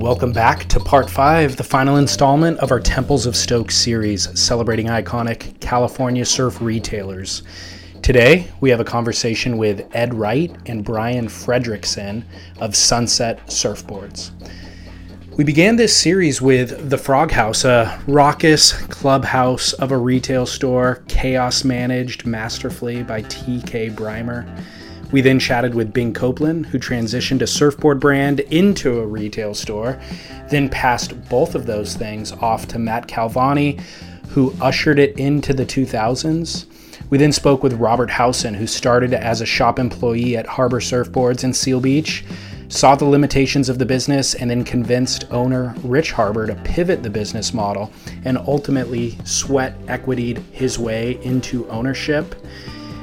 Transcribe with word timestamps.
Welcome 0.00 0.32
back 0.32 0.64
to 0.70 0.80
part 0.80 1.08
five, 1.08 1.56
the 1.56 1.62
final 1.64 1.96
installment 1.96 2.58
of 2.58 2.70
our 2.70 2.80
Temples 2.80 3.26
of 3.26 3.36
Stoke 3.36 3.70
series, 3.70 4.28
celebrating 4.38 4.86
iconic 4.86 5.58
California 5.60 6.24
surf 6.24 6.60
retailers. 6.60 7.42
Today, 8.02 8.48
we 8.60 8.70
have 8.70 8.80
a 8.80 8.84
conversation 8.84 9.56
with 9.56 9.86
Ed 9.94 10.14
Wright 10.14 10.50
and 10.66 10.84
Brian 10.84 11.26
Fredrickson 11.26 12.24
of 12.58 12.74
Sunset 12.74 13.46
Surfboards. 13.46 14.30
We 15.40 15.44
began 15.44 15.76
this 15.76 15.96
series 15.96 16.42
with 16.42 16.90
the 16.90 16.98
Frog 16.98 17.30
House, 17.30 17.64
a 17.64 17.98
raucous 18.06 18.72
clubhouse 18.88 19.72
of 19.72 19.90
a 19.90 19.96
retail 19.96 20.44
store, 20.44 21.02
chaos 21.08 21.64
managed 21.64 22.26
masterfully 22.26 23.02
by 23.02 23.22
TK 23.22 23.94
Brimer. 23.94 24.46
We 25.12 25.22
then 25.22 25.38
chatted 25.38 25.74
with 25.74 25.94
Bing 25.94 26.12
Copeland, 26.12 26.66
who 26.66 26.78
transitioned 26.78 27.40
a 27.40 27.46
surfboard 27.46 28.00
brand 28.00 28.40
into 28.40 29.00
a 29.00 29.06
retail 29.06 29.54
store, 29.54 29.98
then 30.50 30.68
passed 30.68 31.18
both 31.30 31.54
of 31.54 31.64
those 31.64 31.94
things 31.96 32.32
off 32.32 32.68
to 32.68 32.78
Matt 32.78 33.08
Calvani, 33.08 33.80
who 34.28 34.54
ushered 34.60 34.98
it 34.98 35.18
into 35.18 35.54
the 35.54 35.64
2000s. 35.64 36.66
We 37.08 37.16
then 37.16 37.32
spoke 37.32 37.62
with 37.62 37.80
Robert 37.80 38.10
Howson, 38.10 38.52
who 38.52 38.66
started 38.66 39.14
as 39.14 39.40
a 39.40 39.46
shop 39.46 39.78
employee 39.78 40.36
at 40.36 40.46
Harbour 40.46 40.80
Surfboards 40.80 41.44
in 41.44 41.54
Seal 41.54 41.80
Beach, 41.80 42.24
saw 42.70 42.94
the 42.94 43.04
limitations 43.04 43.68
of 43.68 43.78
the 43.78 43.84
business, 43.84 44.34
and 44.34 44.48
then 44.48 44.64
convinced 44.64 45.26
owner 45.30 45.74
Rich 45.82 46.12
Harbour 46.12 46.46
to 46.46 46.54
pivot 46.54 47.02
the 47.02 47.10
business 47.10 47.52
model 47.52 47.92
and 48.24 48.38
ultimately 48.38 49.18
sweat 49.24 49.74
equitied 49.86 50.38
his 50.52 50.78
way 50.78 51.22
into 51.24 51.68
ownership. 51.68 52.34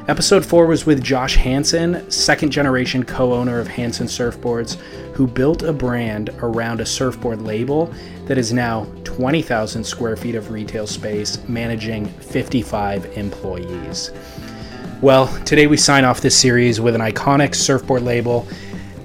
Episode 0.08 0.46
4 0.46 0.68
was 0.68 0.86
with 0.86 1.04
Josh 1.04 1.36
Hansen, 1.36 2.10
second 2.10 2.50
generation 2.50 3.04
co 3.04 3.34
owner 3.34 3.60
of 3.60 3.68
Hansen 3.68 4.08
Surfboards, 4.08 4.76
who 5.14 5.28
built 5.28 5.64
a 5.64 5.74
brand 5.74 6.30
around 6.40 6.80
a 6.80 6.86
surfboard 6.86 7.42
label 7.42 7.94
that 8.24 8.38
is 8.38 8.54
now 8.54 8.88
20,000 9.04 9.84
square 9.84 10.16
feet 10.16 10.36
of 10.36 10.50
retail 10.50 10.88
space, 10.88 11.46
managing 11.50 12.06
55 12.06 13.18
employees. 13.18 14.12
Well, 15.02 15.28
today 15.44 15.68
we 15.68 15.76
sign 15.76 16.06
off 16.06 16.22
this 16.22 16.36
series 16.36 16.80
with 16.80 16.96
an 16.96 17.02
iconic 17.02 17.54
surfboard 17.54 18.02
label 18.02 18.48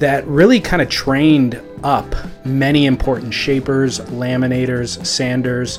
that 0.03 0.27
really 0.27 0.59
kind 0.59 0.83
of 0.83 0.89
trained 0.89 1.63
up 1.85 2.13
many 2.45 2.87
important 2.87 3.33
shapers, 3.33 4.01
laminators, 4.01 5.07
sanders 5.07 5.79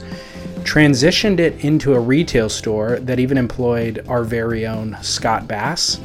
transitioned 0.64 1.40
it 1.40 1.66
into 1.66 1.94
a 1.94 2.00
retail 2.00 2.48
store 2.48 3.00
that 3.02 3.20
even 3.20 3.38
employed 3.38 4.06
our 4.08 4.24
very 4.24 4.66
own 4.66 4.98
Scott 5.02 5.46
Bass. 5.46 6.00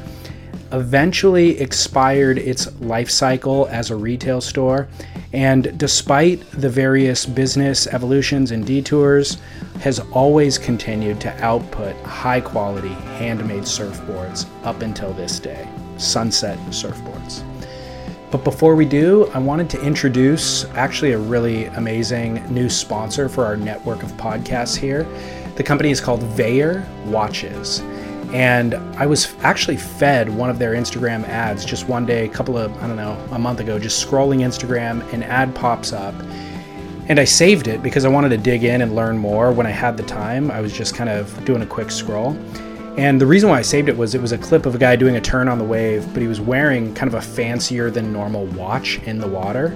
Eventually 0.72 1.60
expired 1.60 2.38
its 2.38 2.74
life 2.80 3.08
cycle 3.08 3.68
as 3.70 3.92
a 3.92 3.96
retail 3.96 4.40
store, 4.40 4.88
and 5.32 5.78
despite 5.78 6.40
the 6.50 6.68
various 6.68 7.24
business 7.24 7.86
evolutions 7.86 8.50
and 8.50 8.66
detours, 8.66 9.38
has 9.78 10.00
always 10.10 10.58
continued 10.58 11.20
to 11.20 11.32
output 11.44 11.94
high 12.02 12.40
quality 12.40 12.94
handmade 13.16 13.62
surfboards 13.62 14.44
up 14.64 14.82
until 14.82 15.12
this 15.12 15.38
day. 15.38 15.68
Sunset 15.98 16.58
Surfboards. 16.70 17.57
But 18.30 18.44
before 18.44 18.74
we 18.74 18.84
do, 18.84 19.26
I 19.32 19.38
wanted 19.38 19.70
to 19.70 19.82
introduce 19.82 20.66
actually 20.74 21.12
a 21.12 21.18
really 21.18 21.64
amazing 21.66 22.44
new 22.52 22.68
sponsor 22.68 23.26
for 23.26 23.46
our 23.46 23.56
network 23.56 24.02
of 24.02 24.12
podcasts 24.12 24.76
here. 24.76 25.04
The 25.56 25.62
company 25.62 25.90
is 25.90 25.98
called 25.98 26.22
Vaer 26.22 26.86
Watches. 27.06 27.80
And 28.34 28.74
I 28.98 29.06
was 29.06 29.34
actually 29.40 29.78
fed 29.78 30.28
one 30.28 30.50
of 30.50 30.58
their 30.58 30.74
Instagram 30.74 31.24
ads 31.24 31.64
just 31.64 31.88
one 31.88 32.04
day, 32.04 32.26
a 32.26 32.28
couple 32.28 32.58
of, 32.58 32.70
I 32.82 32.86
don't 32.86 32.96
know, 32.96 33.16
a 33.30 33.38
month 33.38 33.60
ago, 33.60 33.78
just 33.78 34.06
scrolling 34.06 34.40
Instagram, 34.40 35.10
an 35.14 35.22
ad 35.22 35.54
pops 35.54 35.94
up. 35.94 36.14
And 37.08 37.18
I 37.18 37.24
saved 37.24 37.66
it 37.66 37.82
because 37.82 38.04
I 38.04 38.08
wanted 38.08 38.28
to 38.28 38.36
dig 38.36 38.64
in 38.64 38.82
and 38.82 38.94
learn 38.94 39.16
more 39.16 39.50
when 39.52 39.66
I 39.66 39.70
had 39.70 39.96
the 39.96 40.02
time. 40.02 40.50
I 40.50 40.60
was 40.60 40.74
just 40.74 40.94
kind 40.94 41.08
of 41.08 41.42
doing 41.46 41.62
a 41.62 41.66
quick 41.66 41.90
scroll. 41.90 42.36
And 42.98 43.20
the 43.20 43.26
reason 43.26 43.48
why 43.48 43.58
I 43.58 43.62
saved 43.62 43.88
it 43.88 43.96
was 43.96 44.16
it 44.16 44.20
was 44.20 44.32
a 44.32 44.38
clip 44.38 44.66
of 44.66 44.74
a 44.74 44.78
guy 44.78 44.96
doing 44.96 45.14
a 45.14 45.20
turn 45.20 45.46
on 45.46 45.56
the 45.56 45.64
wave, 45.64 46.04
but 46.12 46.20
he 46.20 46.26
was 46.26 46.40
wearing 46.40 46.92
kind 46.94 47.06
of 47.06 47.14
a 47.14 47.22
fancier 47.22 47.90
than 47.90 48.12
normal 48.12 48.46
watch 48.46 48.98
in 49.04 49.18
the 49.18 49.28
water. 49.28 49.72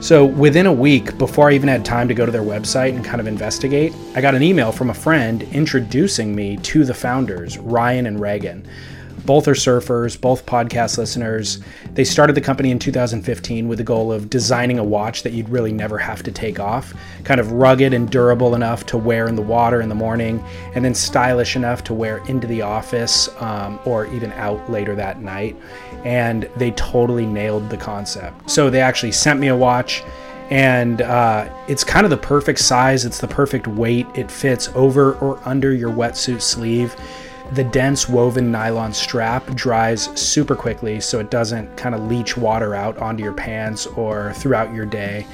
So 0.00 0.26
within 0.26 0.66
a 0.66 0.72
week, 0.72 1.16
before 1.16 1.48
I 1.48 1.54
even 1.54 1.70
had 1.70 1.86
time 1.86 2.06
to 2.06 2.12
go 2.12 2.26
to 2.26 2.30
their 2.30 2.42
website 2.42 2.94
and 2.94 3.02
kind 3.02 3.18
of 3.18 3.26
investigate, 3.26 3.94
I 4.14 4.20
got 4.20 4.34
an 4.34 4.42
email 4.42 4.72
from 4.72 4.90
a 4.90 4.94
friend 4.94 5.42
introducing 5.54 6.36
me 6.36 6.58
to 6.58 6.84
the 6.84 6.92
founders, 6.92 7.56
Ryan 7.56 8.04
and 8.04 8.20
Reagan. 8.20 8.68
Both 9.24 9.48
are 9.48 9.54
surfers, 9.54 10.20
both 10.20 10.46
podcast 10.46 10.98
listeners. 10.98 11.60
They 11.92 12.04
started 12.04 12.34
the 12.34 12.40
company 12.40 12.70
in 12.70 12.78
2015 12.78 13.68
with 13.68 13.78
the 13.78 13.84
goal 13.84 14.12
of 14.12 14.30
designing 14.30 14.78
a 14.78 14.84
watch 14.84 15.22
that 15.22 15.32
you'd 15.32 15.48
really 15.48 15.72
never 15.72 15.98
have 15.98 16.22
to 16.22 16.32
take 16.32 16.58
off, 16.58 16.94
kind 17.24 17.40
of 17.40 17.52
rugged 17.52 17.92
and 17.92 18.08
durable 18.10 18.54
enough 18.54 18.86
to 18.86 18.96
wear 18.96 19.26
in 19.26 19.36
the 19.36 19.42
water 19.42 19.80
in 19.80 19.88
the 19.88 19.94
morning, 19.94 20.42
and 20.74 20.84
then 20.84 20.94
stylish 20.94 21.56
enough 21.56 21.84
to 21.84 21.94
wear 21.94 22.18
into 22.26 22.46
the 22.46 22.62
office 22.62 23.28
um, 23.40 23.78
or 23.84 24.06
even 24.06 24.32
out 24.32 24.70
later 24.70 24.94
that 24.94 25.20
night. 25.20 25.56
And 26.04 26.48
they 26.56 26.70
totally 26.72 27.26
nailed 27.26 27.70
the 27.70 27.76
concept. 27.76 28.50
So 28.50 28.70
they 28.70 28.80
actually 28.80 29.12
sent 29.12 29.40
me 29.40 29.48
a 29.48 29.56
watch 29.56 30.02
and 30.50 31.02
uh, 31.02 31.48
it's 31.68 31.84
kind 31.84 32.04
of 32.04 32.10
the 32.10 32.16
perfect 32.16 32.58
size. 32.58 33.04
It's 33.04 33.20
the 33.20 33.28
perfect 33.28 33.66
weight. 33.66 34.06
It 34.14 34.30
fits 34.30 34.68
over 34.74 35.14
or 35.14 35.40
under 35.46 35.74
your 35.74 35.90
wetsuit 35.92 36.40
sleeve. 36.40 36.96
The 37.52 37.64
dense 37.64 38.08
woven 38.08 38.52
nylon 38.52 38.92
strap 38.92 39.46
dries 39.54 40.10
super 40.20 40.54
quickly 40.54 41.00
so 41.00 41.18
it 41.18 41.30
doesn't 41.30 41.76
kind 41.76 41.94
of 41.94 42.02
leach 42.02 42.36
water 42.36 42.74
out 42.74 42.98
onto 42.98 43.22
your 43.22 43.32
pants 43.32 43.86
or 43.86 44.34
throughout 44.34 44.74
your 44.74 44.84
day. 44.84 45.26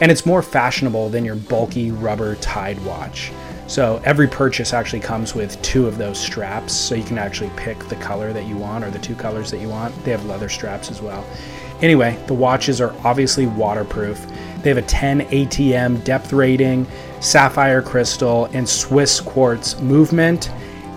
And 0.00 0.12
it's 0.12 0.24
more 0.24 0.42
fashionable 0.42 1.08
than 1.08 1.24
your 1.24 1.34
bulky 1.34 1.90
rubber 1.90 2.36
tied 2.36 2.82
watch. 2.84 3.32
So 3.66 4.00
every 4.04 4.28
purchase 4.28 4.72
actually 4.72 5.00
comes 5.00 5.34
with 5.34 5.60
two 5.60 5.86
of 5.86 5.98
those 5.98 6.18
straps, 6.18 6.72
so 6.72 6.94
you 6.94 7.04
can 7.04 7.18
actually 7.18 7.50
pick 7.56 7.78
the 7.88 7.96
color 7.96 8.32
that 8.32 8.46
you 8.46 8.56
want 8.56 8.84
or 8.84 8.90
the 8.90 8.98
two 8.98 9.16
colors 9.16 9.50
that 9.50 9.60
you 9.60 9.68
want. 9.68 9.94
They 10.04 10.12
have 10.12 10.24
leather 10.24 10.48
straps 10.48 10.90
as 10.90 11.02
well. 11.02 11.26
Anyway, 11.82 12.18
the 12.28 12.34
watches 12.34 12.80
are 12.80 12.94
obviously 13.04 13.46
waterproof. 13.46 14.24
They 14.62 14.70
have 14.70 14.78
a 14.78 14.82
10 14.82 15.20
ATM 15.22 16.02
depth 16.04 16.32
rating, 16.32 16.86
sapphire 17.20 17.82
crystal, 17.82 18.46
and 18.52 18.66
Swiss 18.66 19.20
quartz 19.20 19.78
movement 19.80 20.50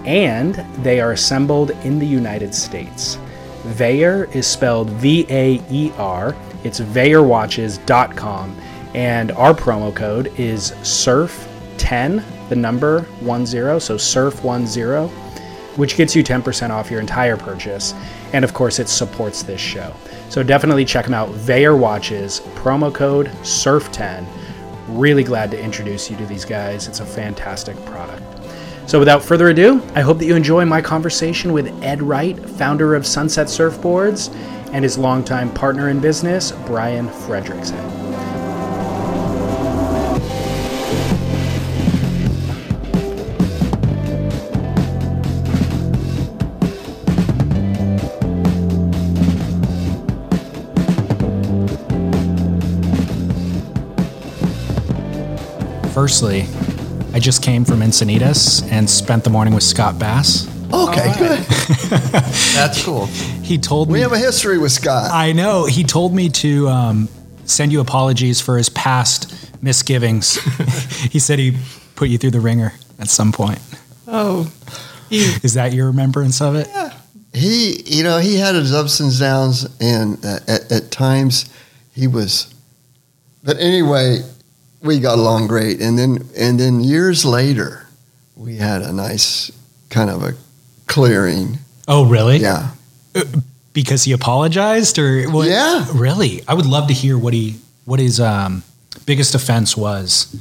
and 0.06 0.56
they 0.84 1.00
are 1.00 1.12
assembled 1.12 1.72
in 1.84 2.00
the 2.00 2.08
United 2.08 2.54
States. 2.54 3.18
Vaer 3.64 4.26
is 4.34 4.48
spelled 4.48 4.90
V 4.90 5.26
A 5.30 5.62
E 5.70 5.92
R. 5.98 6.36
It's 6.64 6.80
VaerWatches.com, 6.80 8.56
and 8.94 9.32
our 9.32 9.54
promo 9.54 9.96
code 9.96 10.32
is 10.40 10.72
SURF10, 10.82 12.24
the 12.50 12.56
number 12.56 13.06
10, 13.20 13.46
so 13.46 13.96
SURF10, 13.96 15.10
which 15.78 15.96
gets 15.96 16.16
you 16.16 16.24
10% 16.24 16.70
off 16.70 16.92
your 16.92 17.00
entire 17.00 17.38
purchase. 17.38 17.94
And 18.34 18.46
of 18.46 18.54
course, 18.54 18.80
it 18.80 18.90
supports 18.90 19.44
this 19.44 19.62
show. 19.62 19.94
So 20.30 20.44
definitely 20.44 20.86
check 20.86 21.06
them 21.06 21.14
out. 21.14 21.30
Vaer 21.30 21.76
Watches, 21.76 22.42
promo 22.56 22.94
code 22.94 23.28
SURF10. 23.42 24.26
Really 24.88 25.24
glad 25.24 25.52
to 25.52 25.62
introduce 25.62 26.10
you 26.10 26.18
to 26.18 26.26
these 26.26 26.46
guys. 26.46 26.88
It's 26.88 27.00
a 27.00 27.06
fantastic 27.06 27.78
product. 27.86 28.41
So, 28.88 29.00
without 29.00 29.24
further 29.24 29.50
ado, 29.50 29.82
I 29.96 30.02
hope 30.02 30.18
that 30.18 30.26
you 30.26 30.36
enjoy 30.36 30.66
my 30.66 30.82
conversation 30.82 31.54
with 31.54 31.68
Ed 31.82 32.02
Wright, 32.02 32.38
founder 32.38 32.94
of 32.94 33.08
Sunset 33.08 33.48
Surfboards, 33.48 34.34
and 34.74 34.84
his 34.84 34.98
longtime 34.98 35.54
partner 35.54 35.90
in 35.90 36.00
business, 36.00 36.52
Brian 36.66 37.08
Fredrickson. 37.08 38.02
Firstly, 55.94 56.48
I 57.14 57.20
just 57.20 57.44
came 57.44 57.66
from 57.66 57.82
Encinitas 57.82 58.70
and 58.72 58.90
spent 58.90 59.26
the 59.26 59.30
morning 59.30 59.54
with 59.54 59.64
Scott 59.64 60.00
Bass. 60.00 60.48
Okay, 60.74 61.08
right. 61.08 61.18
good. 61.18 61.40
That's 62.56 62.84
cool. 62.86 63.08
He 63.44 63.58
told 63.58 63.90
we 63.90 63.96
me. 63.96 64.00
We 64.00 64.02
have 64.04 64.14
a 64.14 64.18
history 64.18 64.58
with 64.58 64.72
Scott. 64.72 65.12
I 65.12 65.34
know. 65.34 65.66
He 65.66 65.84
told 65.84 66.14
me 66.14 66.30
to 66.30 66.70
um, 66.70 67.10
send 67.44 67.74
you 67.74 67.82
apologies 67.82 68.40
for 68.40 68.58
his 68.58 68.70
past 68.70 69.34
misgivings. 69.62 70.36
he 71.12 71.20
said 71.20 71.38
he 71.38 71.58
put 71.96 72.08
you 72.08 72.18
through 72.18 72.32
the 72.32 72.40
ringer 72.40 72.72
at 72.98 73.10
some 73.10 73.34
point. 73.34 73.60
Oh. 74.08 74.52
He, 75.10 75.18
Is 75.44 75.56
that 75.56 75.74
your 75.74 75.88
remembrance 75.88 76.40
of 76.40 76.56
it? 76.56 76.70
Yeah. 76.70 76.94
He, 77.34 77.82
you 77.86 78.04
know, 78.04 78.20
he 78.20 78.38
had 78.38 78.56
his 78.56 78.74
ups 78.74 79.02
and 79.02 79.18
downs, 79.18 79.68
and 79.82 80.24
uh, 80.26 80.40
at, 80.48 80.72
at 80.72 80.92
times 80.92 81.50
he 81.94 82.08
was. 82.08 82.54
But 83.44 83.60
anyway, 83.60 84.22
we 84.82 85.00
got 85.00 85.18
along 85.18 85.48
great. 85.48 85.82
And 85.82 85.98
then 85.98 86.28
and 86.38 86.60
then 86.60 86.82
years 86.82 87.26
later, 87.26 87.88
we 88.36 88.58
had 88.58 88.82
a 88.82 88.92
nice 88.92 89.52
kind 89.90 90.10
of 90.10 90.24
a 90.24 90.34
clearing. 90.88 91.60
Oh, 91.88 92.06
really? 92.06 92.38
Yeah. 92.38 92.72
Because 93.74 94.04
he 94.04 94.12
apologized, 94.12 95.00
or 95.00 95.30
what? 95.30 95.48
Yeah. 95.48 95.86
Really? 95.94 96.42
I 96.48 96.54
would 96.54 96.66
love 96.66 96.88
to 96.88 96.94
hear 96.94 97.18
what 97.18 97.34
he 97.34 97.56
what 97.86 98.00
his 98.00 98.20
um, 98.20 98.64
biggest 99.06 99.36
offense 99.36 99.78
was. 99.78 100.36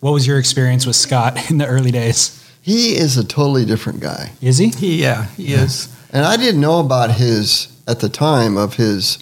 What 0.00 0.12
was 0.12 0.26
your 0.26 0.38
experience 0.38 0.86
with 0.86 0.96
Scott 0.96 1.50
in 1.50 1.58
the 1.58 1.66
early 1.66 1.90
days? 1.90 2.36
He 2.62 2.96
is 2.96 3.16
a 3.16 3.24
totally 3.24 3.64
different 3.64 4.00
guy. 4.00 4.32
Is 4.42 4.58
he? 4.58 4.68
He, 4.68 5.02
yeah, 5.02 5.26
he 5.36 5.54
is. 5.54 5.88
And 6.12 6.24
I 6.24 6.36
didn't 6.36 6.60
know 6.60 6.80
about 6.80 7.12
his 7.12 7.68
at 7.86 8.00
the 8.00 8.08
time 8.08 8.56
of 8.56 8.74
his 8.74 9.18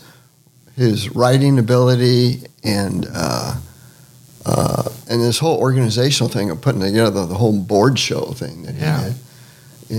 his 0.77 1.15
writing 1.15 1.59
ability 1.59 2.43
and 2.63 3.07
uh, 3.13 3.57
uh, 4.49 4.83
and 5.11 5.21
this 5.23 5.39
whole 5.39 5.59
organizational 5.59 6.31
thing 6.31 6.51
of 6.51 6.61
putting 6.61 6.81
together 6.81 7.27
the 7.27 7.35
whole 7.35 7.59
board 7.59 7.99
show 7.99 8.33
thing 8.33 8.63
that 8.63 8.75
Yeah. 8.75 8.99
he 8.99 9.05
did. 9.11 9.17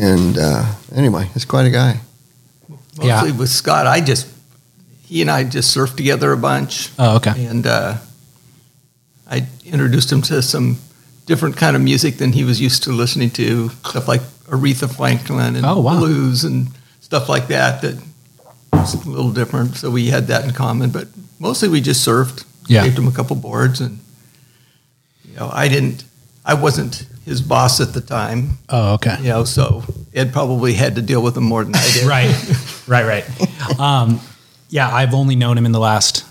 And 0.04 0.38
uh, 0.38 0.66
anyway, 0.96 1.30
he's 1.34 1.46
quite 1.46 1.66
a 1.66 1.70
guy. 1.72 2.00
Mostly 2.98 3.08
Yeah. 3.08 3.32
with 3.32 3.50
Scott, 3.50 3.86
I 3.88 4.02
just, 4.02 4.28
he 5.06 5.22
and 5.22 5.30
I 5.32 5.44
just 5.44 5.76
surfed 5.76 5.96
together 5.98 6.32
a 6.32 6.38
bunch. 6.38 6.90
Oh, 7.00 7.16
okay. 7.18 7.46
And 7.46 7.66
uh, 7.66 7.98
I 9.30 9.46
introduced 9.66 10.12
him 10.12 10.22
to 10.24 10.42
some 10.42 10.78
different 11.26 11.58
kind 11.58 11.76
of 11.76 11.82
music 11.82 12.18
than 12.18 12.32
he 12.34 12.44
was 12.44 12.60
used 12.60 12.84
to 12.84 12.92
listening 12.92 13.30
to, 13.32 13.70
stuff 13.86 14.08
like 14.08 14.22
Aretha 14.50 14.90
Franklin 14.96 15.56
and 15.56 15.66
Oh, 15.66 15.80
wow. 15.80 16.00
blues 16.00 16.44
and 16.44 16.68
stuff 17.02 17.30
like 17.30 17.48
that, 17.48 17.82
that 17.82 17.96
was 18.72 18.94
a 19.06 19.10
little 19.10 19.32
different. 19.32 19.76
So 19.76 19.92
we 19.92 20.08
had 20.08 20.28
that 20.28 20.46
in 20.46 20.52
common, 20.54 20.90
but 20.92 21.08
mostly 21.40 21.70
we 21.70 21.82
just 21.82 22.08
surfed. 22.08 22.46
Yeah. 22.68 22.84
Gave 22.84 22.98
him 22.98 23.08
a 23.08 23.12
couple 23.12 23.36
boards 23.36 23.82
and, 23.82 24.00
you 25.30 25.36
know, 25.38 25.50
I 25.52 25.68
didn't, 25.68 26.04
I 26.46 26.54
wasn't 26.56 27.06
his 27.26 27.42
boss 27.42 27.80
at 27.80 27.94
the 27.94 28.02
time, 28.02 28.58
Oh, 28.70 28.94
okay. 28.96 29.18
you 29.20 29.30
know, 29.30 29.44
so 29.44 29.84
Ed 30.14 30.34
probably 30.34 30.74
had 30.74 30.96
to 30.96 31.02
deal 31.02 31.22
with 31.22 31.38
him 31.38 31.44
more 31.44 31.64
than 31.64 31.76
I 31.76 31.92
did. 31.94 32.06
right, 32.08 32.88
right, 32.88 33.06
right. 33.06 33.80
Um, 33.80 34.20
yeah, 34.70 34.90
I've 34.94 35.14
only 35.14 35.36
known 35.36 35.58
him 35.58 35.66
in 35.66 35.72
the 35.72 35.80
last, 35.80 36.26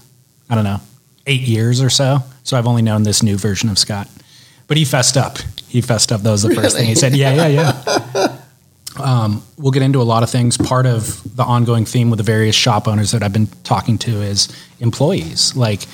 I 0.50 0.54
don't 0.54 0.64
know, 0.64 0.80
eight 1.26 1.42
years 1.42 1.80
or 1.82 1.90
so. 1.90 2.18
So 2.42 2.56
I've 2.56 2.66
only 2.66 2.82
known 2.82 3.02
this 3.04 3.22
new 3.22 3.36
version 3.36 3.68
of 3.68 3.78
Scott. 3.78 4.08
But 4.66 4.76
he 4.76 4.84
fessed 4.84 5.16
up. 5.16 5.38
He 5.68 5.80
fessed 5.80 6.10
up. 6.12 6.22
That 6.22 6.30
was 6.30 6.42
the 6.42 6.54
first 6.54 6.76
thing 6.76 6.86
he 6.86 6.94
said. 6.94 7.14
Yeah, 7.14 7.46
yeah, 7.46 7.46
yeah. 8.14 8.38
Um, 8.98 9.42
we'll 9.56 9.70
get 9.70 9.82
into 9.82 10.00
a 10.00 10.04
lot 10.04 10.22
of 10.22 10.30
things. 10.30 10.56
Part 10.56 10.84
of 10.86 11.36
the 11.36 11.44
ongoing 11.44 11.84
theme 11.84 12.10
with 12.10 12.16
the 12.18 12.22
various 12.24 12.56
shop 12.56 12.88
owners 12.88 13.12
that 13.12 13.22
I've 13.22 13.32
been 13.32 13.46
talking 13.64 13.96
to 13.98 14.22
is 14.22 14.48
employees. 14.80 15.54
Like, 15.54 15.86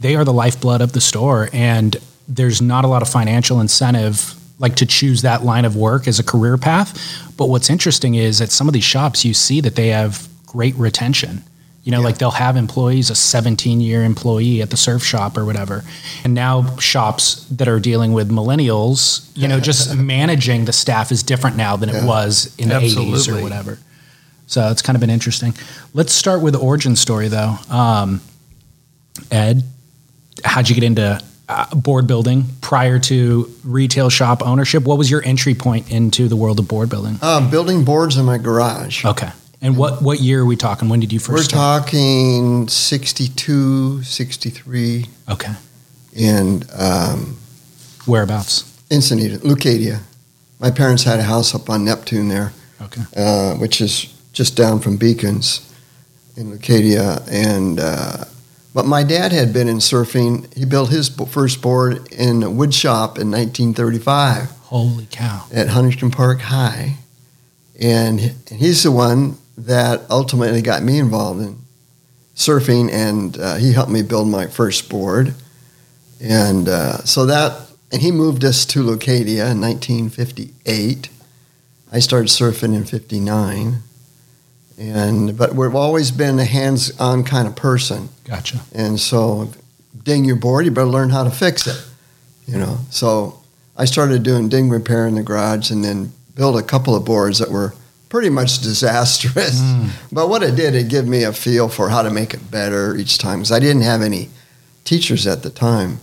they 0.00 0.16
are 0.16 0.24
the 0.24 0.32
lifeblood 0.32 0.80
of 0.80 0.92
the 0.92 1.00
store, 1.00 1.48
and 1.52 1.96
there's 2.28 2.60
not 2.60 2.84
a 2.84 2.88
lot 2.88 3.02
of 3.02 3.08
financial 3.08 3.60
incentive 3.60 4.34
like 4.58 4.76
to 4.76 4.86
choose 4.86 5.22
that 5.22 5.44
line 5.44 5.64
of 5.64 5.76
work 5.76 6.08
as 6.08 6.18
a 6.18 6.24
career 6.24 6.56
path. 6.56 6.98
But 7.36 7.48
what's 7.48 7.68
interesting 7.68 8.14
is 8.14 8.40
at 8.40 8.50
some 8.50 8.68
of 8.68 8.74
these 8.74 8.84
shops, 8.84 9.24
you 9.24 9.34
see 9.34 9.60
that 9.60 9.76
they 9.76 9.88
have 9.88 10.26
great 10.46 10.74
retention. 10.76 11.42
You 11.84 11.92
know, 11.92 12.00
like 12.00 12.18
they'll 12.18 12.32
have 12.32 12.56
employees, 12.56 13.10
a 13.10 13.14
17 13.14 13.80
year 13.80 14.02
employee 14.02 14.60
at 14.60 14.70
the 14.70 14.76
surf 14.76 15.04
shop 15.04 15.36
or 15.36 15.44
whatever. 15.44 15.84
And 16.24 16.34
now 16.34 16.76
shops 16.78 17.46
that 17.50 17.68
are 17.68 17.78
dealing 17.78 18.12
with 18.12 18.28
millennials, 18.28 19.30
you 19.36 19.46
know, 19.46 19.60
just 19.60 19.94
managing 19.96 20.64
the 20.64 20.72
staff 20.72 21.12
is 21.12 21.22
different 21.22 21.56
now 21.56 21.76
than 21.76 21.88
it 21.88 22.04
was 22.04 22.52
in 22.58 22.70
the 22.70 22.74
80s 22.74 23.28
or 23.28 23.40
whatever. 23.40 23.78
So 24.46 24.68
it's 24.70 24.82
kind 24.82 24.96
of 24.96 25.00
been 25.00 25.10
interesting. 25.10 25.54
Let's 25.94 26.12
start 26.12 26.42
with 26.42 26.54
the 26.54 26.60
origin 26.60 26.96
story 26.96 27.28
though. 27.28 27.54
Um, 27.70 28.20
Ed, 29.30 29.62
how'd 30.44 30.68
you 30.68 30.74
get 30.74 30.84
into 30.84 31.20
uh, 31.48 31.74
board 31.74 32.06
building 32.06 32.44
prior 32.60 32.98
to 32.98 33.50
retail 33.64 34.08
shop 34.10 34.42
ownership? 34.42 34.84
What 34.84 34.98
was 34.98 35.10
your 35.10 35.22
entry 35.24 35.54
point 35.54 35.90
into 35.90 36.28
the 36.28 36.36
world 36.36 36.58
of 36.58 36.68
board 36.68 36.90
building? 36.90 37.18
Uh, 37.22 37.48
building 37.50 37.84
boards 37.84 38.16
in 38.16 38.24
my 38.24 38.38
garage. 38.38 39.04
Okay. 39.04 39.30
And 39.62 39.76
what, 39.76 40.02
what 40.02 40.20
year 40.20 40.42
are 40.42 40.44
we 40.44 40.56
talking? 40.56 40.88
When 40.88 41.00
did 41.00 41.12
you 41.12 41.18
1st 41.20 41.28
We're 41.32 41.42
start? 41.42 41.82
talking 41.84 42.68
62, 42.68 44.02
63, 44.02 45.06
Okay. 45.30 45.52
and 46.18 46.66
um, 46.78 47.38
Whereabouts? 48.06 48.62
Encinitas, 48.90 49.38
Leucadia. 49.38 50.00
My 50.60 50.70
parents 50.70 51.04
had 51.04 51.18
a 51.20 51.22
house 51.24 51.54
up 51.54 51.68
on 51.70 51.84
Neptune 51.84 52.28
there, 52.28 52.52
Okay. 52.82 53.02
uh, 53.16 53.54
which 53.54 53.80
is 53.80 54.12
just 54.32 54.56
down 54.56 54.78
from 54.80 54.96
Beacons 54.98 55.72
in 56.36 56.52
Leucadia. 56.52 57.26
And 57.30 57.80
uh, 57.80 58.24
but 58.76 58.84
my 58.84 59.02
dad 59.02 59.32
had 59.32 59.54
been 59.54 59.68
in 59.68 59.78
surfing. 59.78 60.52
He 60.54 60.66
built 60.66 60.90
his 60.90 61.08
first 61.08 61.62
board 61.62 62.12
in 62.12 62.42
a 62.42 62.50
wood 62.50 62.74
shop 62.74 63.18
in 63.18 63.30
1935 63.30 64.50
Holy 64.64 65.08
cow. 65.10 65.46
at 65.50 65.68
Huntington 65.68 66.10
Park 66.10 66.42
High, 66.42 66.96
and 67.80 68.20
he's 68.50 68.82
the 68.82 68.92
one 68.92 69.38
that 69.56 70.02
ultimately 70.10 70.60
got 70.60 70.82
me 70.82 70.98
involved 70.98 71.40
in 71.40 71.56
surfing, 72.34 72.90
and 72.92 73.38
uh, 73.38 73.54
he 73.54 73.72
helped 73.72 73.90
me 73.90 74.02
build 74.02 74.28
my 74.28 74.46
first 74.46 74.90
board, 74.90 75.34
and 76.20 76.68
uh, 76.68 76.98
so 76.98 77.24
that 77.24 77.70
and 77.90 78.02
he 78.02 78.12
moved 78.12 78.44
us 78.44 78.66
to 78.66 78.82
Leucadia 78.82 79.50
in 79.52 79.58
1958. 79.58 81.08
I 81.90 81.98
started 81.98 82.28
surfing 82.28 82.74
in 82.74 82.84
'59, 82.84 83.76
and 84.78 85.36
but 85.36 85.54
we've 85.54 85.74
always 85.74 86.10
been 86.10 86.38
a 86.38 86.44
hands-on 86.44 87.24
kind 87.24 87.48
of 87.48 87.56
person. 87.56 88.08
Gotcha. 88.24 88.60
And 88.74 89.00
so, 89.00 89.50
ding 90.02 90.24
your 90.24 90.36
board, 90.36 90.64
you 90.64 90.70
better 90.70 90.86
learn 90.86 91.10
how 91.10 91.24
to 91.24 91.30
fix 91.30 91.66
it. 91.66 91.82
You 92.46 92.58
know, 92.58 92.78
so 92.90 93.40
I 93.76 93.86
started 93.86 94.22
doing 94.22 94.48
ding 94.48 94.68
repair 94.68 95.06
in 95.06 95.14
the 95.14 95.22
garage, 95.22 95.70
and 95.70 95.84
then 95.84 96.12
built 96.34 96.60
a 96.60 96.62
couple 96.62 96.94
of 96.94 97.04
boards 97.04 97.38
that 97.38 97.50
were 97.50 97.74
pretty 98.08 98.30
much 98.30 98.60
disastrous. 98.62 99.60
But 100.12 100.28
what 100.28 100.42
it 100.42 100.54
did, 100.54 100.74
it 100.74 100.88
gave 100.88 101.06
me 101.06 101.24
a 101.24 101.32
feel 101.32 101.68
for 101.68 101.88
how 101.88 102.02
to 102.02 102.10
make 102.10 102.34
it 102.34 102.50
better 102.50 102.94
each 102.96 103.18
time, 103.18 103.38
because 103.38 103.52
I 103.52 103.58
didn't 103.58 103.82
have 103.82 104.02
any 104.02 104.28
teachers 104.84 105.26
at 105.26 105.42
the 105.42 105.50
time. 105.50 105.98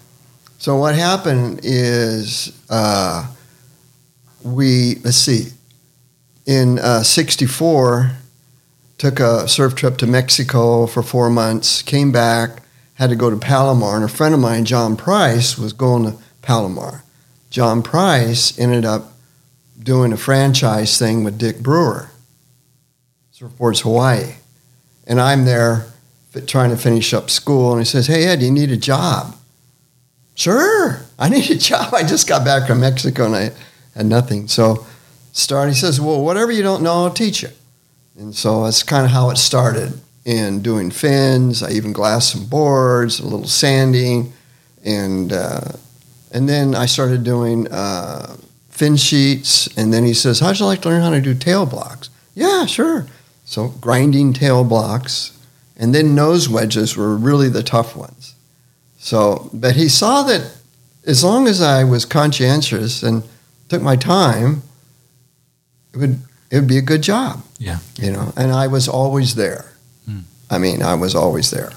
So 0.57 0.77
what 0.77 0.95
happened 0.95 1.59
is 1.63 2.57
uh, 2.69 3.27
we 4.43 4.95
let's 5.03 5.17
see, 5.17 5.49
in 6.45 6.79
uh, 6.79 7.03
'64 7.03 8.11
took 8.97 9.19
a 9.19 9.47
surf 9.47 9.75
trip 9.75 9.97
to 9.97 10.07
Mexico 10.07 10.87
for 10.87 11.03
four 11.03 11.29
months, 11.29 11.81
came 11.81 12.11
back, 12.11 12.61
had 12.95 13.09
to 13.09 13.15
go 13.15 13.29
to 13.29 13.37
Palomar, 13.37 13.95
and 13.95 14.05
a 14.05 14.07
friend 14.07 14.33
of 14.33 14.39
mine, 14.39 14.65
John 14.65 14.95
Price, 14.95 15.57
was 15.57 15.73
going 15.73 16.03
to 16.03 16.17
Palomar. 16.41 17.03
John 17.49 17.83
Price 17.83 18.57
ended 18.57 18.85
up 18.85 19.13
doing 19.81 20.13
a 20.13 20.17
franchise 20.17 20.97
thing 20.97 21.23
with 21.23 21.37
Dick 21.37 21.59
Brewer, 21.59 22.09
Surfboards 23.33 23.81
Hawaii. 23.81 24.35
And 25.05 25.19
I'm 25.19 25.45
there 25.45 25.87
trying 26.47 26.69
to 26.69 26.77
finish 26.77 27.13
up 27.13 27.29
school, 27.29 27.73
and 27.73 27.81
he 27.81 27.85
says, 27.85 28.07
Hey, 28.07 28.25
Ed, 28.25 28.41
you 28.41 28.51
need 28.51 28.71
a 28.71 28.77
job. 28.77 29.35
Sure, 30.35 31.01
I 31.19 31.29
need 31.29 31.49
a 31.49 31.55
job. 31.55 31.93
I 31.93 32.03
just 32.03 32.27
got 32.27 32.45
back 32.45 32.67
from 32.67 32.79
Mexico 32.79 33.25
and 33.25 33.35
I 33.35 33.51
had 33.95 34.05
nothing. 34.05 34.47
So, 34.47 34.85
start. 35.31 35.69
He 35.69 35.75
says, 35.75 35.99
Well, 35.99 36.23
whatever 36.23 36.51
you 36.51 36.63
don't 36.63 36.83
know, 36.83 37.03
I'll 37.03 37.13
teach 37.13 37.43
you. 37.43 37.49
And 38.17 38.35
so 38.35 38.63
that's 38.63 38.83
kind 38.83 39.05
of 39.05 39.11
how 39.11 39.29
it 39.29 39.37
started 39.37 39.99
in 40.25 40.61
doing 40.61 40.91
fins. 40.91 41.63
I 41.63 41.71
even 41.71 41.93
glassed 41.93 42.31
some 42.31 42.45
boards, 42.45 43.19
a 43.19 43.23
little 43.23 43.47
sanding, 43.47 44.33
and 44.83 45.33
uh, 45.33 45.71
and 46.31 46.47
then 46.47 46.75
I 46.75 46.85
started 46.85 47.23
doing 47.23 47.71
uh, 47.71 48.37
fin 48.69 48.95
sheets. 48.97 49.67
And 49.77 49.93
then 49.93 50.03
he 50.03 50.13
says, 50.13 50.39
"How'd 50.39 50.59
you 50.59 50.65
like 50.65 50.81
to 50.83 50.89
learn 50.89 51.01
how 51.01 51.09
to 51.09 51.21
do 51.21 51.33
tail 51.33 51.65
blocks?" 51.65 52.09
Yeah, 52.35 52.65
sure. 52.65 53.07
So 53.45 53.69
grinding 53.81 54.33
tail 54.33 54.63
blocks, 54.63 55.37
and 55.75 55.93
then 55.93 56.15
nose 56.15 56.47
wedges 56.47 56.95
were 56.95 57.17
really 57.17 57.49
the 57.49 57.63
tough 57.63 57.95
ones. 57.95 58.35
So, 58.97 59.49
but 59.53 59.75
he 59.75 59.89
saw 59.89 60.23
that 60.23 60.55
as 61.05 61.23
long 61.23 61.47
as 61.47 61.61
I 61.61 61.83
was 61.83 62.05
conscientious 62.05 63.03
and 63.03 63.23
took 63.67 63.81
my 63.81 63.95
time, 63.95 64.63
it 65.93 65.97
would 65.97 66.21
it 66.53 66.57
would 66.59 66.67
be 66.67 66.77
a 66.77 66.81
good 66.83 67.01
job 67.01 67.41
Yeah. 67.57 67.79
you 67.97 68.11
know, 68.11 68.31
and 68.37 68.51
I 68.51 68.67
was 68.67 68.87
always 68.87 69.33
there. 69.33 69.65
Hmm. 70.05 70.19
I 70.51 70.59
mean, 70.59 70.83
I 70.83 70.93
was 70.93 71.15
always 71.15 71.49
there. 71.49 71.71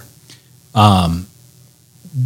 Um, 0.74 1.26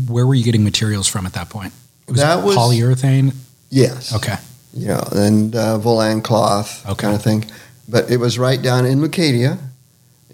where 0.09 0.27
were 0.27 0.35
you 0.35 0.43
getting 0.45 0.65
materials 0.65 1.07
from 1.07 1.27
at 1.27 1.33
that 1.35 1.49
point? 1.49 1.73
It 2.09 2.13
was 2.13 2.21
That 2.21 2.43
was- 2.45 2.57
polyurethane. 2.57 3.35
Yes. 3.71 4.13
Okay. 4.13 4.37
You 4.75 4.89
know, 4.89 5.09
and 5.13 5.55
uh, 5.55 5.79
volan 5.79 6.23
cloth 6.25 6.85
Okay. 6.87 7.03
kind 7.03 7.15
of 7.15 7.23
thing. 7.23 7.45
But 7.89 8.11
it 8.11 8.19
was 8.19 8.37
right 8.39 8.61
down 8.61 8.85
in 8.87 9.01
Leucadia, 9.01 9.59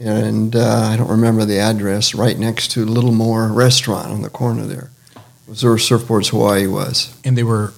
and 0.01 0.55
uh, 0.57 0.91
I 0.93 0.97
don't 0.97 1.09
remember 1.11 1.45
the 1.45 1.59
address. 1.59 2.15
Right 2.15 2.39
next 2.39 2.71
to 2.73 2.87
Littlemore 2.87 3.49
Restaurant 3.53 4.09
on 4.11 4.23
the 4.23 4.31
corner 4.31 4.65
there 4.67 4.91
was 5.47 5.63
where 5.63 5.77
Surfboards 5.77 6.31
Hawaii 6.31 6.67
was. 6.67 7.15
And 7.25 7.37
they 7.37 7.45
were, 7.45 7.73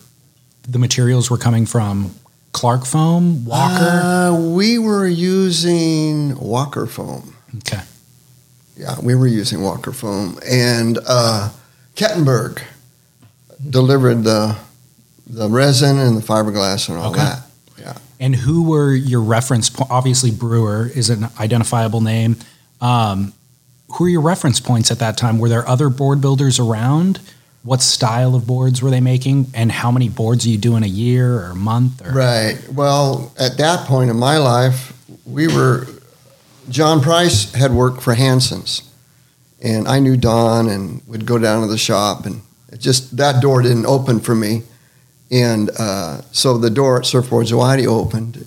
the 0.62 0.78
materials 0.78 1.28
were 1.30 1.38
coming 1.38 1.66
from 1.66 2.14
Clark 2.52 2.86
Foam, 2.86 3.44
Walker. 3.44 3.84
Uh, 3.84 4.40
we 4.54 4.78
were 4.78 5.06
using 5.06 6.38
Walker 6.38 6.86
foam. 6.86 7.34
okay. 7.58 7.80
Yeah, 8.76 8.96
we 9.02 9.14
were 9.14 9.26
using 9.26 9.62
Walker 9.62 9.92
foam, 9.92 10.38
and 10.48 10.98
uh, 11.06 11.50
Kettenburg 11.96 12.62
delivered 13.68 14.22
the 14.24 14.56
the 15.26 15.48
resin 15.48 15.98
and 15.98 16.16
the 16.16 16.22
fiberglass 16.22 16.88
and 16.88 16.96
all 16.98 17.10
Okay. 17.10 17.18
that. 17.20 17.42
Yeah. 17.78 17.94
And 18.20 18.34
who 18.34 18.62
were 18.68 18.92
your 18.94 19.20
reference? 19.20 19.68
Po- 19.68 19.86
obviously, 19.90 20.30
Brewer 20.30 20.88
is 20.94 21.10
an 21.10 21.26
identifiable 21.38 22.00
name. 22.00 22.36
Um, 22.80 23.32
who 23.92 24.04
are 24.04 24.08
your 24.08 24.20
reference 24.22 24.58
points 24.60 24.90
at 24.90 25.00
that 25.00 25.16
time? 25.18 25.38
Were 25.38 25.48
there 25.48 25.66
other 25.68 25.88
board 25.90 26.20
builders 26.20 26.58
around? 26.58 27.20
What 27.68 27.82
style 27.82 28.34
of 28.34 28.46
boards 28.46 28.80
were 28.80 28.88
they 28.88 29.02
making? 29.02 29.48
And 29.52 29.70
how 29.70 29.90
many 29.90 30.08
boards 30.08 30.46
are 30.46 30.48
you 30.48 30.56
doing 30.56 30.82
a 30.82 30.87
year 30.87 31.34
or 31.34 31.50
a 31.50 31.54
month? 31.54 32.00
Or 32.00 32.12
Right. 32.12 32.58
Well, 32.72 33.30
at 33.38 33.58
that 33.58 33.87
point 33.87 34.08
in 34.08 34.18
my 34.18 34.38
life, 34.38 34.94
we 35.26 35.48
were. 35.48 35.87
John 36.70 37.02
Price 37.02 37.52
had 37.52 37.72
worked 37.72 38.00
for 38.00 38.14
Hansen's, 38.14 38.90
and 39.60 39.87
I 39.87 39.98
knew 39.98 40.16
Don 40.16 40.66
and 40.70 41.02
would 41.08 41.26
go 41.26 41.38
down 41.38 41.60
to 41.60 41.68
the 41.68 41.76
shop, 41.76 42.25
and 42.25 42.40
just 42.78 43.18
that 43.18 43.42
door 43.42 43.60
didn't 43.60 43.84
open 43.84 44.20
for 44.20 44.34
me, 44.34 44.62
and 45.30 45.68
uh, 45.78 46.22
so 46.32 46.56
the 46.56 46.70
door 46.70 46.96
at 46.96 47.04
Surfboards 47.04 47.50
Hawaii 47.50 47.87
opened, 47.87 48.46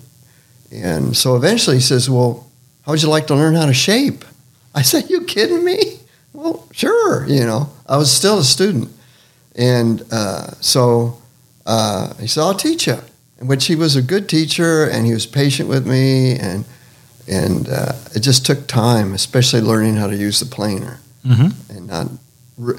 and 0.72 1.16
so 1.16 1.36
eventually 1.36 1.76
he 1.76 1.82
says, 1.82 2.10
"Well, 2.10 2.50
how 2.84 2.90
would 2.90 3.02
you 3.02 3.08
like 3.08 3.28
to 3.28 3.36
learn 3.36 3.54
how 3.54 3.66
to 3.66 3.74
shape?" 3.74 4.24
I 4.74 4.82
said, 4.82 5.10
"You 5.10 5.22
kidding 5.22 5.64
me?" 5.64 6.00
Well, 6.32 6.66
sure. 6.72 7.24
You 7.28 7.44
know, 7.46 7.70
I 7.86 7.96
was 7.98 8.10
still 8.10 8.38
a 8.38 8.44
student, 8.44 8.90
and 9.56 10.02
uh, 10.12 10.52
so 10.60 11.18
uh, 11.66 12.14
he 12.14 12.26
said, 12.26 12.42
"I'll 12.42 12.54
teach 12.54 12.86
you." 12.86 12.98
which 13.40 13.66
he 13.66 13.74
was 13.74 13.96
a 13.96 14.02
good 14.02 14.28
teacher 14.28 14.84
and 14.88 15.04
he 15.04 15.12
was 15.12 15.26
patient 15.26 15.68
with 15.68 15.84
me 15.84 16.36
and 16.38 16.64
and 17.26 17.68
uh, 17.68 17.92
it 18.14 18.20
just 18.20 18.46
took 18.46 18.68
time, 18.68 19.14
especially 19.14 19.60
learning 19.60 19.96
how 19.96 20.06
to 20.06 20.14
use 20.16 20.38
the 20.38 20.46
planer 20.46 21.00
Mhm. 21.26 21.52
and 21.70 21.86
not. 21.88 22.06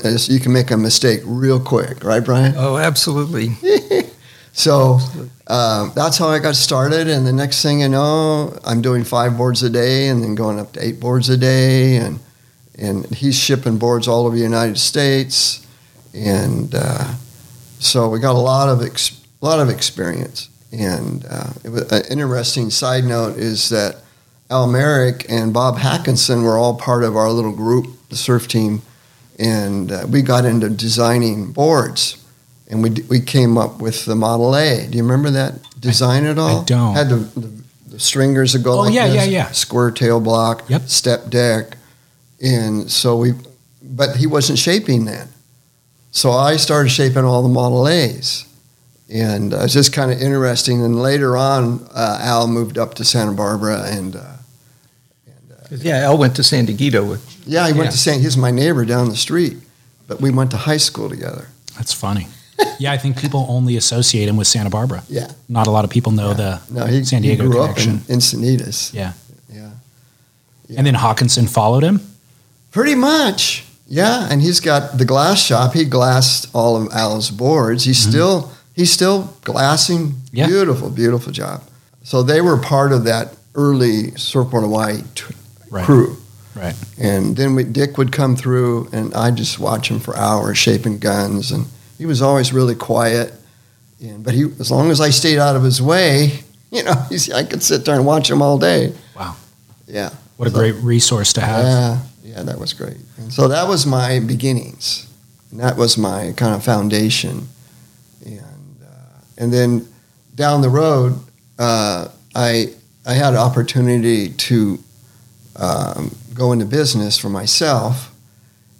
As 0.05 0.29
you 0.29 0.39
can 0.39 0.53
make 0.53 0.71
a 0.71 0.77
mistake 0.77 1.19
real 1.25 1.59
quick, 1.59 2.03
right, 2.05 2.23
Brian? 2.23 2.53
Oh, 2.57 2.77
absolutely. 2.77 3.57
So 4.55 4.99
um, 5.47 5.91
that's 5.95 6.19
how 6.19 6.27
I 6.27 6.37
got 6.37 6.55
started, 6.55 7.07
and 7.07 7.25
the 7.25 7.33
next 7.33 7.63
thing 7.63 7.81
you 7.81 7.89
know, 7.89 8.55
I'm 8.63 8.83
doing 8.83 9.03
five 9.03 9.35
boards 9.35 9.63
a 9.63 9.69
day, 9.69 10.07
and 10.09 10.21
then 10.21 10.35
going 10.35 10.59
up 10.59 10.73
to 10.73 10.85
eight 10.85 10.99
boards 10.99 11.27
a 11.29 11.37
day, 11.37 11.95
and 11.97 12.19
and 12.77 13.05
he's 13.07 13.35
shipping 13.35 13.77
boards 13.79 14.07
all 14.07 14.27
over 14.27 14.35
the 14.35 14.43
United 14.43 14.77
States, 14.77 15.62
and 16.13 16.73
uh, 16.75 17.13
so 17.79 18.09
we 18.09 18.19
got 18.19 18.35
a 18.35 18.39
lot 18.39 18.69
of 18.69 18.81
ex- 18.81 19.19
lot 19.41 19.59
of 19.59 19.69
experience. 19.69 20.49
And 20.71 21.25
uh, 21.29 21.51
it 21.63 21.69
was, 21.69 21.91
an 21.91 22.03
interesting 22.09 22.69
side 22.71 23.03
note 23.03 23.37
is 23.37 23.69
that 23.69 23.97
Al 24.49 24.67
Merrick 24.67 25.25
and 25.29 25.53
Bob 25.53 25.77
Hawkinson 25.77 26.43
were 26.43 26.57
all 26.57 26.75
part 26.75 27.03
of 27.03 27.15
our 27.15 27.29
little 27.29 27.51
group, 27.55 27.87
the 28.09 28.15
surf 28.15 28.47
team, 28.47 28.81
and 29.37 29.91
uh, 29.91 30.05
we 30.09 30.21
got 30.21 30.45
into 30.45 30.69
designing 30.69 31.51
boards 31.51 32.17
and 32.69 32.81
we, 32.81 32.89
d- 32.89 33.03
we 33.09 33.19
came 33.19 33.57
up 33.57 33.79
with 33.81 34.05
the 34.05 34.15
Model 34.15 34.55
A. 34.55 34.87
Do 34.87 34.97
you 34.97 35.03
remember 35.03 35.29
that 35.31 35.59
design 35.79 36.25
at 36.25 36.39
all? 36.39 36.61
I 36.61 36.63
don't. 36.65 36.95
Had 36.95 37.09
the, 37.09 37.15
the, 37.17 37.63
the 37.89 37.99
stringers 37.99 38.53
that 38.53 38.63
go 38.63 38.73
Oh, 38.73 38.81
like 38.83 38.93
yeah, 38.93 39.07
this, 39.07 39.15
yeah, 39.15 39.23
yeah. 39.25 39.51
square 39.51 39.91
tail 39.91 40.19
block, 40.19 40.67
Yep. 40.69 40.83
step 40.87 41.29
deck, 41.29 41.77
and 42.41 42.89
so 42.89 43.17
we, 43.17 43.33
but 43.83 44.15
he 44.15 44.25
wasn't 44.27 44.57
shaping 44.57 45.05
that, 45.05 45.27
so 46.13 46.31
I 46.31 46.55
started 46.57 46.89
shaping 46.89 47.25
all 47.25 47.41
the 47.43 47.49
Model 47.49 47.87
A's, 47.87 48.45
and 49.09 49.53
uh, 49.53 49.63
it's 49.63 49.73
just 49.73 49.91
kind 49.91 50.11
of 50.11 50.21
interesting. 50.21 50.81
And 50.83 51.01
later 51.01 51.35
on, 51.35 51.85
uh, 51.93 52.19
Al 52.21 52.47
moved 52.47 52.77
up 52.77 52.93
to 52.95 53.03
Santa 53.03 53.33
Barbara, 53.33 53.83
and 53.89 54.15
uh, 54.15 54.19
'Cause, 55.69 55.83
Yeah, 55.83 55.97
Al 56.05 56.17
went 56.17 56.35
to 56.37 56.43
San 56.43 56.65
Diego 56.65 57.03
with 57.03 57.21
yeah, 57.45 57.65
he 57.67 57.73
went 57.73 57.85
Yeah. 57.87 57.91
to 57.91 57.97
San. 57.97 58.19
He's 58.21 58.37
my 58.37 58.51
neighbor 58.51 58.85
down 58.85 59.09
the 59.09 59.15
street, 59.17 59.57
but 60.07 60.21
we 60.21 60.29
went 60.31 60.51
to 60.51 60.57
high 60.57 60.77
school 60.77 61.09
together. 61.09 61.49
That's 61.75 61.91
funny. 61.93 62.27
yeah, 62.79 62.91
I 62.93 62.97
think 62.97 63.17
people 63.17 63.45
only 63.49 63.75
associate 63.77 64.27
him 64.29 64.37
with 64.37 64.47
Santa 64.47 64.69
Barbara. 64.69 65.03
Yeah. 65.09 65.31
Not 65.49 65.65
a 65.67 65.71
lot 65.71 65.83
of 65.83 65.89
people 65.89 66.11
know 66.11 66.33
the 66.35 66.61
No, 66.69 66.85
he, 66.85 67.03
San 67.03 67.23
he 67.23 67.35
grew 67.35 67.51
connection. 67.51 67.95
up 67.97 68.09
in 68.09 68.19
Encinitas. 68.19 68.93
Yeah. 68.93 69.13
Yeah. 69.51 69.71
And 70.77 70.85
then 70.87 70.93
Hawkinson 70.93 71.47
followed 71.47 71.83
him. 71.83 71.99
Pretty 72.71 72.95
much. 72.95 73.65
Yeah, 73.87 74.27
and 74.31 74.41
he's 74.41 74.59
got 74.59 74.97
the 74.97 75.05
glass 75.05 75.41
shop. 75.43 75.73
He 75.73 75.85
glassed 75.85 76.47
all 76.53 76.75
of 76.81 76.91
Al's 76.93 77.29
boards. 77.29 77.83
He's 77.83 77.99
still 77.99 78.51
he's 78.75 78.91
still 78.91 79.35
glassing. 79.43 80.07
Mm-hmm. 80.09 80.35
Yeah. 80.37 80.47
Beautiful, 80.47 80.89
beautiful 80.89 81.31
job. 81.31 81.61
So 82.03 82.23
they 82.23 82.41
were 82.41 82.57
part 82.57 82.91
of 82.91 83.03
that 83.05 83.35
early 83.55 84.11
Surfboard 84.15 84.63
Hawaii 84.63 85.01
t- 85.15 85.25
Right. 85.69 85.85
crew. 85.85 86.17
Right. 86.55 86.75
And 86.99 87.35
then 87.35 87.55
we, 87.55 87.63
Dick 87.63 87.97
would 87.97 88.11
come 88.11 88.35
through, 88.35 88.89
and 88.93 89.13
I'd 89.15 89.35
just 89.35 89.57
watch 89.59 89.89
him 89.89 89.99
for 89.99 90.15
hours 90.15 90.57
shaping 90.57 90.99
guns. 90.99 91.51
And 91.51 91.65
he 91.97 92.05
was 92.05 92.21
always 92.21 92.53
really 92.53 92.75
quiet. 92.75 93.33
And, 94.01 94.23
but 94.23 94.33
he, 94.35 94.43
as 94.59 94.69
long 94.69 94.91
as 94.91 95.01
I 95.01 95.09
stayed 95.09 95.39
out 95.39 95.55
of 95.55 95.63
his 95.63 95.81
way, 95.81 96.41
you 96.71 96.83
know, 96.83 96.93
he's, 97.09 97.31
I 97.41 97.43
could 97.43 97.63
sit 97.63 97.85
there 97.85 97.95
and 97.95 98.05
watch 98.05 98.29
him 98.29 98.41
all 98.41 98.57
day. 98.59 98.93
Wow. 99.15 99.35
Yeah. 99.87 100.11
What 100.37 100.47
a 100.47 100.51
great 100.51 100.75
resource 100.75 101.33
to 101.33 101.41
have. 101.41 101.63
Yeah, 101.63 101.99
yeah, 102.33 102.43
that 102.43 102.59
was 102.59 102.73
great. 102.73 102.97
So 103.29 103.47
that 103.47 103.67
was 103.67 103.85
my 103.85 104.19
beginnings. 104.19 105.07
And 105.51 105.59
that 105.59 105.77
was 105.77 105.97
my 105.99 106.33
kind 106.35 106.55
of 106.55 106.63
foundation. 106.63 107.47
And 108.25 108.77
uh, 108.83 109.19
and 109.37 109.53
then 109.53 109.87
down 110.33 110.61
the 110.61 110.69
road, 110.69 111.19
uh, 111.59 112.07
I 112.33 112.73
I 113.05 113.13
had 113.13 113.33
an 113.33 113.39
opportunity 113.39 114.29
to 114.29 114.79
um, 115.55 116.15
go 116.33 116.53
into 116.53 116.65
business 116.65 117.19
for 117.19 117.29
myself, 117.29 118.11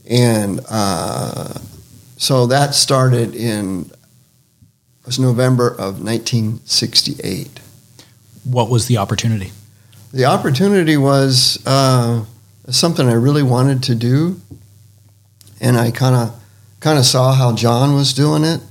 and 0.09 0.61
uh, 0.67 1.59
so 2.17 2.47
that 2.47 2.73
started 2.73 3.35
in 3.35 3.91
it 3.91 5.05
was 5.05 5.19
November 5.19 5.67
of 5.69 6.01
1968. 6.01 7.59
What 8.45 8.69
was 8.69 8.87
the 8.87 8.97
opportunity? 8.97 9.51
The 10.11 10.25
opportunity 10.25 10.97
was 10.97 11.61
uh, 11.67 12.25
something 12.69 13.07
I 13.07 13.13
really 13.13 13.43
wanted 13.43 13.83
to 13.83 13.95
do, 13.95 14.39
and 15.59 15.77
I 15.77 15.91
kind 15.91 16.15
of 16.15 16.39
kind 16.79 16.97
of 16.97 17.05
saw 17.05 17.33
how 17.33 17.55
John 17.55 17.95
was 17.95 18.13
doing 18.13 18.43
it, 18.43 18.61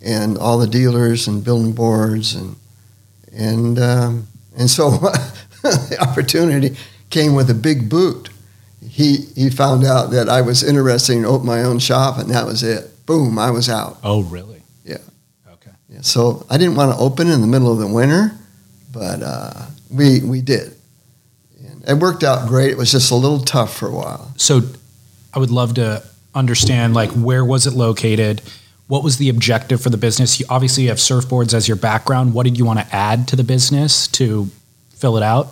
and 0.00 0.38
all 0.38 0.58
the 0.58 0.66
dealers 0.66 1.26
and 1.26 1.44
building 1.44 1.72
boards, 1.72 2.34
and 2.34 2.56
and 3.32 3.78
um, 3.78 4.26
and 4.56 4.70
so 4.70 4.90
the 5.62 5.96
opportunity 6.00 6.76
came 7.10 7.34
with 7.34 7.50
a 7.50 7.54
big 7.54 7.88
boot. 7.88 8.30
He 8.86 9.28
he 9.34 9.50
found 9.50 9.84
out 9.84 10.10
that 10.10 10.28
I 10.28 10.40
was 10.40 10.62
interested 10.62 11.16
in 11.16 11.24
opening 11.24 11.46
my 11.46 11.62
own 11.62 11.78
shop, 11.78 12.18
and 12.18 12.30
that 12.30 12.46
was 12.46 12.62
it. 12.62 13.06
Boom, 13.06 13.38
I 13.38 13.50
was 13.50 13.68
out. 13.68 13.98
Oh, 14.02 14.22
really? 14.22 14.62
Yeah. 14.84 14.98
Okay. 15.52 15.70
Yeah, 15.90 16.00
so 16.00 16.46
I 16.48 16.56
didn't 16.56 16.76
want 16.76 16.92
to 16.92 16.98
open 16.98 17.28
in 17.28 17.40
the 17.42 17.46
middle 17.46 17.70
of 17.70 17.78
the 17.78 17.86
winter, 17.86 18.32
but 18.92 19.22
uh, 19.22 19.66
we 19.90 20.20
we 20.20 20.40
did. 20.40 20.74
It 21.86 21.94
worked 21.94 22.24
out 22.24 22.48
great. 22.48 22.70
It 22.70 22.76
was 22.78 22.90
just 22.92 23.10
a 23.10 23.14
little 23.14 23.40
tough 23.40 23.76
for 23.76 23.88
a 23.88 23.92
while. 23.92 24.32
So 24.36 24.62
I 25.32 25.38
would 25.38 25.50
love 25.50 25.74
to 25.74 26.02
understand 26.34 26.94
like 26.94 27.10
where 27.12 27.44
was 27.44 27.66
it 27.66 27.72
located? 27.74 28.42
What 28.86 29.02
was 29.02 29.16
the 29.18 29.28
objective 29.28 29.80
for 29.80 29.90
the 29.90 29.96
business? 29.96 30.40
You, 30.40 30.46
obviously 30.50 30.84
you 30.84 30.88
have 30.90 30.98
surfboards 30.98 31.54
as 31.54 31.66
your 31.68 31.76
background. 31.76 32.34
What 32.34 32.44
did 32.44 32.58
you 32.58 32.64
want 32.64 32.80
to 32.80 32.94
add 32.94 33.28
to 33.28 33.36
the 33.36 33.44
business 33.44 34.06
to 34.08 34.48
fill 34.90 35.16
it 35.16 35.22
out? 35.22 35.48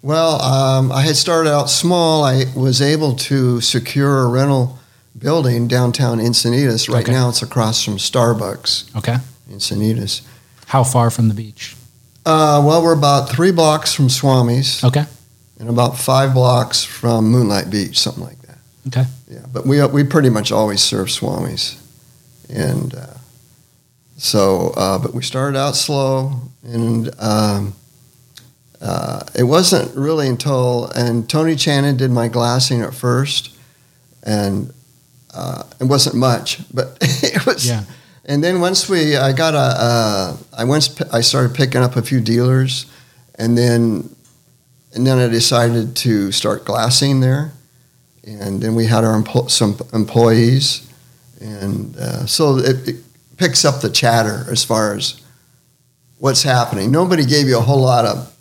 Well, 0.00 0.40
um, 0.42 0.92
I 0.92 1.02
had 1.02 1.16
started 1.16 1.50
out 1.52 1.68
small. 1.68 2.22
I 2.24 2.44
was 2.54 2.80
able 2.80 3.16
to 3.16 3.60
secure 3.60 4.20
a 4.22 4.28
rental 4.28 4.78
building 5.18 5.66
downtown 5.66 6.18
Encinitas. 6.20 6.88
Right 6.88 7.02
Okay. 7.02 7.12
now, 7.12 7.28
it's 7.28 7.42
across 7.42 7.82
from 7.82 7.96
Starbucks, 7.96 8.94
Okay. 8.96 9.16
Encinitas. 9.50 10.20
How 10.66 10.84
far 10.84 11.10
from 11.10 11.28
the 11.28 11.34
beach? 11.34 11.74
Uh, 12.24 12.62
well, 12.64 12.82
we're 12.82 12.92
about 12.92 13.28
three 13.28 13.50
blocks 13.50 13.92
from 13.92 14.08
Swami's 14.08 14.84
Okay. 14.84 15.06
And 15.58 15.68
about 15.68 15.98
five 15.98 16.34
blocks 16.34 16.84
from 16.84 17.30
Moonlight 17.30 17.70
Beach, 17.70 17.98
something 17.98 18.24
like 18.24 18.40
that. 18.42 18.58
Okay. 18.88 19.04
Yeah, 19.28 19.44
but 19.52 19.66
we 19.66 19.84
we 19.86 20.04
pretty 20.04 20.30
much 20.30 20.52
always 20.52 20.80
serve 20.80 21.08
Swamis, 21.08 21.76
and 22.48 22.94
uh, 22.94 23.14
so 24.16 24.72
uh, 24.76 24.98
but 24.98 25.14
we 25.14 25.22
started 25.22 25.58
out 25.58 25.76
slow, 25.76 26.32
and 26.62 27.10
um, 27.18 27.74
uh, 28.80 29.24
it 29.34 29.44
wasn't 29.44 29.94
really 29.96 30.28
until 30.28 30.86
and 30.94 31.28
Tony 31.28 31.54
Channon 31.54 31.96
did 31.96 32.10
my 32.10 32.28
glassing 32.28 32.82
at 32.82 32.94
first, 32.94 33.50
and 34.22 34.72
uh, 35.34 35.64
it 35.80 35.84
wasn't 35.84 36.16
much, 36.16 36.60
but 36.72 36.96
it 37.00 37.44
was. 37.46 37.66
Yeah. 37.68 37.84
And 38.24 38.44
then 38.44 38.60
once 38.60 38.90
we, 38.90 39.16
I 39.16 39.32
got 39.32 39.54
a, 39.54 39.56
uh, 39.58 40.36
I 40.56 40.64
once 40.64 41.00
I 41.12 41.22
started 41.22 41.54
picking 41.54 41.80
up 41.80 41.96
a 41.96 42.02
few 42.02 42.20
dealers, 42.20 42.84
and 43.36 43.56
then, 43.56 44.14
and 44.94 45.06
then 45.06 45.18
I 45.18 45.28
decided 45.28 45.96
to 45.96 46.32
start 46.32 46.64
glassing 46.64 47.20
there, 47.20 47.52
and 48.24 48.60
then 48.60 48.74
we 48.74 48.86
had 48.86 49.04
our 49.04 49.20
empl- 49.20 49.50
some 49.50 49.78
employees, 49.92 50.90
and 51.40 51.96
uh, 51.96 52.26
so 52.26 52.58
it, 52.58 52.88
it 52.88 52.96
picks 53.36 53.64
up 53.64 53.80
the 53.80 53.90
chatter 53.90 54.46
as 54.50 54.64
far 54.64 54.94
as 54.94 55.20
what's 56.18 56.42
happening. 56.42 56.90
Nobody 56.90 57.24
gave 57.24 57.46
you 57.46 57.58
a 57.58 57.62
whole 57.62 57.80
lot 57.80 58.04
of 58.04 58.34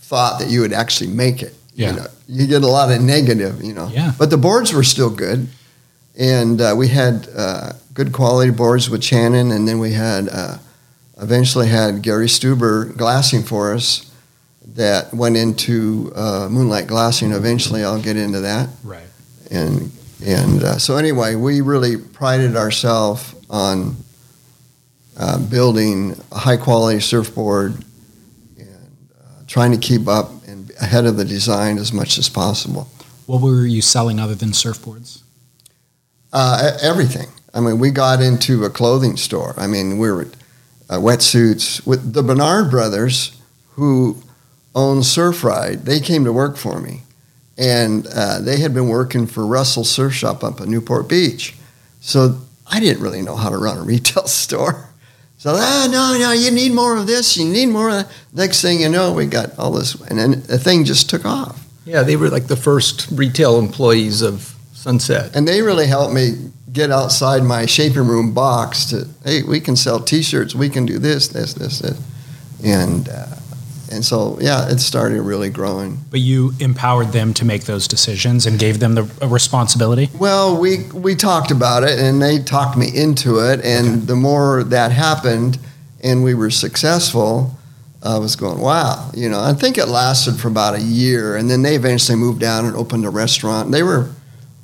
thought 0.00 0.38
that 0.40 0.48
you 0.50 0.60
would 0.60 0.72
actually 0.72 1.10
make 1.10 1.42
it. 1.42 1.54
Yeah. 1.74 1.90
You, 1.90 1.96
know, 1.96 2.06
you 2.28 2.46
get 2.46 2.62
a 2.62 2.66
lot 2.66 2.92
of 2.92 3.00
negative, 3.00 3.62
you 3.62 3.72
know. 3.72 3.88
Yeah. 3.88 4.12
But 4.18 4.30
the 4.30 4.36
boards 4.36 4.72
were 4.72 4.84
still 4.84 5.10
good, 5.10 5.48
and 6.18 6.60
uh, 6.60 6.74
we 6.76 6.88
had 6.88 7.28
uh, 7.34 7.72
good 7.94 8.12
quality 8.12 8.50
boards 8.50 8.90
with 8.90 9.00
Channon, 9.00 9.54
and 9.54 9.66
then 9.66 9.78
we 9.78 9.92
had 9.92 10.28
uh, 10.28 10.58
eventually 11.20 11.68
had 11.68 12.02
Gary 12.02 12.26
Stuber 12.26 12.96
glassing 12.96 13.42
for 13.42 13.74
us. 13.74 14.11
That 14.64 15.12
went 15.12 15.36
into 15.36 16.12
uh, 16.14 16.48
Moonlight 16.50 16.86
Glassing. 16.86 17.32
Eventually, 17.32 17.84
I'll 17.84 18.00
get 18.00 18.16
into 18.16 18.40
that. 18.40 18.68
Right. 18.82 19.06
And 19.50 19.90
and 20.24 20.62
uh, 20.62 20.78
so 20.78 20.96
anyway, 20.96 21.34
we 21.34 21.60
really 21.60 21.96
prided 21.96 22.56
ourselves 22.56 23.34
on 23.50 23.96
uh, 25.18 25.38
building 25.38 26.16
a 26.30 26.38
high 26.38 26.56
quality 26.56 27.00
surfboard 27.00 27.84
and 28.56 29.08
uh, 29.20 29.42
trying 29.46 29.72
to 29.72 29.78
keep 29.78 30.08
up 30.08 30.30
and 30.46 30.70
ahead 30.80 31.06
of 31.06 31.16
the 31.16 31.24
design 31.24 31.76
as 31.76 31.92
much 31.92 32.18
as 32.18 32.28
possible. 32.28 32.88
What 33.26 33.42
were 33.42 33.66
you 33.66 33.82
selling 33.82 34.18
other 34.18 34.34
than 34.34 34.50
surfboards? 34.50 35.22
Uh, 36.32 36.78
everything. 36.80 37.28
I 37.52 37.60
mean, 37.60 37.78
we 37.78 37.90
got 37.90 38.22
into 38.22 38.64
a 38.64 38.70
clothing 38.70 39.16
store. 39.16 39.54
I 39.58 39.66
mean, 39.66 39.98
we 39.98 40.10
were 40.10 40.28
uh, 40.88 40.96
wetsuits 40.96 41.86
with 41.86 42.14
the 42.14 42.22
Bernard 42.22 42.70
brothers, 42.70 43.38
who 43.72 44.22
own 44.74 45.02
Surf 45.02 45.44
Ride. 45.44 45.84
They 45.84 46.00
came 46.00 46.24
to 46.24 46.32
work 46.32 46.56
for 46.56 46.80
me, 46.80 47.02
and 47.58 48.06
uh, 48.14 48.40
they 48.40 48.58
had 48.58 48.74
been 48.74 48.88
working 48.88 49.26
for 49.26 49.46
Russell 49.46 49.84
Surf 49.84 50.14
Shop 50.14 50.42
up 50.42 50.60
at 50.60 50.68
Newport 50.68 51.08
Beach. 51.08 51.54
So 52.00 52.38
I 52.66 52.80
didn't 52.80 53.02
really 53.02 53.22
know 53.22 53.36
how 53.36 53.50
to 53.50 53.56
run 53.56 53.78
a 53.78 53.82
retail 53.94 54.26
store. 54.26 54.88
So 55.38 55.54
ah, 55.56 55.88
no, 55.90 56.16
no, 56.18 56.32
you 56.32 56.50
need 56.50 56.72
more 56.72 56.96
of 56.96 57.06
this. 57.06 57.36
You 57.36 57.44
need 57.44 57.66
more 57.66 57.88
of 57.88 57.94
that. 57.94 58.12
Next 58.32 58.62
thing 58.62 58.80
you 58.80 58.88
know, 58.88 59.12
we 59.12 59.26
got 59.26 59.58
all 59.58 59.72
this, 59.72 59.94
and 60.02 60.18
then 60.18 60.30
the 60.42 60.58
thing 60.58 60.84
just 60.84 61.10
took 61.10 61.24
off. 61.24 61.66
Yeah, 61.84 62.02
they 62.02 62.16
were 62.16 62.28
like 62.28 62.46
the 62.46 62.56
first 62.56 63.08
retail 63.10 63.58
employees 63.58 64.22
of 64.22 64.54
Sunset. 64.82 65.36
And 65.36 65.46
they 65.46 65.62
really 65.62 65.86
helped 65.86 66.12
me 66.12 66.50
get 66.72 66.90
outside 66.90 67.44
my 67.44 67.66
shaping 67.66 68.08
room 68.08 68.34
box 68.34 68.86
to, 68.86 69.06
hey, 69.24 69.44
we 69.44 69.60
can 69.60 69.76
sell 69.76 70.00
T-shirts, 70.00 70.56
we 70.56 70.68
can 70.68 70.86
do 70.86 70.98
this, 70.98 71.28
this, 71.28 71.54
this, 71.54 71.78
this, 71.78 72.00
and 72.64 73.08
uh, 73.08 73.26
and 73.92 74.04
so 74.04 74.38
yeah, 74.40 74.68
it 74.70 74.78
started 74.80 75.20
really 75.22 75.50
growing. 75.50 75.98
But 76.10 76.20
you 76.20 76.52
empowered 76.58 77.12
them 77.12 77.34
to 77.34 77.44
make 77.44 77.64
those 77.64 77.86
decisions 77.86 78.46
and 78.46 78.58
gave 78.58 78.78
them 78.80 78.94
the 78.94 79.04
responsibility. 79.26 80.08
Well, 80.18 80.58
we 80.58 80.84
we 80.92 81.14
talked 81.14 81.50
about 81.50 81.84
it, 81.84 81.98
and 81.98 82.20
they 82.20 82.38
talked 82.38 82.76
me 82.76 82.88
into 82.94 83.38
it, 83.38 83.60
and 83.64 83.86
Okay. 83.86 83.96
the 84.06 84.16
more 84.16 84.64
that 84.64 84.90
happened, 84.92 85.58
and 86.02 86.24
we 86.24 86.34
were 86.34 86.50
successful. 86.50 87.58
I 88.04 88.18
was 88.18 88.34
going, 88.34 88.58
wow, 88.58 89.10
you 89.14 89.28
know. 89.28 89.40
I 89.40 89.52
think 89.54 89.78
it 89.78 89.86
lasted 89.86 90.34
for 90.40 90.48
about 90.48 90.74
a 90.74 90.80
year, 90.80 91.36
and 91.36 91.48
then 91.48 91.62
they 91.62 91.76
eventually 91.76 92.18
moved 92.18 92.40
down 92.40 92.64
and 92.64 92.74
opened 92.74 93.04
a 93.04 93.10
restaurant. 93.10 93.70
They 93.70 93.84
were 93.84 94.10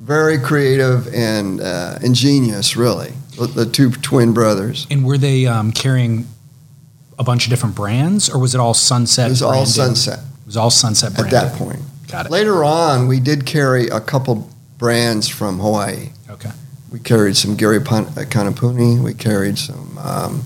very 0.01 0.37
creative 0.39 1.07
and 1.13 1.61
uh, 1.61 1.99
ingenious, 2.03 2.75
really. 2.75 3.13
The, 3.37 3.47
the 3.47 3.65
two 3.65 3.91
twin 3.91 4.33
brothers. 4.33 4.87
And 4.91 5.05
were 5.05 5.17
they 5.17 5.45
um, 5.45 5.71
carrying 5.71 6.27
a 7.19 7.23
bunch 7.23 7.45
of 7.45 7.49
different 7.49 7.75
brands, 7.75 8.29
or 8.29 8.39
was 8.39 8.55
it 8.55 8.59
all 8.59 8.73
Sunset? 8.73 9.27
It 9.27 9.31
was 9.31 9.41
all? 9.41 9.65
Sunset 9.65 10.19
It 10.19 10.45
was 10.45 10.57
all 10.57 10.71
Sunset 10.71 11.19
at 11.19 11.29
that 11.29 11.53
point. 11.53 11.81
Got 12.07 12.25
it. 12.25 12.31
Later 12.31 12.63
on, 12.63 13.07
we 13.07 13.19
did 13.19 13.45
carry 13.45 13.87
a 13.87 13.99
couple 13.99 14.49
brands 14.77 15.27
from 15.27 15.59
Hawaii. 15.59 16.09
Okay. 16.29 16.49
We 16.91 16.99
carried 16.99 17.35
some 17.37 17.55
Gary 17.55 17.81
Pun- 17.81 18.07
uh, 18.07 18.25
Kanapuni. 18.25 18.99
We 19.03 19.13
carried 19.13 19.59
some 19.59 19.97
um, 19.99 20.43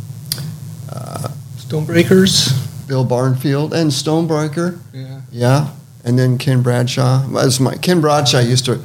uh, 0.92 1.30
Stonebreakers. 1.56 2.70
Bill 2.88 3.06
Barnfield 3.06 3.74
and 3.74 3.92
Stonebreaker. 3.92 4.78
Yeah. 4.94 5.22
Yeah, 5.32 5.70
and 6.04 6.20
then 6.20 6.38
Ken 6.38 6.62
Bradshaw. 6.62 7.28
Was 7.30 7.60
my 7.60 7.76
Ken 7.76 8.02
Bradshaw 8.02 8.40
used 8.40 8.66
to. 8.66 8.82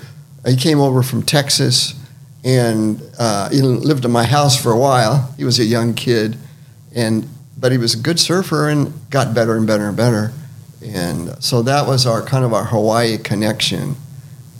He 0.46 0.56
came 0.56 0.78
over 0.78 1.02
from 1.02 1.22
Texas, 1.24 1.94
and 2.44 3.02
uh, 3.18 3.50
he 3.50 3.60
lived 3.60 4.04
in 4.04 4.12
my 4.12 4.24
house 4.24 4.60
for 4.60 4.70
a 4.70 4.78
while. 4.78 5.34
He 5.36 5.44
was 5.44 5.58
a 5.58 5.64
young 5.64 5.94
kid, 5.94 6.38
and 6.94 7.28
but 7.58 7.72
he 7.72 7.78
was 7.78 7.94
a 7.94 7.98
good 7.98 8.18
surfer 8.20 8.68
and 8.68 8.92
got 9.10 9.34
better 9.34 9.56
and 9.56 9.66
better 9.66 9.88
and 9.88 9.96
better. 9.96 10.32
And 10.84 11.42
so 11.42 11.62
that 11.62 11.86
was 11.86 12.06
our 12.06 12.22
kind 12.22 12.44
of 12.44 12.52
our 12.52 12.64
Hawaii 12.66 13.18
connection. 13.18 13.96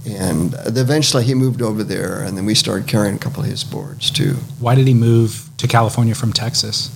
And 0.09 0.55
eventually 0.67 1.25
he 1.25 1.35
moved 1.35 1.61
over 1.61 1.85
there, 1.85 2.23
and 2.23 2.37
then 2.37 2.45
we 2.47 2.55
started 2.55 2.89
carrying 2.89 3.17
a 3.17 3.19
couple 3.19 3.43
of 3.43 3.49
his 3.49 3.63
boards 3.63 4.11
too. 4.11 4.35
Why 4.59 4.75
did 4.75 4.87
he 4.87 4.95
move 4.95 5.49
to 5.59 5.69
California 5.69 6.15
from 6.15 6.33
Texas? 6.33 6.91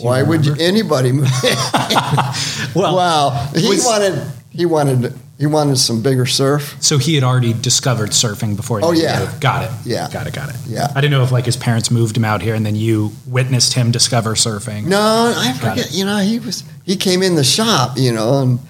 Why 0.00 0.22
would 0.22 0.44
you, 0.44 0.56
anybody 0.58 1.12
move? 1.12 1.28
Well, 2.74 2.96
wow, 2.96 3.48
he 3.54 3.68
was- 3.68 3.84
wanted 3.84 4.20
he 4.50 4.66
wanted 4.66 5.14
he 5.38 5.46
wanted 5.46 5.78
some 5.78 6.00
bigger 6.00 6.26
surf. 6.26 6.76
so 6.80 6.96
he 6.98 7.16
had 7.16 7.24
already 7.24 7.52
discovered 7.52 8.10
surfing 8.10 8.56
before. 8.56 8.78
He 8.78 8.84
Oh, 8.84 8.92
moved. 8.92 9.02
yeah. 9.02 9.32
Got 9.40 9.64
it. 9.64 9.70
Yeah. 9.84 10.08
Got 10.12 10.26
it. 10.28 10.34
Got 10.34 10.50
it. 10.50 10.56
Yeah. 10.66 10.92
I 10.94 11.00
didn't 11.00 11.10
know 11.10 11.24
if 11.24 11.32
like 11.32 11.44
his 11.44 11.56
parents 11.56 11.90
moved 11.90 12.16
him 12.16 12.24
out 12.24 12.40
here 12.40 12.54
and 12.54 12.64
then 12.64 12.76
you 12.76 13.12
witnessed 13.26 13.74
him 13.74 13.90
discover 13.90 14.34
surfing. 14.34 14.86
No, 14.86 15.32
I 15.36 15.52
forget. 15.54 15.92
You 15.92 16.04
know, 16.04 16.18
he 16.18 16.38
was 16.38 16.62
he 16.84 16.96
came 16.96 17.22
in 17.22 17.34
the 17.34 17.44
shop, 17.44 17.96
you 17.96 18.12
know, 18.12 18.42
and 18.42 18.60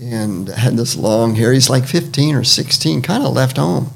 and 0.00 0.48
had 0.48 0.76
this 0.76 0.96
long 0.96 1.34
hair. 1.34 1.52
He's 1.52 1.68
like 1.68 1.84
fifteen 1.84 2.34
or 2.34 2.44
sixteen, 2.44 3.02
kind 3.02 3.22
of 3.22 3.32
left 3.32 3.58
home. 3.58 3.90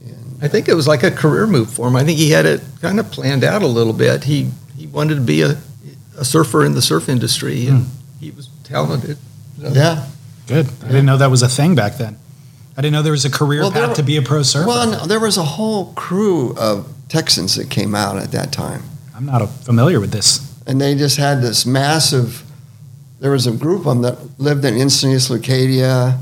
And, 0.00 0.38
I 0.42 0.48
think 0.48 0.68
it 0.68 0.74
was 0.74 0.88
like 0.88 1.02
a 1.04 1.10
career 1.10 1.46
move 1.46 1.70
for 1.70 1.86
him. 1.88 1.96
I 1.96 2.04
think 2.04 2.18
he 2.18 2.30
had 2.30 2.44
it 2.44 2.60
kind 2.82 2.98
of 2.98 3.10
planned 3.10 3.44
out 3.44 3.62
a 3.62 3.66
little 3.68 3.92
bit. 3.92 4.24
He 4.24 4.50
he 4.76 4.88
wanted 4.88 5.14
to 5.14 5.20
be 5.20 5.42
a, 5.42 5.58
a 6.18 6.24
surfer 6.24 6.64
in 6.64 6.72
the 6.74 6.82
surf 6.82 7.08
industry, 7.08 7.66
and 7.66 7.84
hmm. 7.84 8.18
he 8.18 8.32
was 8.32 8.48
talented. 8.64 9.16
yeah. 9.58 10.06
Good. 10.46 10.66
I 10.82 10.86
didn't 10.88 11.06
know 11.06 11.16
that 11.18 11.30
was 11.30 11.42
a 11.42 11.48
thing 11.48 11.74
back 11.74 11.96
then. 11.96 12.16
I 12.76 12.82
didn't 12.82 12.92
know 12.94 13.02
there 13.02 13.12
was 13.12 13.24
a 13.24 13.30
career 13.30 13.60
Well, 13.60 13.70
path 13.72 13.88
were- 13.90 13.94
to 13.96 14.02
be 14.02 14.16
a 14.16 14.22
pro 14.22 14.42
surfer. 14.42 14.66
Well, 14.66 14.90
no, 14.90 15.06
there 15.06 15.20
was 15.20 15.36
a 15.36 15.42
whole 15.44 15.92
crew 15.94 16.54
of 16.56 16.86
Texans 17.08 17.56
that 17.56 17.68
came 17.70 17.94
out 17.94 18.16
at 18.18 18.30
that 18.32 18.52
time, 18.52 18.82
I'm 19.16 19.26
not 19.26 19.46
familiar 19.64 19.98
with 20.00 20.12
this. 20.12 20.40
and 20.66 20.80
they 20.80 20.94
just 20.94 21.16
had 21.16 21.42
this 21.42 21.66
massive. 21.66 22.42
There 23.18 23.32
was 23.32 23.46
a 23.46 23.52
group 23.52 23.80
of 23.80 23.86
them 23.86 24.02
that 24.02 24.18
lived 24.40 24.64
in 24.64 24.74
Encinitas, 24.74 25.28
Leucadia, 25.28 26.18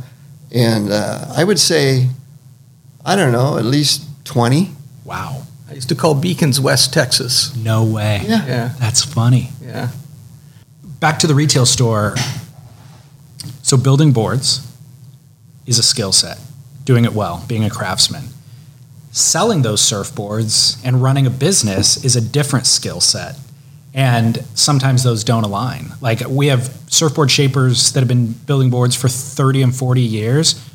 and 0.52 0.90
uh, 0.90 1.26
I 1.37 1.44
would 1.44 1.59
say, 1.59 2.09
I 3.04 3.14
don't 3.16 3.33
know, 3.33 3.59
at 3.59 3.64
least 3.66 4.02
twenty. 4.24 4.70
Wow. 5.04 5.42
I 5.70 5.74
used 5.74 5.90
to 5.90 5.94
call 5.94 6.14
Beacons 6.14 6.59
West 6.59 6.92
Texas. 6.94 7.54
No 7.54 7.85
way. 7.85 8.22
Yeah. 8.26 8.46
Yeah, 8.46 8.72
That's 8.81 9.04
funny. 9.04 9.50
yeah. 9.62 9.90
Back 11.00 11.18
to 11.20 11.26
the 11.26 11.35
retail 11.35 11.66
store. 11.66 12.14
So 13.68 13.76
building 13.76 14.12
boards 14.12 14.66
is 15.66 15.78
a 15.78 15.83
skill 15.83 16.11
set. 16.11 16.40
Doing 16.87 17.04
it 17.04 17.12
well, 17.12 17.44
being 17.46 17.64
a 17.64 17.68
craftsman. 17.68 18.28
Selling 19.12 19.61
those 19.61 19.83
surfboards 19.83 20.81
and 20.87 21.02
running 21.02 21.26
a 21.26 21.31
business 21.31 22.02
is 22.02 22.16
a 22.16 22.22
different 22.22 22.64
skill 22.64 23.02
set. 23.02 23.37
And 23.92 24.42
sometimes 24.54 25.02
those 25.02 25.22
don't 25.22 25.44
align. 25.44 25.92
Like 26.00 26.26
we 26.26 26.46
have 26.46 26.74
surfboard 26.87 27.31
shapers 27.31 27.92
that 27.92 28.00
have 28.00 28.09
been 28.09 28.33
building 28.33 28.70
boards 28.70 28.96
for 28.96 29.11
30 29.11 29.64
and 29.64 29.76
40 29.76 30.00
years 30.00 30.66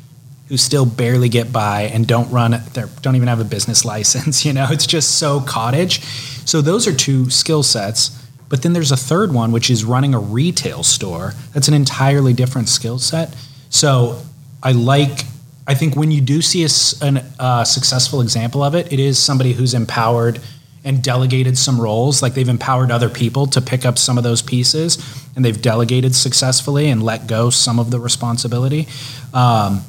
who 0.48 0.56
still 0.56 0.86
barely 0.86 1.28
get 1.28 1.52
by 1.52 1.90
and 1.92 2.06
don't 2.06 2.30
run 2.30 2.52
they 2.74 2.84
don't 3.02 3.16
even 3.16 3.26
have 3.26 3.40
a 3.40 3.44
business 3.44 3.84
license, 3.94 4.44
you 4.44 4.52
know. 4.52 4.68
It's 4.70 4.86
just 4.86 5.18
so 5.18 5.40
cottage. 5.40 6.00
So 6.46 6.60
those 6.60 6.86
are 6.86 6.94
two 6.94 7.28
skill 7.28 7.64
sets. 7.64 8.23
But 8.54 8.62
then 8.62 8.72
there's 8.72 8.92
a 8.92 8.96
third 8.96 9.34
one, 9.34 9.50
which 9.50 9.68
is 9.68 9.84
running 9.84 10.14
a 10.14 10.20
retail 10.20 10.84
store. 10.84 11.34
That's 11.54 11.66
an 11.66 11.74
entirely 11.74 12.32
different 12.32 12.68
skill 12.68 13.00
set. 13.00 13.34
So 13.68 14.22
I 14.62 14.70
like, 14.70 15.24
I 15.66 15.74
think 15.74 15.96
when 15.96 16.12
you 16.12 16.20
do 16.20 16.40
see 16.40 16.62
a, 16.62 17.24
uh, 17.40 17.64
successful 17.64 18.20
example 18.20 18.62
of 18.62 18.76
it, 18.76 18.92
it 18.92 19.00
is 19.00 19.18
somebody 19.18 19.54
who's 19.54 19.74
empowered 19.74 20.38
and 20.84 21.02
delegated 21.02 21.58
some 21.58 21.80
roles. 21.80 22.22
Like 22.22 22.34
they've 22.34 22.48
empowered 22.48 22.92
other 22.92 23.08
people 23.08 23.48
to 23.48 23.60
pick 23.60 23.84
up 23.84 23.98
some 23.98 24.18
of 24.18 24.22
those 24.22 24.40
pieces 24.40 25.04
and 25.34 25.44
they've 25.44 25.60
delegated 25.60 26.14
successfully 26.14 26.90
and 26.90 27.02
let 27.02 27.26
go 27.26 27.50
some 27.50 27.80
of 27.80 27.90
the 27.90 27.98
responsibility. 27.98 28.86
Um, 29.32 29.82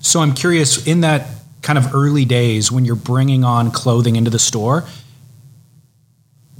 so 0.00 0.18
I'm 0.18 0.34
curious 0.34 0.88
in 0.88 1.02
that 1.02 1.28
kind 1.62 1.78
of 1.78 1.94
early 1.94 2.24
days 2.24 2.72
when 2.72 2.84
you're 2.84 2.96
bringing 2.96 3.44
on 3.44 3.70
clothing 3.70 4.16
into 4.16 4.30
the 4.30 4.40
store, 4.40 4.82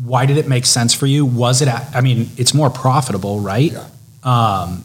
why 0.03 0.27
did 0.27 0.37
it 0.37 0.47
make 0.47 0.67
sense 0.67 0.93
for 0.95 1.07
you? 1.07 1.25
Was 1.25 1.63
it, 1.63 1.69
I 1.69 2.01
mean, 2.01 2.31
it's 2.37 2.53
more 2.53 2.71
profitable, 2.71 3.41
right? 3.41 3.73
Yeah. 3.73 3.87
Um, 4.23 4.85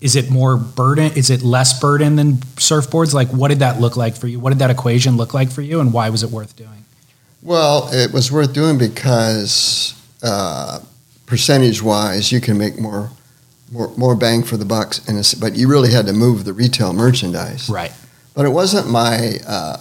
is 0.00 0.16
it 0.16 0.30
more 0.30 0.56
burden? 0.56 1.12
Is 1.16 1.30
it 1.30 1.42
less 1.42 1.78
burden 1.80 2.16
than 2.16 2.34
surfboards? 2.56 3.14
Like, 3.14 3.28
what 3.28 3.48
did 3.48 3.60
that 3.60 3.80
look 3.80 3.96
like 3.96 4.16
for 4.16 4.28
you? 4.28 4.38
What 4.38 4.50
did 4.50 4.58
that 4.58 4.70
equation 4.70 5.16
look 5.16 5.34
like 5.34 5.50
for 5.50 5.62
you, 5.62 5.80
and 5.80 5.92
why 5.92 6.10
was 6.10 6.22
it 6.22 6.30
worth 6.30 6.56
doing? 6.56 6.84
Well, 7.42 7.88
it 7.92 8.12
was 8.12 8.30
worth 8.30 8.52
doing 8.52 8.78
because 8.78 9.94
uh, 10.22 10.80
percentage-wise, 11.26 12.32
you 12.32 12.40
can 12.40 12.56
make 12.56 12.78
more, 12.78 13.10
more, 13.70 13.94
more 13.96 14.14
bang 14.14 14.42
for 14.42 14.56
the 14.56 14.64
bucks. 14.64 15.06
And 15.08 15.18
it's, 15.18 15.34
but 15.34 15.54
you 15.54 15.68
really 15.68 15.90
had 15.90 16.06
to 16.06 16.12
move 16.12 16.44
the 16.44 16.52
retail 16.52 16.92
merchandise. 16.92 17.68
Right. 17.68 17.92
But 18.34 18.46
it 18.46 18.50
wasn't 18.50 18.90
my 18.90 19.38
uh, 19.46 19.76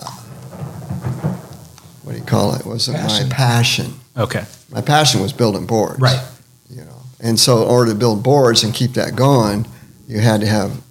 what 2.13 2.25
do 2.25 2.31
you 2.31 2.39
call 2.39 2.55
it? 2.55 2.65
Wasn't 2.65 2.97
Passion. 2.97 3.29
my 3.29 3.35
passion. 3.35 3.93
Okay. 4.17 4.45
My 4.71 4.81
passion 4.81 5.21
was 5.21 5.33
building 5.33 5.65
boards. 5.65 5.99
Right. 5.99 6.23
You 6.69 6.83
know, 6.85 7.01
and 7.19 7.39
so 7.39 7.63
in 7.63 7.69
order 7.69 7.91
to 7.91 7.97
build 7.97 8.23
boards 8.23 8.63
and 8.63 8.73
keep 8.73 8.93
that 8.93 9.15
going, 9.15 9.65
you 10.07 10.19
had 10.19 10.41
to 10.41 10.47
have 10.47 10.81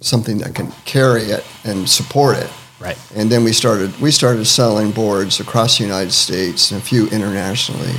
something 0.00 0.38
that 0.38 0.54
can 0.54 0.72
carry 0.84 1.22
it 1.22 1.44
and 1.64 1.88
support 1.88 2.36
it. 2.36 2.50
Right. 2.80 2.98
And 3.14 3.30
then 3.30 3.44
we 3.44 3.52
started 3.52 3.96
we 4.00 4.10
started 4.10 4.44
selling 4.46 4.90
boards 4.90 5.38
across 5.38 5.78
the 5.78 5.84
United 5.84 6.12
States 6.12 6.72
and 6.72 6.80
a 6.80 6.84
few 6.84 7.08
internationally, 7.10 7.94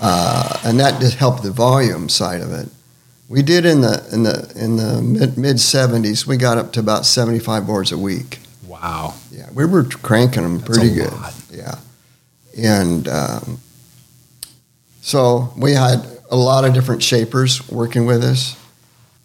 uh, 0.00 0.58
and 0.64 0.80
that 0.80 1.00
just 1.00 1.18
helped 1.18 1.44
the 1.44 1.52
volume 1.52 2.08
side 2.08 2.40
of 2.40 2.52
it. 2.52 2.68
We 3.28 3.42
did 3.42 3.64
in 3.64 3.82
the 3.82 4.04
in 4.12 4.24
the 4.24 4.52
in 4.56 4.76
the 4.76 5.00
mid 5.00 5.38
mid 5.38 5.60
seventies. 5.60 6.26
We 6.26 6.36
got 6.36 6.58
up 6.58 6.72
to 6.72 6.80
about 6.80 7.06
seventy 7.06 7.38
five 7.38 7.64
boards 7.66 7.92
a 7.92 7.98
week. 7.98 8.40
Wow. 8.66 9.14
Yeah, 9.30 9.48
we 9.54 9.64
were 9.64 9.84
cranking 9.84 10.42
them 10.42 10.58
That's 10.58 10.78
pretty 10.78 10.94
good. 10.94 11.12
lot. 11.12 11.34
And 12.58 13.06
um, 13.08 13.60
so 15.00 15.52
we 15.56 15.72
had 15.72 16.04
a 16.30 16.36
lot 16.36 16.64
of 16.64 16.74
different 16.74 17.02
shapers 17.02 17.66
working 17.70 18.04
with 18.06 18.22
us, 18.22 18.56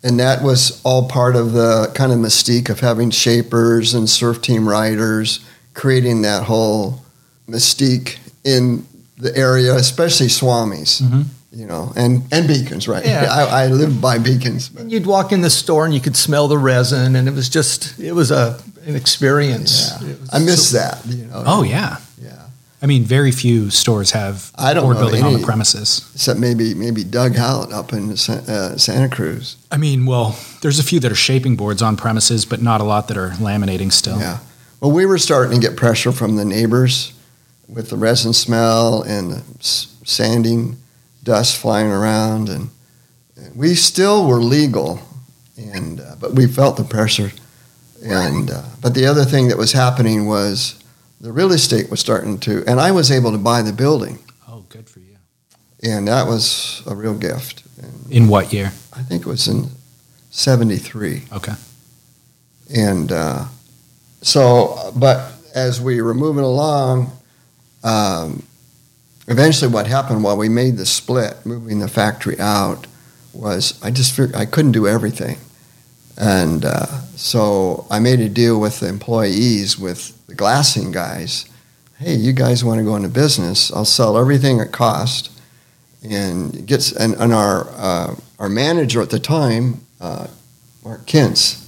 and 0.04 0.20
that 0.20 0.42
was 0.44 0.82
all 0.84 1.08
part 1.08 1.36
of 1.36 1.52
the 1.54 1.92
kind 1.96 2.12
of 2.12 2.20
mystique 2.20 2.70
of 2.70 2.80
having 2.80 3.10
shapers 3.10 3.94
and 3.94 4.10
surf 4.10 4.42
team 4.42 4.68
riders, 4.68 5.40
creating 5.74 6.22
that 6.22 6.44
whole 6.44 7.02
mystique 7.50 8.18
in 8.44 8.86
the 9.18 9.36
area, 9.36 9.74
especially 9.76 10.28
Swamis. 10.28 11.02
Mhm. 11.02 11.26
You 11.56 11.68
know, 11.68 11.94
and, 11.96 12.24
and 12.32 12.48
beacons, 12.48 12.88
right? 12.88 13.06
Yeah. 13.06 13.28
I, 13.30 13.66
I 13.66 13.68
live 13.68 14.02
by 14.02 14.18
beacons. 14.18 14.70
but- 14.70 14.82
And 14.84 14.92
you'd 14.92 15.06
walk 15.06 15.32
in 15.32 15.42
the 15.42 15.52
store 15.52 15.86
and 15.86 15.94
you 15.94 16.02
could 16.02 16.16
smell 16.18 16.48
the 16.48 16.58
resin, 16.58 17.16
and 17.16 17.28
it 17.28 17.34
was 17.34 17.48
just 17.50 18.00
it 18.00 18.14
was 18.14 18.32
a 18.32 18.60
an 18.88 18.96
experience. 18.96 19.92
Yeah. 20.02 20.16
I 20.32 20.40
miss 20.40 20.72
so- 20.72 20.78
that. 20.78 21.06
You 21.06 21.26
know. 21.26 21.44
Oh 21.46 21.62
yeah. 21.64 21.98
Yeah. 22.22 22.43
I 22.84 22.86
mean, 22.86 23.06
very 23.06 23.32
few 23.32 23.70
stores 23.70 24.12
have 24.12 24.52
I 24.56 24.74
don't 24.74 24.84
board 24.84 24.98
building 24.98 25.24
on 25.24 25.32
the 25.32 25.40
premises. 25.40 26.12
Except 26.16 26.38
maybe 26.38 26.74
maybe 26.74 27.06
Doug 27.06 27.34
Hallett 27.34 27.72
up 27.72 27.94
in 27.94 28.12
uh, 28.12 28.78
Santa 28.78 29.08
Cruz. 29.08 29.56
I 29.72 29.78
mean, 29.78 30.06
well, 30.06 30.38
there's 30.60 30.80
a 30.80 30.84
few 30.84 31.00
that 31.00 31.10
are 31.10 31.16
shaping 31.16 31.56
boards 31.56 31.82
on 31.82 31.96
premises, 31.96 32.44
but 32.44 32.62
not 32.62 32.82
a 32.82 32.84
lot 32.84 33.08
that 33.08 33.16
are 33.16 33.30
laminating 33.32 33.90
still. 33.94 34.20
Yeah. 34.20 34.40
Well, 34.82 34.92
we 34.92 35.06
were 35.06 35.18
starting 35.18 35.62
to 35.62 35.66
get 35.66 35.78
pressure 35.78 36.12
from 36.12 36.36
the 36.36 36.44
neighbors 36.44 37.14
with 37.70 37.90
the 37.90 37.96
resin 37.96 38.34
smell 38.34 39.02
and 39.04 39.32
the 39.32 39.44
sanding 39.62 40.76
dust 41.24 41.56
flying 41.56 41.88
around, 41.88 42.50
and 42.50 42.70
and 43.38 43.56
we 43.56 43.76
still 43.76 44.28
were 44.28 44.42
legal, 44.42 45.00
and 45.58 46.02
uh, 46.02 46.16
but 46.20 46.34
we 46.34 46.48
felt 46.48 46.76
the 46.76 46.84
pressure. 46.84 47.32
And 48.04 48.52
uh, 48.52 48.64
but 48.82 48.94
the 48.94 49.06
other 49.06 49.24
thing 49.24 49.48
that 49.48 49.58
was 49.58 49.72
happening 49.72 50.26
was 50.26 50.83
the 51.24 51.32
real 51.32 51.54
estate 51.54 51.90
was 51.90 52.02
starting 52.02 52.38
to, 52.38 52.64
and 52.68 52.82
I 52.82 52.92
was 52.92 53.10
able 53.10 53.32
to 53.32 53.38
buy 53.38 53.62
the 53.62 53.72
building, 53.72 54.20
Oh, 54.50 54.66
good 54.68 54.90
for 54.90 55.00
you. 55.00 55.16
and 55.82 56.06
that 56.10 56.28
was 56.28 56.84
a 56.86 56.94
real 56.94 57.14
gift. 57.18 57.64
And 57.82 58.12
In 58.12 58.28
what 58.28 58.52
year? 58.52 58.74
I 58.92 59.02
think 59.04 59.22
it 59.22 59.28
was 59.28 59.48
in 59.48 59.70
'73. 60.32 61.24
Okay. 61.32 61.54
And 62.76 63.10
uh, 63.12 63.46
so, 64.22 64.92
but 64.98 65.32
as 65.56 65.80
we 65.80 66.02
were 66.02 66.14
moving 66.14 66.44
along, 66.44 67.10
um, 67.86 68.44
eventually 69.28 69.72
what 69.72 69.88
happened 69.88 70.24
while 70.26 70.36
we 70.38 70.50
made 70.50 70.76
the 70.76 70.86
split, 70.86 71.46
moving 71.46 71.80
the 71.80 71.88
factory 71.88 72.38
out, 72.40 72.86
was 73.34 73.80
I 73.82 73.92
just 73.92 74.12
figured 74.14 74.36
I 74.36 74.46
couldn't 74.46 74.74
do 74.74 74.88
everything. 74.88 75.38
And 76.18 76.66
uh, 76.66 77.00
so 77.24 77.88
I 77.90 78.00
made 78.00 78.20
a 78.20 78.30
deal 78.30 78.60
with 78.60 78.80
the 78.82 78.90
employees, 78.90 79.80
with 79.80 80.28
the 80.28 80.36
glassing 80.36 80.92
guys. 80.92 81.46
Hey, 81.98 82.16
you 82.16 82.34
guys 82.34 82.64
want 82.64 82.80
to 82.80 82.84
go 82.84 82.96
into 82.96 83.08
business? 83.08 83.72
I'll 83.72 83.86
sell 83.86 84.18
everything 84.18 84.60
at 84.60 84.72
cost. 84.72 85.30
And 86.04 86.68
gets 86.68 86.92
and, 86.92 87.14
and 87.14 87.32
our 87.32 87.70
uh, 87.78 88.16
our 88.38 88.50
manager 88.50 89.02
at 89.02 89.10
the 89.10 89.20
time, 89.20 89.86
uh, 90.02 90.28
Mark 90.84 91.06
Kintz, 91.06 91.64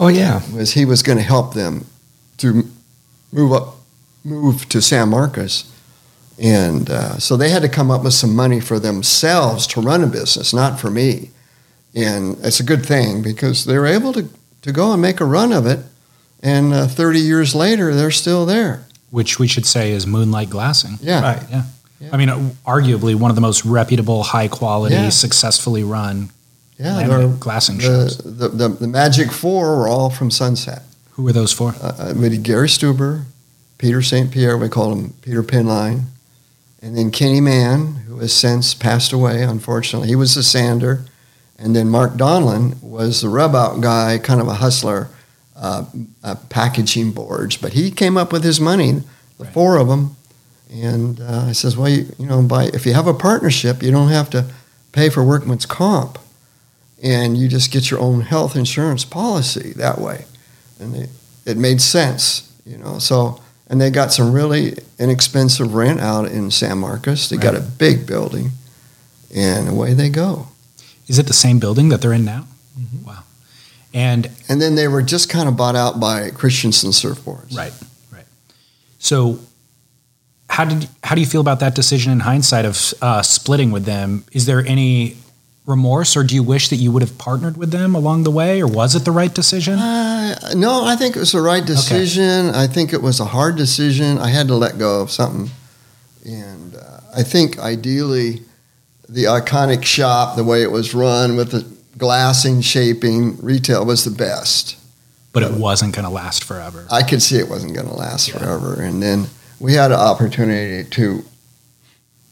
Oh 0.00 0.08
yeah, 0.08 0.40
was 0.54 0.72
he 0.72 0.86
was 0.86 1.02
going 1.02 1.18
to 1.18 1.24
help 1.24 1.52
them 1.52 1.84
to 2.38 2.66
move 3.32 3.52
up, 3.52 3.76
move 4.24 4.66
to 4.70 4.80
San 4.80 5.10
Marcos, 5.10 5.70
and 6.42 6.88
uh, 6.88 7.18
so 7.18 7.36
they 7.36 7.50
had 7.50 7.60
to 7.60 7.68
come 7.68 7.90
up 7.90 8.02
with 8.02 8.14
some 8.14 8.34
money 8.34 8.60
for 8.60 8.78
themselves 8.78 9.66
to 9.66 9.80
run 9.82 10.02
a 10.02 10.06
business, 10.06 10.54
not 10.54 10.80
for 10.80 10.90
me. 10.90 11.30
And 11.94 12.38
it's 12.42 12.60
a 12.60 12.64
good 12.64 12.86
thing 12.86 13.20
because 13.20 13.66
they 13.66 13.76
were 13.76 13.86
able 13.86 14.14
to 14.14 14.30
to 14.62 14.72
go 14.72 14.92
and 14.92 15.00
make 15.02 15.20
a 15.20 15.24
run 15.24 15.52
of 15.52 15.66
it, 15.66 15.80
and 16.42 16.72
uh, 16.72 16.86
30 16.86 17.20
years 17.20 17.54
later 17.54 17.94
they're 17.94 18.10
still 18.10 18.46
there. 18.46 18.84
Which 19.10 19.38
we 19.40 19.48
should 19.48 19.66
say 19.66 19.90
is 19.90 20.06
Moonlight 20.06 20.50
Glassing. 20.50 20.98
Yeah, 21.00 21.20
right. 21.22 21.42
Yeah. 21.50 21.62
I 22.12 22.16
mean, 22.16 22.28
arguably 22.64 23.14
one 23.14 23.30
of 23.30 23.34
the 23.34 23.40
most 23.40 23.64
reputable, 23.64 24.22
high 24.22 24.46
quality, 24.48 24.94
Yeah. 24.94 25.08
successfully 25.10 25.82
run 25.82 26.30
yeah. 26.78 26.92
laminate 26.94 27.08
they're- 27.08 27.28
glassing 27.40 27.76
The, 27.78 27.82
shops. 28.08 28.16
the, 28.24 28.48
the, 28.48 28.68
the 28.68 28.86
Magic 28.86 29.32
Four 29.32 29.76
were 29.78 29.88
all 29.88 30.08
from 30.10 30.30
Sunset. 30.30 30.82
Who 31.12 31.24
were 31.24 31.32
those 31.32 31.52
four? 31.52 31.74
uh, 31.82 31.94
uh, 31.98 32.14
we 32.16 32.28
did 32.30 32.42
Gary 32.44 32.68
Stuber, 32.68 33.24
Peter 33.78 34.00
St. 34.00 34.30
Pierre, 34.30 34.56
we 34.56 34.68
called 34.68 34.96
him 34.96 35.12
Peter 35.22 35.42
Pinline, 35.42 36.04
and 36.80 36.96
then 36.96 37.10
Kenny 37.10 37.40
Mann, 37.40 37.96
who 38.06 38.18
has 38.20 38.32
since 38.32 38.72
passed 38.74 39.12
away, 39.12 39.42
unfortunately. 39.42 40.08
He 40.08 40.16
was 40.16 40.34
the 40.36 40.42
sander. 40.44 41.04
And 41.60 41.76
then 41.76 41.90
Mark 41.90 42.12
Donlin 42.14 42.82
was 42.82 43.20
the 43.20 43.28
rub 43.28 43.54
out 43.54 43.80
guy, 43.82 44.18
kind 44.18 44.40
of 44.40 44.48
a 44.48 44.54
hustler, 44.54 45.08
uh, 45.54 45.84
uh, 46.24 46.36
packaging 46.48 47.12
boards. 47.12 47.58
But 47.58 47.74
he 47.74 47.90
came 47.90 48.16
up 48.16 48.32
with 48.32 48.42
his 48.42 48.58
money, 48.58 48.92
the 49.38 49.44
Right. 49.44 49.52
four 49.52 49.76
of 49.76 49.88
them. 49.88 50.16
And 50.72 51.20
uh, 51.20 51.46
I 51.48 51.52
says, 51.52 51.76
well, 51.76 51.88
you, 51.88 52.06
you 52.18 52.26
know, 52.26 52.40
by, 52.42 52.64
if 52.72 52.86
you 52.86 52.94
have 52.94 53.06
a 53.06 53.12
partnership, 53.14 53.82
you 53.82 53.90
don't 53.90 54.08
have 54.08 54.30
to 54.30 54.46
pay 54.92 55.10
for 55.10 55.22
workman's 55.22 55.66
comp. 55.66 56.18
And 57.02 57.36
you 57.36 57.46
just 57.48 57.70
get 57.70 57.90
your 57.90 58.00
own 58.00 58.22
health 58.22 58.56
insurance 58.56 59.04
policy 59.04 59.72
that 59.76 59.98
way. 59.98 60.24
And 60.78 60.96
it, 60.96 61.10
it 61.44 61.56
made 61.58 61.80
sense, 61.82 62.50
you 62.64 62.78
know. 62.78 62.98
So, 62.98 63.40
and 63.68 63.80
they 63.80 63.90
got 63.90 64.12
some 64.12 64.32
really 64.32 64.76
inexpensive 64.98 65.74
rent 65.74 66.00
out 66.00 66.30
in 66.30 66.50
San 66.50 66.78
Marcos. 66.78 67.28
They 67.28 67.36
got 67.36 67.54
a 67.54 67.60
big 67.60 68.06
building, 68.06 68.50
and 69.34 69.68
away 69.68 69.94
they 69.94 70.08
go. 70.08 70.48
Is 71.10 71.18
it 71.18 71.26
the 71.26 71.32
same 71.46 71.58
building 71.58 71.88
that 71.90 72.00
they're 72.00 72.12
in 72.20 72.24
now? 72.24 72.42
Mm-hmm. 72.78 73.06
Wow. 73.08 73.22
And 73.92 74.30
And 74.48 74.62
then 74.62 74.76
they 74.76 74.86
were 74.86 75.02
just 75.02 75.28
kind 75.28 75.48
of 75.48 75.56
bought 75.56 75.74
out 75.74 75.98
by 75.98 76.30
Christenson 76.30 76.90
Surfboards. 76.92 77.56
right, 77.56 77.72
right. 78.12 78.24
So, 79.00 79.40
how 80.48 80.64
did 80.64 80.88
how 81.02 81.14
do 81.16 81.20
you 81.20 81.26
feel 81.26 81.40
about 81.40 81.58
that 81.60 81.74
decision 81.74 82.12
in 82.12 82.20
hindsight 82.20 82.64
of 82.64 82.76
uh, 83.02 83.22
splitting 83.22 83.72
with 83.72 83.84
them? 83.84 84.24
Is 84.32 84.46
there 84.46 84.64
any 84.66 85.16
remorse, 85.66 86.16
or 86.16 86.22
do 86.24 86.34
you 86.34 86.44
wish 86.44 86.68
that 86.68 86.76
you 86.76 86.90
would 86.92 87.02
have 87.02 87.16
partnered 87.18 87.56
with 87.56 87.70
them 87.70 87.94
along 87.96 88.24
the 88.24 88.30
way, 88.30 88.62
or 88.62 88.68
was 88.68 88.94
it 88.94 89.04
the 89.04 89.10
right 89.12 89.34
decision? 89.34 89.78
Uh, 89.78 90.54
no, 90.54 90.84
I 90.84 90.96
think 90.96 91.16
it 91.16 91.20
was 91.20 91.32
the 91.32 91.40
right 91.40 91.64
decision. 91.66 92.50
I 92.54 92.66
think 92.68 92.92
it 92.92 93.02
was 93.02 93.20
a 93.20 93.24
hard 93.24 93.56
decision. 93.56 94.18
I 94.18 94.28
had 94.30 94.46
to 94.48 94.54
let 94.54 94.78
go 94.78 95.00
of 95.02 95.10
something. 95.10 95.50
And 96.24 96.74
uh, 96.76 97.00
I 97.20 97.22
think 97.24 97.58
ideally, 97.58 98.42
the 99.10 99.24
iconic 99.24 99.84
shop, 99.84 100.36
the 100.36 100.44
way 100.44 100.62
it 100.62 100.70
was 100.70 100.94
run 100.94 101.36
with 101.36 101.50
the 101.50 101.66
glassing, 101.98 102.60
shaping, 102.60 103.36
retail 103.38 103.84
was 103.84 104.04
the 104.04 104.10
best. 104.10 104.76
But 105.32 105.42
it 105.42 105.52
wasn't 105.52 105.94
going 105.94 106.04
to 106.04 106.10
last 106.10 106.44
forever. 106.44 106.86
I 106.90 107.02
could 107.02 107.20
see 107.22 107.36
it 107.38 107.48
wasn't 107.48 107.74
going 107.74 107.86
to 107.86 107.94
last 107.94 108.28
Yeah. 108.28 108.38
forever. 108.38 108.80
And 108.80 109.02
then 109.02 109.26
we 109.58 109.74
had 109.74 109.90
an 109.92 109.98
opportunity 109.98 110.88
to, 110.90 111.24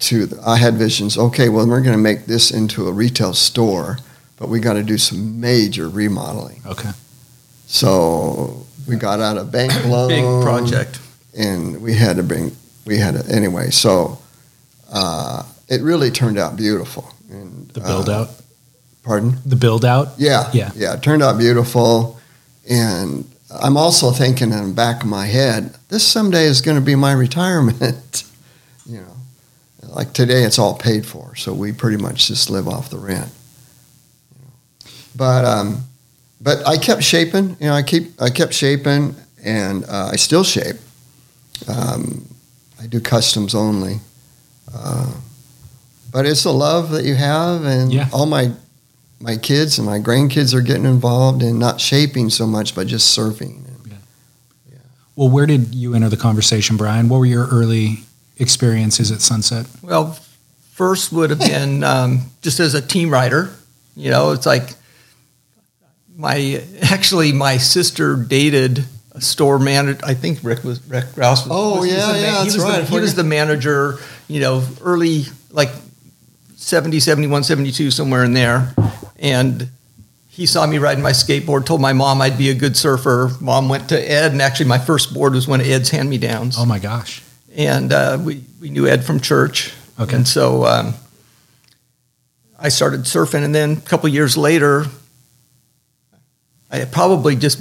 to 0.01 0.29
I 0.47 0.57
had 0.57 0.75
visions. 0.75 1.17
Okay, 1.19 1.49
well, 1.49 1.67
we're 1.67 1.81
going 1.83 1.97
to 1.97 2.03
make 2.03 2.27
this 2.27 2.51
into 2.51 2.87
a 2.89 2.93
retail 2.93 3.35
store, 3.35 3.99
but 4.37 4.49
we 4.49 4.59
got 4.61 4.75
to 4.75 4.83
do 4.83 4.99
some 4.99 5.41
major 5.41 5.89
remodeling. 5.89 6.63
Okay. 6.67 6.91
So 7.67 8.67
we 8.87 8.97
got 8.97 9.21
out 9.21 9.37
a 9.39 9.45
bank 9.45 9.73
loan, 9.87 10.09
Big 10.09 10.25
project. 10.43 11.01
and 11.37 11.81
we 11.83 11.95
had 11.95 12.17
to 12.17 12.23
bring. 12.23 12.57
We 12.87 12.99
had 12.99 13.15
to 13.15 13.33
anyway. 13.35 13.71
So 13.71 14.19
uh, 14.93 15.43
it 15.69 15.83
really 15.83 16.11
turned 16.11 16.39
out 16.39 16.57
beautiful. 16.57 17.13
And, 17.31 17.69
The 17.71 17.81
build 17.81 18.09
uh, 18.09 18.23
out. 18.23 18.29
Pardon? 19.03 19.37
The 19.47 19.57
build 19.57 19.85
out. 19.85 20.09
Yeah, 20.19 20.51
Yeah. 20.53 20.71
yeah. 20.75 20.95
It 20.95 21.03
turned 21.03 21.23
out 21.23 21.39
beautiful, 21.39 22.19
and 22.69 23.25
I'm 23.51 23.77
also 23.77 24.11
thinking 24.11 24.53
in 24.53 24.69
the 24.69 24.75
back 24.75 25.03
of 25.03 25.09
my 25.09 25.27
head, 25.27 25.75
this 25.89 26.07
someday 26.07 26.45
is 26.45 26.61
going 26.61 26.77
to 26.77 26.85
be 26.85 26.95
my 26.95 27.13
retirement. 27.27 28.25
you 28.87 28.99
know, 29.01 29.17
like 29.89 30.13
today, 30.13 30.43
it's 30.43 30.59
all 30.59 30.75
paid 30.77 31.07
for, 31.07 31.35
so 31.37 31.55
we 31.55 31.73
pretty 31.73 31.97
much 31.97 32.29
just 32.29 32.51
live 32.51 32.69
off 32.69 32.91
the 32.91 32.99
rent. 32.99 33.31
But 35.17 35.45
um, 35.45 35.85
but 36.41 36.67
I 36.67 36.77
kept 36.77 37.03
shaping. 37.03 37.57
You 37.61 37.69
know, 37.69 37.75
I 37.75 37.83
keep 37.83 38.21
I 38.21 38.31
kept 38.31 38.53
shaping, 38.55 39.15
and 39.43 39.85
uh, 39.85 40.11
I 40.13 40.17
still 40.17 40.45
shape. 40.45 40.77
Um, 41.67 42.25
I 42.81 42.87
do 42.87 43.01
customs 43.01 43.55
only. 43.55 44.01
Uh, 44.73 45.13
but 46.11 46.27
it's 46.27 46.45
a 46.45 46.51
love 46.51 46.91
that 46.91 47.05
you 47.05 47.15
have, 47.15 47.65
and 47.65 47.93
Yeah. 47.93 48.09
all 48.13 48.27
my 48.27 48.53
my 49.21 49.37
kids 49.37 49.79
and 49.79 49.87
my 49.87 49.99
grandkids 49.99 50.55
are 50.55 50.61
getting 50.61 50.85
involved 50.85 51.43
in 51.43 51.59
not 51.59 51.81
shaping 51.81 52.31
so 52.31 52.47
much, 52.47 52.73
but 52.77 52.87
just 52.87 53.17
surfing. 53.19 53.63
Yeah. 53.89 54.77
Well, 55.17 55.29
where 55.29 55.45
did 55.45 55.75
you 55.75 55.95
enter 55.95 56.09
the 56.09 56.17
conversation, 56.17 56.77
Brian? 56.77 57.09
What 57.09 57.19
were 57.19 57.27
your 57.27 57.47
early 57.49 58.01
experiences 58.39 59.11
at 59.11 59.21
Sunset? 59.21 59.67
Well, 59.83 60.17
first 60.75 61.11
would 61.13 61.31
have 61.31 61.41
been 61.41 61.83
um, 61.95 62.27
just 62.43 62.61
as 62.61 62.75
a 62.75 62.81
team 62.81 63.11
rider. 63.11 63.51
You 63.97 64.11
know, 64.13 64.31
it's 64.31 64.47
like 64.47 64.69
my 66.17 66.63
actually 66.83 67.33
my 67.33 67.57
sister 67.59 68.17
dated 68.17 68.85
a 69.13 69.21
store 69.21 69.59
manager. 69.59 70.01
I 70.05 70.15
think 70.15 70.39
Rick 70.43 70.63
was 70.65 70.81
Rick 70.89 71.07
Rouse. 71.17 71.43
Was, 71.45 71.49
Oh, 71.51 71.81
was, 71.81 71.89
he 71.91 71.95
was 71.97 72.07
yeah, 72.07 72.13
the 72.13 72.19
yeah, 72.21 72.27
he 72.27 72.33
that's 72.45 72.55
was 72.55 72.65
right. 72.65 72.81
The, 72.85 72.87
he 72.87 73.01
was 73.01 73.15
the 73.15 73.25
manager. 73.25 73.99
You 74.29 74.41
know, 74.41 74.65
early 74.83 75.25
like 75.51 75.71
70, 76.69 77.01
71, 77.01 77.45
72, 77.45 77.91
somewhere 77.91 78.25
in 78.25 78.35
there, 78.35 78.75
and. 79.19 79.69
He 80.31 80.47
saw 80.47 80.65
me 80.69 80.79
riding 80.79 81.03
my 81.03 81.11
skateboard, 81.11 81.67
told 81.67 81.81
my 81.81 81.93
mom 81.93 82.21
I'd 82.21 82.39
be 82.39 82.49
a 82.49 82.55
good 82.55 82.77
surfer. 82.77 83.29
Mom 83.41 83.69
went 83.69 83.89
to 83.89 83.99
Ed, 83.99 84.31
and 84.31 84.41
actually, 84.41 84.67
my 84.69 84.79
first 84.79 85.13
board 85.13 85.33
was 85.33 85.49
one 85.49 85.61
of 85.61 85.67
Ed's 85.67 85.91
hand 85.91 86.09
me 86.09 86.17
downs 86.17 86.55
Oh 86.57 86.65
my 86.65 86.79
gosh. 86.79 87.25
and 87.57 87.93
uh, 87.93 88.19
we, 88.23 88.45
we 88.61 88.71
knew 88.71 88.87
Ed 88.87 89.05
from 89.05 89.19
church. 89.19 89.75
Okay. 89.99 90.15
And 90.15 90.29
so 90.29 90.65
um, 90.65 90.95
I 92.57 92.69
started 92.69 93.01
surfing, 93.01 93.43
and 93.45 93.53
then 93.53 93.73
a 93.73 93.81
couple 93.81 94.09
years 94.11 94.37
later, 94.37 94.85
I 96.71 96.85
probably 96.85 97.35
just 97.35 97.61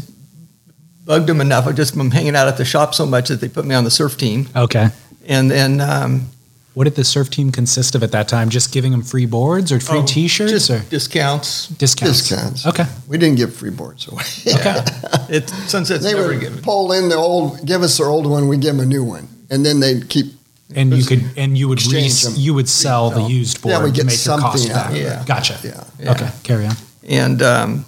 bugged 1.04 1.26
them 1.26 1.42
enough. 1.42 1.66
I 1.66 1.72
just 1.72 1.98
been 1.98 2.12
hanging 2.12 2.36
out 2.36 2.48
at 2.48 2.58
the 2.58 2.66
shop 2.66 2.94
so 2.94 3.08
much 3.08 3.30
that 3.30 3.42
they 3.42 3.50
put 3.50 3.66
me 3.66 3.74
on 3.74 3.86
the 3.86 3.92
surf 3.92 4.18
team. 4.18 4.50
Okay. 4.56 4.90
And 5.28 5.50
then 5.50 5.82
um, 5.82 6.28
What 6.78 6.84
did 6.84 6.94
the 6.94 7.04
surf 7.04 7.32
team 7.32 7.52
consist 7.52 7.96
of 7.96 8.04
at 8.04 8.12
that 8.12 8.28
time? 8.28 8.50
Just 8.50 8.72
giving 8.72 8.92
them 8.92 9.02
free 9.02 9.26
boards 9.26 9.72
or 9.72 9.80
free 9.80 9.98
oh, 9.98 10.06
T-shirts 10.06 10.52
just 10.52 10.70
or 10.70 10.78
discounts. 10.92 11.70
discounts? 11.70 12.30
Discounts. 12.30 12.68
Okay. 12.68 12.86
We 13.08 13.18
didn't 13.18 13.38
give 13.38 13.56
free 13.56 13.72
boards 13.72 14.08
away. 14.08 14.22
Okay. 14.48 14.76
It 15.28 15.50
Sunset's 15.50 16.04
they 16.04 16.14
never 16.14 16.28
would 16.28 16.40
given. 16.40 16.62
pull 16.62 16.92
in 16.92 17.10
the 17.10 17.16
old, 17.16 17.66
give 17.66 17.82
us 17.82 17.98
their 17.98 18.06
old 18.06 18.28
one, 18.28 18.48
we 18.48 18.58
give 18.58 18.76
them 18.76 18.80
a 18.80 18.86
new 18.86 19.04
one, 19.04 19.28
and 19.50 19.66
then 19.66 19.80
they'd 19.80 20.08
keep. 20.08 20.28
And 20.76 20.94
you 20.96 21.04
could 21.04 21.24
and 21.36 21.58
you 21.58 21.68
would 21.68 21.84
re- 21.88 22.12
you 22.36 22.54
would 22.54 22.70
sell 22.70 23.10
the 23.10 23.24
used 23.24 23.64
board 23.64 23.74
Yeah, 23.74 23.84
we 23.84 23.90
to 23.90 23.96
get 23.96 24.06
make 24.06 24.24
your 24.24 24.38
cost 24.38 24.64
something 24.64 24.72
back. 24.76 24.92
of 24.92 24.98
it. 24.98 25.02
Yeah. 25.02 25.24
Gotcha. 25.26 25.58
Yeah. 25.64 25.84
Yeah. 26.00 26.12
Okay. 26.12 26.30
Carry 26.44 26.68
on. 26.68 26.76
And 27.10 27.42
um, 27.42 27.86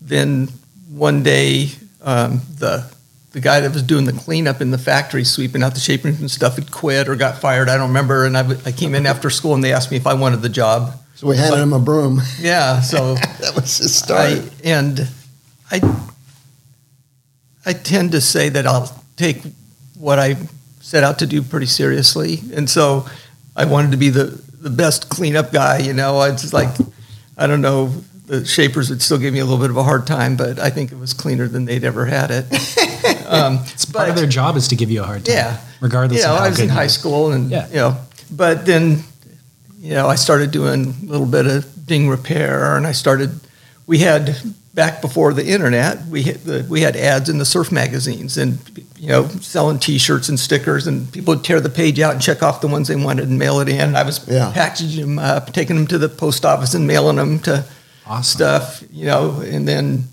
then 0.00 0.46
one 0.88 1.24
day, 1.24 1.70
um, 2.02 2.42
the 2.58 2.88
the 3.38 3.44
guy 3.44 3.60
that 3.60 3.72
was 3.72 3.84
doing 3.84 4.04
the 4.04 4.12
cleanup 4.12 4.60
in 4.60 4.72
the 4.72 4.78
factory, 4.78 5.22
sweeping 5.22 5.62
out 5.62 5.72
the 5.72 5.78
shape 5.78 6.02
rooms 6.02 6.18
and 6.18 6.28
stuff, 6.28 6.56
had 6.56 6.72
quit 6.72 7.08
or 7.08 7.14
got 7.14 7.38
fired. 7.40 7.68
I 7.68 7.76
don't 7.76 7.86
remember. 7.88 8.24
And 8.26 8.36
I, 8.36 8.42
w- 8.42 8.60
I 8.66 8.72
came 8.72 8.96
in 8.96 9.06
after 9.06 9.30
school 9.30 9.54
and 9.54 9.62
they 9.62 9.72
asked 9.72 9.92
me 9.92 9.96
if 9.96 10.08
I 10.08 10.14
wanted 10.14 10.42
the 10.42 10.48
job. 10.48 10.92
So 11.14 11.28
we 11.28 11.36
handed 11.36 11.60
him 11.60 11.72
a 11.72 11.78
broom. 11.78 12.20
Yeah, 12.40 12.80
so 12.80 13.14
that 13.14 13.52
was 13.54 13.78
the 13.78 13.88
start. 13.88 14.20
I 14.20 14.50
and 14.64 15.08
I 15.70 15.80
I 17.64 17.74
tend 17.74 18.10
to 18.12 18.20
say 18.20 18.48
that 18.48 18.66
I'll 18.66 19.04
take 19.16 19.40
what 19.96 20.18
I 20.18 20.34
set 20.80 21.04
out 21.04 21.20
to 21.20 21.26
do 21.26 21.40
pretty 21.42 21.66
seriously, 21.66 22.40
and 22.52 22.68
so 22.68 23.06
I 23.54 23.66
wanted 23.66 23.92
to 23.92 23.96
be 23.98 24.08
the 24.10 24.42
the 24.60 24.70
best 24.70 25.10
cleanup 25.10 25.52
guy. 25.52 25.78
You 25.78 25.92
know, 25.92 26.20
it's 26.22 26.52
like 26.52 26.70
I 27.36 27.46
don't 27.46 27.60
know. 27.60 27.92
The 28.26 28.44
shapers 28.44 28.90
would 28.90 29.00
still 29.00 29.18
give 29.18 29.32
me 29.32 29.38
a 29.40 29.44
little 29.44 29.60
bit 29.60 29.70
of 29.70 29.76
a 29.76 29.84
hard 29.84 30.06
time, 30.08 30.36
but 30.36 30.58
I 30.58 30.70
think 30.70 30.90
it 30.92 30.98
was 30.98 31.14
cleaner 31.14 31.46
than 31.46 31.66
they'd 31.66 31.84
ever 31.84 32.04
had 32.04 32.30
it. 32.30 32.46
Um, 33.28 33.60
It's 33.74 33.84
part 33.84 34.08
of 34.08 34.16
their 34.16 34.26
job 34.26 34.56
is 34.56 34.68
to 34.68 34.76
give 34.76 34.90
you 34.90 35.02
a 35.02 35.06
hard 35.06 35.24
time. 35.24 35.34
Yeah. 35.34 35.56
Regardless 35.80 36.20
you 36.20 36.26
know, 36.26 36.32
of 36.34 36.38
how 36.38 36.44
I 36.44 36.48
was 36.48 36.56
good 36.58 36.64
in 36.64 36.68
high 36.70 36.84
are. 36.84 36.88
school, 36.88 37.32
and 37.32 37.50
Yeah. 37.50 37.68
you 37.68 37.76
know, 37.76 37.96
but 38.30 38.64
then, 38.66 39.04
you 39.80 39.94
know, 39.94 40.08
I 40.08 40.16
started 40.16 40.50
doing 40.50 40.94
a 41.02 41.06
little 41.10 41.26
bit 41.26 41.46
of 41.46 41.64
ding 41.86 42.08
repair, 42.08 42.76
and 42.76 42.86
I 42.86 42.92
started. 42.92 43.30
We 43.86 43.98
had 43.98 44.36
back 44.74 45.00
before 45.00 45.32
the 45.32 45.44
internet, 45.46 46.06
we 46.06 46.22
had 46.22 46.44
the, 46.44 46.64
we 46.68 46.82
had 46.82 46.94
ads 46.96 47.28
in 47.28 47.38
the 47.38 47.44
surf 47.44 47.70
magazines, 47.72 48.36
and 48.36 48.58
you 48.98 49.08
know, 49.08 49.28
selling 49.40 49.78
T-shirts 49.78 50.28
and 50.28 50.38
stickers, 50.38 50.86
and 50.86 51.10
people 51.12 51.34
would 51.34 51.44
tear 51.44 51.60
the 51.60 51.70
page 51.70 52.00
out 52.00 52.12
and 52.12 52.20
check 52.22 52.42
off 52.42 52.60
the 52.60 52.66
ones 52.68 52.88
they 52.88 52.96
wanted 52.96 53.28
and 53.28 53.38
mail 53.38 53.60
it 53.60 53.68
in. 53.68 53.94
I 53.96 54.02
was 54.02 54.20
Yeah. 54.26 54.50
packaging 54.52 55.00
them 55.00 55.18
up, 55.18 55.52
taking 55.52 55.76
them 55.76 55.86
to 55.86 55.98
the 55.98 56.08
post 56.08 56.44
office, 56.44 56.74
and 56.74 56.86
mailing 56.86 57.16
them 57.16 57.38
to 57.40 57.64
Awesome. 58.06 58.22
stuff, 58.24 58.82
you 58.92 59.06
know, 59.06 59.40
and 59.40 59.66
then 59.68 60.08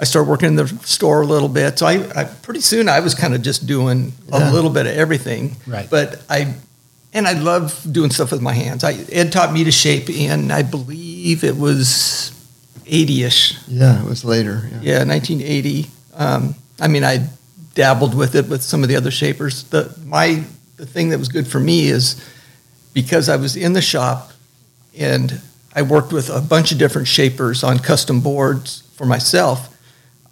I 0.00 0.04
started 0.04 0.28
working 0.28 0.48
in 0.48 0.56
the 0.56 0.66
store 0.84 1.22
a 1.22 1.26
little 1.26 1.48
bit. 1.48 1.78
So 1.78 1.86
I, 1.86 1.94
I 2.16 2.24
pretty 2.24 2.60
soon 2.60 2.88
I 2.88 3.00
was 3.00 3.14
kind 3.14 3.34
of 3.34 3.42
just 3.42 3.66
doing 3.66 4.12
Yeah. 4.28 4.50
a 4.50 4.52
little 4.52 4.70
bit 4.70 4.86
of 4.86 4.96
everything. 4.96 5.56
Right. 5.66 5.88
But 5.88 6.22
I, 6.28 6.54
and 7.12 7.28
I 7.28 7.34
love 7.34 7.86
doing 7.90 8.10
stuff 8.10 8.32
with 8.32 8.40
my 8.42 8.52
hands. 8.54 8.82
I, 8.82 8.94
Ed 9.12 9.30
taught 9.32 9.52
me 9.52 9.62
to 9.64 9.70
shape 9.70 10.10
in, 10.10 10.50
I 10.50 10.62
believe 10.62 11.44
it 11.44 11.56
was 11.56 12.32
80-ish. 12.86 13.56
yeah, 13.68 14.02
it 14.02 14.08
was 14.08 14.24
later. 14.24 14.68
Yeah. 14.82 14.98
Yeah, 14.98 15.04
1980. 15.04 15.86
Um, 16.14 16.54
I 16.80 16.88
mean, 16.88 17.04
I 17.04 17.28
dabbled 17.74 18.14
with 18.14 18.34
it 18.34 18.48
with 18.48 18.62
some 18.62 18.82
of 18.82 18.88
the 18.88 18.96
other 18.96 19.10
shapers. 19.10 19.64
The 19.64 19.96
my 20.06 20.44
the 20.76 20.86
thing 20.86 21.08
that 21.10 21.18
was 21.18 21.28
good 21.28 21.46
for 21.46 21.58
me 21.60 21.86
is 21.88 22.20
because 22.92 23.28
I 23.28 23.36
was 23.36 23.56
in 23.56 23.72
the 23.72 23.80
shop 23.82 24.32
and 24.98 25.40
I 25.74 25.82
worked 25.82 26.12
with 26.12 26.30
a 26.30 26.40
bunch 26.40 26.72
of 26.72 26.78
different 26.78 27.06
shapers 27.08 27.62
on 27.64 27.78
custom 27.78 28.20
boards 28.20 28.82
for 28.96 29.06
myself. 29.06 29.73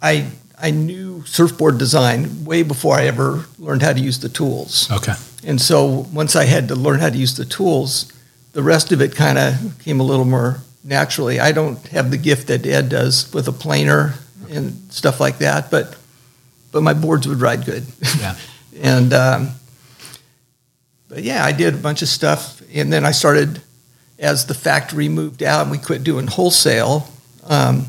I 0.03 0.29
I 0.61 0.71
knew 0.71 1.25
surfboard 1.25 1.77
design 1.77 2.45
way 2.45 2.63
before 2.63 2.95
I 2.95 3.05
ever 3.07 3.45
learned 3.57 3.81
how 3.81 3.93
to 3.93 3.99
use 3.99 4.19
the 4.19 4.29
tools. 4.29 4.91
Okay. 4.91 5.13
And 5.45 5.59
so 5.59 6.05
once 6.13 6.35
I 6.35 6.43
had 6.43 6.67
to 6.67 6.75
learn 6.75 6.99
how 6.99 7.09
to 7.09 7.17
use 7.17 7.35
the 7.35 7.45
tools, 7.45 8.11
the 8.51 8.61
rest 8.61 8.91
of 8.91 9.01
it 9.01 9.15
kind 9.15 9.37
of 9.37 9.79
came 9.79 9.99
a 9.99 10.03
little 10.03 10.25
more 10.25 10.61
naturally. 10.83 11.39
I 11.39 11.51
don't 11.53 11.79
have 11.87 12.11
the 12.11 12.17
gift 12.17 12.47
that 12.47 12.65
Ed 12.65 12.89
does 12.89 13.33
with 13.33 13.47
a 13.47 13.51
planer 13.51 14.13
and 14.49 14.73
stuff 14.91 15.19
like 15.19 15.39
that, 15.39 15.71
but 15.71 15.97
but 16.71 16.81
my 16.81 16.93
boards 16.93 17.27
would 17.27 17.41
ride 17.41 17.65
good. 17.65 17.85
Yeah. 18.19 18.35
and 18.81 19.13
um, 19.13 19.49
but 21.07 21.23
yeah, 21.23 21.45
I 21.45 21.51
did 21.51 21.73
a 21.73 21.77
bunch 21.77 22.01
of 22.01 22.07
stuff, 22.07 22.61
and 22.73 22.91
then 22.91 23.05
I 23.05 23.11
started 23.11 23.61
as 24.19 24.45
the 24.45 24.53
factory 24.53 25.09
moved 25.09 25.43
out 25.43 25.63
and 25.63 25.71
we 25.71 25.77
quit 25.77 26.03
doing 26.03 26.27
wholesale. 26.27 27.09
Um, 27.43 27.87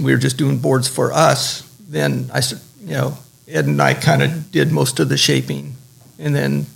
we 0.00 0.12
were 0.12 0.18
just 0.18 0.36
doing 0.36 0.58
boards 0.58 0.88
for 0.88 1.12
us. 1.12 1.62
Then 1.88 2.30
I, 2.32 2.42
you 2.84 2.94
know, 2.94 3.18
Ed 3.48 3.66
and 3.66 3.80
I 3.80 3.94
kind 3.94 4.22
of 4.22 4.52
did 4.52 4.70
most 4.72 5.00
of 5.00 5.08
the 5.08 5.16
shaping, 5.16 5.74
and 6.18 6.34
then 6.34 6.66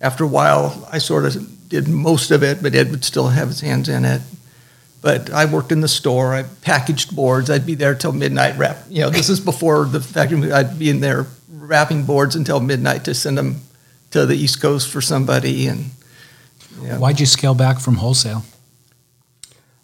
after 0.00 0.24
a 0.24 0.28
while, 0.28 0.88
I 0.90 0.98
sort 0.98 1.24
of 1.24 1.68
did 1.68 1.88
most 1.88 2.30
of 2.30 2.42
it, 2.42 2.62
but 2.62 2.74
Ed 2.74 2.90
would 2.90 3.04
still 3.04 3.28
have 3.28 3.48
his 3.48 3.60
hands 3.60 3.88
in 3.88 4.04
it. 4.04 4.22
But 5.02 5.30
I 5.30 5.46
worked 5.46 5.72
in 5.72 5.80
the 5.80 5.88
store. 5.88 6.34
I 6.34 6.42
packaged 6.42 7.16
boards. 7.16 7.48
I'd 7.48 7.64
be 7.64 7.74
there 7.74 7.94
till 7.94 8.12
midnight. 8.12 8.58
Wrap. 8.58 8.84
You 8.90 9.02
know, 9.02 9.10
this 9.10 9.30
is 9.30 9.40
before 9.40 9.86
the 9.86 10.00
factory. 10.00 10.52
I'd 10.52 10.78
be 10.78 10.90
in 10.90 11.00
there 11.00 11.26
wrapping 11.50 12.04
boards 12.04 12.36
until 12.36 12.60
midnight 12.60 13.04
to 13.04 13.14
send 13.14 13.38
them 13.38 13.62
to 14.10 14.26
the 14.26 14.34
East 14.34 14.60
Coast 14.60 14.90
for 14.90 15.00
somebody. 15.00 15.68
And 15.68 15.90
yeah. 16.82 16.98
Why'd 16.98 17.18
you 17.18 17.26
scale 17.26 17.54
back 17.54 17.80
from 17.80 17.94
wholesale? 17.94 18.44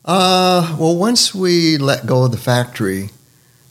Uh, 0.06 0.76
well, 0.78 0.96
once 0.96 1.34
we 1.34 1.78
let 1.78 2.06
go 2.06 2.24
of 2.24 2.30
the 2.30 2.38
factory, 2.38 3.10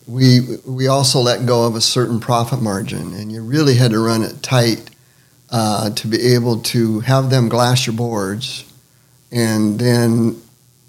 we 0.06 0.58
we 0.65 0.88
also 0.88 1.19
let 1.19 1.45
go 1.45 1.65
of 1.65 1.76
a 1.76 1.82
certain 1.82 2.19
profit 2.19 2.62
margin, 2.62 3.13
and 3.13 3.32
you 3.32 3.41
really 3.41 3.76
had 3.76 3.91
to 3.91 4.00
run 4.00 4.21
it 4.21 4.43
tight 4.43 4.89
uh, 5.50 5.89
to 5.91 6.08
be 6.08 6.34
able 6.34 6.60
to 6.60 7.00
have 7.02 7.30
them 7.30 7.48
glass 7.48 7.88
your 7.88 7.95
boards, 7.95 8.65
and 9.32 9.80
then 9.80 10.41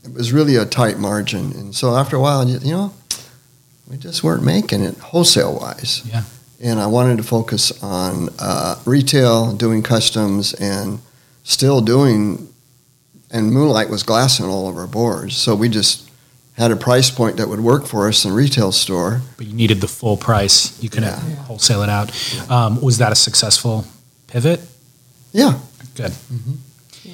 it 0.04 0.12
was 0.12 0.32
really 0.32 0.56
a 0.56 0.66
tight 0.66 0.98
margin. 0.98 1.52
And 1.52 1.74
so 1.74 1.94
after 1.94 2.16
a 2.16 2.20
while, 2.20 2.48
you, 2.48 2.58
you 2.58 2.72
know, 2.72 2.92
we 3.88 3.96
just 3.96 4.24
weren't 4.24 4.44
making 4.44 4.82
it 4.82 4.98
wholesale 4.98 5.58
wise. 5.58 6.02
Yeah. 6.06 6.24
And 6.60 6.80
I 6.80 6.86
wanted 6.86 7.18
to 7.18 7.22
focus 7.22 7.70
on 7.82 8.30
uh, 8.38 8.76
retail, 8.84 9.52
doing 9.52 9.82
customs, 9.82 10.54
and 10.54 11.00
still 11.44 11.80
doing 11.80 12.45
and 13.30 13.52
Moonlight 13.52 13.90
was 13.90 14.02
glassing 14.02 14.46
all 14.46 14.68
of 14.68 14.76
our 14.76 14.86
boards. 14.86 15.36
So 15.36 15.54
we 15.54 15.68
just 15.68 16.08
had 16.56 16.70
a 16.70 16.76
price 16.76 17.10
point 17.10 17.36
that 17.36 17.48
would 17.48 17.60
work 17.60 17.86
for 17.86 18.08
us 18.08 18.24
in 18.24 18.32
retail 18.32 18.72
store. 18.72 19.20
But 19.36 19.46
you 19.46 19.52
needed 19.54 19.80
the 19.80 19.88
full 19.88 20.16
price. 20.16 20.80
You 20.82 20.88
couldn't 20.88 21.08
Yeah. 21.10 21.34
wholesale 21.44 21.82
it 21.82 21.88
out. 21.90 22.10
Um, 22.50 22.80
was 22.80 22.98
that 22.98 23.12
a 23.12 23.16
successful 23.16 23.84
pivot? 24.26 24.60
Yeah. 25.32 25.58
Good. 25.94 26.12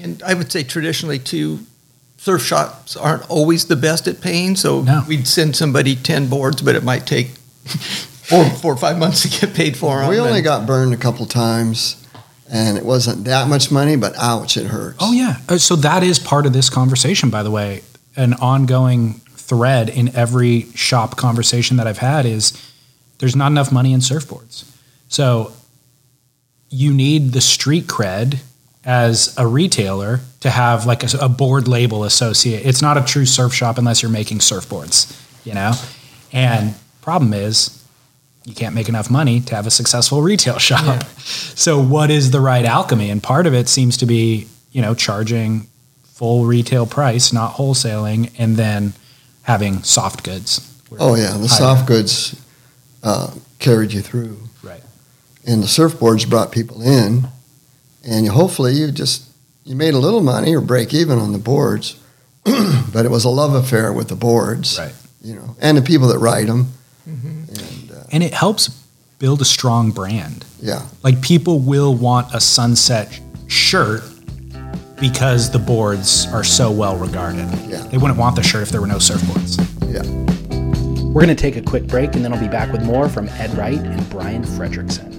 And 0.02 0.22
I 0.24 0.34
would 0.34 0.50
say 0.52 0.62
traditionally 0.62 1.18
too, 1.18 1.60
surf 2.18 2.44
shops 2.44 2.94
aren't 2.96 3.28
always 3.28 3.64
the 3.64 3.76
best 3.76 4.06
at 4.06 4.20
paying. 4.20 4.54
So 4.56 4.82
No. 4.82 5.04
we'd 5.08 5.26
send 5.26 5.56
somebody 5.56 5.96
ten 5.96 6.28
boards, 6.28 6.62
but 6.62 6.76
it 6.76 6.84
might 6.84 7.06
take 7.06 7.30
four, 7.64 8.48
four 8.50 8.72
or 8.74 8.76
five 8.76 8.98
months 8.98 9.22
to 9.22 9.28
get 9.28 9.54
paid 9.54 9.76
for 9.76 10.00
them. 10.00 10.08
We 10.08 10.18
only 10.20 10.34
And- 10.38 10.44
got 10.44 10.66
burned 10.66 10.92
a 10.94 10.96
couple 10.96 11.26
times, 11.26 11.96
and 12.52 12.76
it 12.76 12.84
wasn't 12.84 13.24
that 13.24 13.48
much 13.48 13.70
money, 13.70 13.96
but 13.96 14.14
ouch, 14.18 14.56
it 14.56 14.66
hurts. 14.66 14.98
Oh 15.00 15.12
yeah. 15.12 15.38
Uh, 15.48 15.56
So 15.58 15.74
that 15.76 16.02
is 16.02 16.18
part 16.18 16.46
of 16.46 16.52
this 16.52 16.68
conversation, 16.70 17.30
by 17.30 17.42
the 17.42 17.50
way. 17.50 17.82
An 18.14 18.34
ongoing 18.34 19.14
thread 19.36 19.88
in 19.88 20.14
every 20.14 20.66
shop 20.74 21.16
conversation 21.16 21.78
that 21.78 21.86
I've 21.86 21.98
had 21.98 22.26
is 22.26 22.52
there's 23.18 23.34
not 23.34 23.50
enough 23.50 23.72
money 23.72 23.92
in 23.92 24.00
surfboards. 24.00 24.70
So 25.08 25.52
you 26.68 26.92
need 26.92 27.32
the 27.32 27.40
street 27.40 27.86
cred 27.86 28.38
as 28.84 29.34
a 29.38 29.46
retailer 29.46 30.20
to 30.40 30.50
have 30.50 30.86
like 30.86 31.02
a, 31.04 31.18
a 31.22 31.28
board 31.28 31.68
label 31.68 32.04
associate. 32.04 32.66
It's 32.66 32.82
not 32.82 32.98
a 32.98 33.02
true 33.04 33.24
surf 33.26 33.54
shop 33.54 33.78
unless 33.78 34.02
you're 34.02 34.10
making 34.10 34.38
surfboards, 34.38 35.18
you 35.44 35.54
know? 35.54 35.72
And 36.32 36.74
problem 37.00 37.32
is 37.32 37.81
you 38.44 38.54
can't 38.54 38.74
make 38.74 38.88
enough 38.88 39.10
money 39.10 39.40
to 39.40 39.54
have 39.54 39.66
a 39.66 39.70
successful 39.70 40.22
retail 40.22 40.58
shop. 40.68 40.84
Yeah. 40.84 40.98
So 41.54 41.80
what 41.80 42.10
is 42.10 42.30
the 42.30 42.40
right 42.40 42.64
alchemy? 42.64 43.10
And 43.10 43.22
part 43.22 43.46
of 43.46 43.54
it 43.54 43.68
seems 43.68 43.96
to 43.98 44.06
be, 44.06 44.46
you 44.72 44.82
know, 44.82 44.94
charging 44.94 45.68
full 46.04 46.44
retail 46.44 46.86
price, 46.86 47.32
not 47.32 47.54
wholesaling, 47.54 48.32
and 48.38 48.56
then 48.56 48.92
having 49.42 49.82
soft 49.82 50.22
goods. 50.24 50.68
Oh 51.00 51.14
yeah, 51.14 51.32
the 51.32 51.38
Higher. 51.46 51.48
soft 51.48 51.86
goods. 51.86 52.36
uh, 53.02 53.32
carried 53.58 53.92
you 53.92 54.00
through. 54.00 54.38
Right. 54.62 54.82
And 55.46 55.62
the 55.62 55.66
surfboards 55.66 56.28
brought 56.28 56.52
people 56.52 56.82
in, 56.82 57.26
and 58.04 58.24
you, 58.26 58.30
hopefully 58.32 58.74
you 58.74 58.90
just 58.92 59.24
you 59.64 59.74
made 59.76 59.94
a 59.94 59.98
little 59.98 60.20
money 60.22 60.54
or 60.54 60.60
break 60.60 60.92
even 60.94 61.18
on 61.18 61.32
the 61.32 61.38
boards, 61.38 61.96
but 62.44 63.04
it 63.04 63.10
was 63.10 63.24
a 63.24 63.28
love 63.28 63.54
affair 63.54 63.92
with 63.92 64.08
the 64.08 64.16
boards, 64.16 64.78
Right. 64.78 64.92
you 65.22 65.34
know, 65.34 65.56
and 65.60 65.76
the 65.78 65.82
people 65.82 66.08
that 66.08 66.18
ride 66.18 66.46
them. 66.48 66.72
Mhm. 67.08 67.41
And 68.12 68.22
it 68.22 68.34
helps 68.34 68.68
build 69.18 69.40
a 69.40 69.44
strong 69.44 69.90
brand. 69.90 70.44
yeah, 70.60 70.86
Like 71.02 71.20
people 71.22 71.58
will 71.58 71.94
want 71.94 72.34
a 72.34 72.40
sunset 72.40 73.18
shirt 73.46 74.02
because 75.00 75.50
the 75.50 75.58
boards 75.58 76.26
are 76.32 76.44
so 76.44 76.70
well 76.70 76.96
regarded. 76.96 77.48
Yeah. 77.68 77.78
They 77.88 77.98
wouldn't 77.98 78.18
want 78.18 78.36
the 78.36 78.42
shirt 78.42 78.62
if 78.62 78.68
there 78.70 78.80
were 78.80 78.86
no 78.86 78.96
surfboards. 78.98 79.58
yeah. 79.92 80.02
We're 81.12 81.22
going 81.22 81.34
to 81.36 81.40
take 81.40 81.56
a 81.56 81.62
quick 81.62 81.86
break 81.86 82.14
and 82.14 82.24
then 82.24 82.32
I'll 82.32 82.40
be 82.40 82.48
back 82.48 82.72
with 82.72 82.82
more 82.84 83.08
from 83.08 83.28
Ed 83.30 83.54
Wright 83.56 83.78
and 83.78 84.08
Brian 84.10 84.42
Fredrickson. 84.44 85.10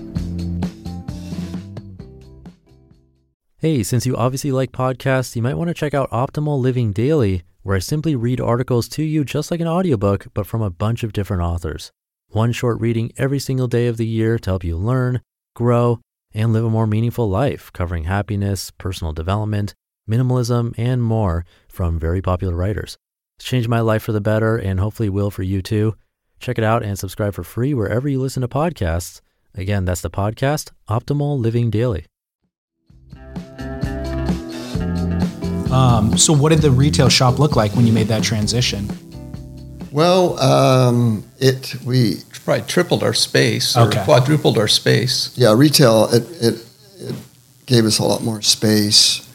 Hey, 3.58 3.84
since 3.84 4.06
you 4.06 4.15
obviously 4.17 4.51
like 4.51 4.71
podcasts, 4.71 5.36
you 5.36 5.41
might 5.41 5.56
want 5.56 5.69
to 5.69 5.73
check 5.73 5.93
out 5.93 6.10
Optimal 6.12 6.60
Living 6.60 6.91
Daily, 6.91 7.43
where 7.62 7.75
I 7.75 7.79
simply 7.79 8.15
read 8.15 8.41
articles 8.41 8.88
to 8.89 9.03
you 9.03 9.23
just 9.23 9.51
like 9.51 9.62
an 9.62 9.67
audiobook, 9.67 10.27
but 10.34 10.45
from 10.45 10.62
a 10.62 10.69
bunch 10.69 11.03
of 11.03 11.13
different 11.13 11.43
authors. 11.43 11.91
One 12.34 12.52
short 12.52 12.82
reading 12.82 13.12
every 13.15 13.38
single 13.38 13.67
day 13.67 13.86
of 13.86 13.98
the 13.98 14.08
year 14.08 14.39
to 14.39 14.50
help 14.50 14.63
you 14.63 14.76
learn, 14.76 15.22
grow, 15.56 16.00
and 16.34 16.52
live 16.52 16.65
a 16.65 16.69
more 16.72 16.88
meaningful 16.88 17.30
life, 17.30 17.72
covering 17.74 18.06
happiness, 18.06 18.72
personal 18.72 19.13
development, 19.13 19.76
minimalism, 20.10 20.74
and 20.76 21.04
more 21.04 21.46
from 21.67 22.00
very 22.00 22.24
popular 22.24 22.56
writers. 22.56 22.98
It's 23.38 23.46
changed 23.46 23.69
my 23.69 23.82
life 23.82 24.02
for 24.02 24.13
the 24.13 24.19
better 24.19 24.58
and 24.58 24.80
hopefully 24.80 25.10
will 25.10 25.30
for 25.30 25.43
you 25.43 25.62
too. 25.62 25.93
Check 26.39 26.58
it 26.58 26.63
out 26.63 26.82
and 26.82 26.98
subscribe 26.98 27.36
for 27.36 27.43
free 27.43 27.76
wherever 27.76 28.10
you 28.10 28.19
listen 28.19 28.41
to 28.41 28.48
podcasts. 28.48 29.22
Again, 29.54 29.86
that's 29.86 30.02
the 30.02 30.10
podcast, 30.10 30.72
Optimal 30.89 31.38
Living 31.38 31.69
Daily. 31.69 32.08
Um, 35.72 36.17
so, 36.17 36.34
what 36.34 36.50
did 36.50 36.63
the 36.63 36.72
retail 36.72 37.10
shop 37.10 37.38
look 37.38 37.56
like 37.56 37.76
when 37.76 37.86
you 37.86 37.93
made 37.93 38.08
that 38.08 38.24
transition? 38.24 38.89
Well, 39.93 40.39
um, 40.39 41.23
it 41.39 41.75
we 41.86 42.17
Probably 42.45 42.63
tripled 42.67 43.03
our 43.03 43.13
space 43.13 43.77
or 43.77 43.88
Okay. 43.88 44.03
quadrupled 44.03 44.58
our 44.58 44.67
space. 44.67 45.29
yeah 45.36 45.53
retail 45.56 46.10
it 46.12 46.23
it, 46.41 46.65
it 46.99 47.15
gave 47.67 47.86
us 47.86 47.99
a 47.99 48.03
lot 48.03 48.21
more 48.21 48.41
space, 48.41 49.25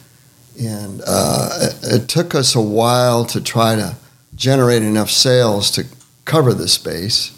and 0.61 1.01
uh, 1.07 1.49
it, 1.61 1.75
it 2.03 2.07
took 2.07 2.35
us 2.35 2.53
a 2.55 2.61
while 2.61 3.25
to 3.25 3.41
try 3.41 3.75
to 3.75 3.95
generate 4.35 4.83
enough 4.83 5.09
sales 5.09 5.71
to 5.71 5.85
cover 6.25 6.53
the 6.53 6.67
space, 6.67 7.31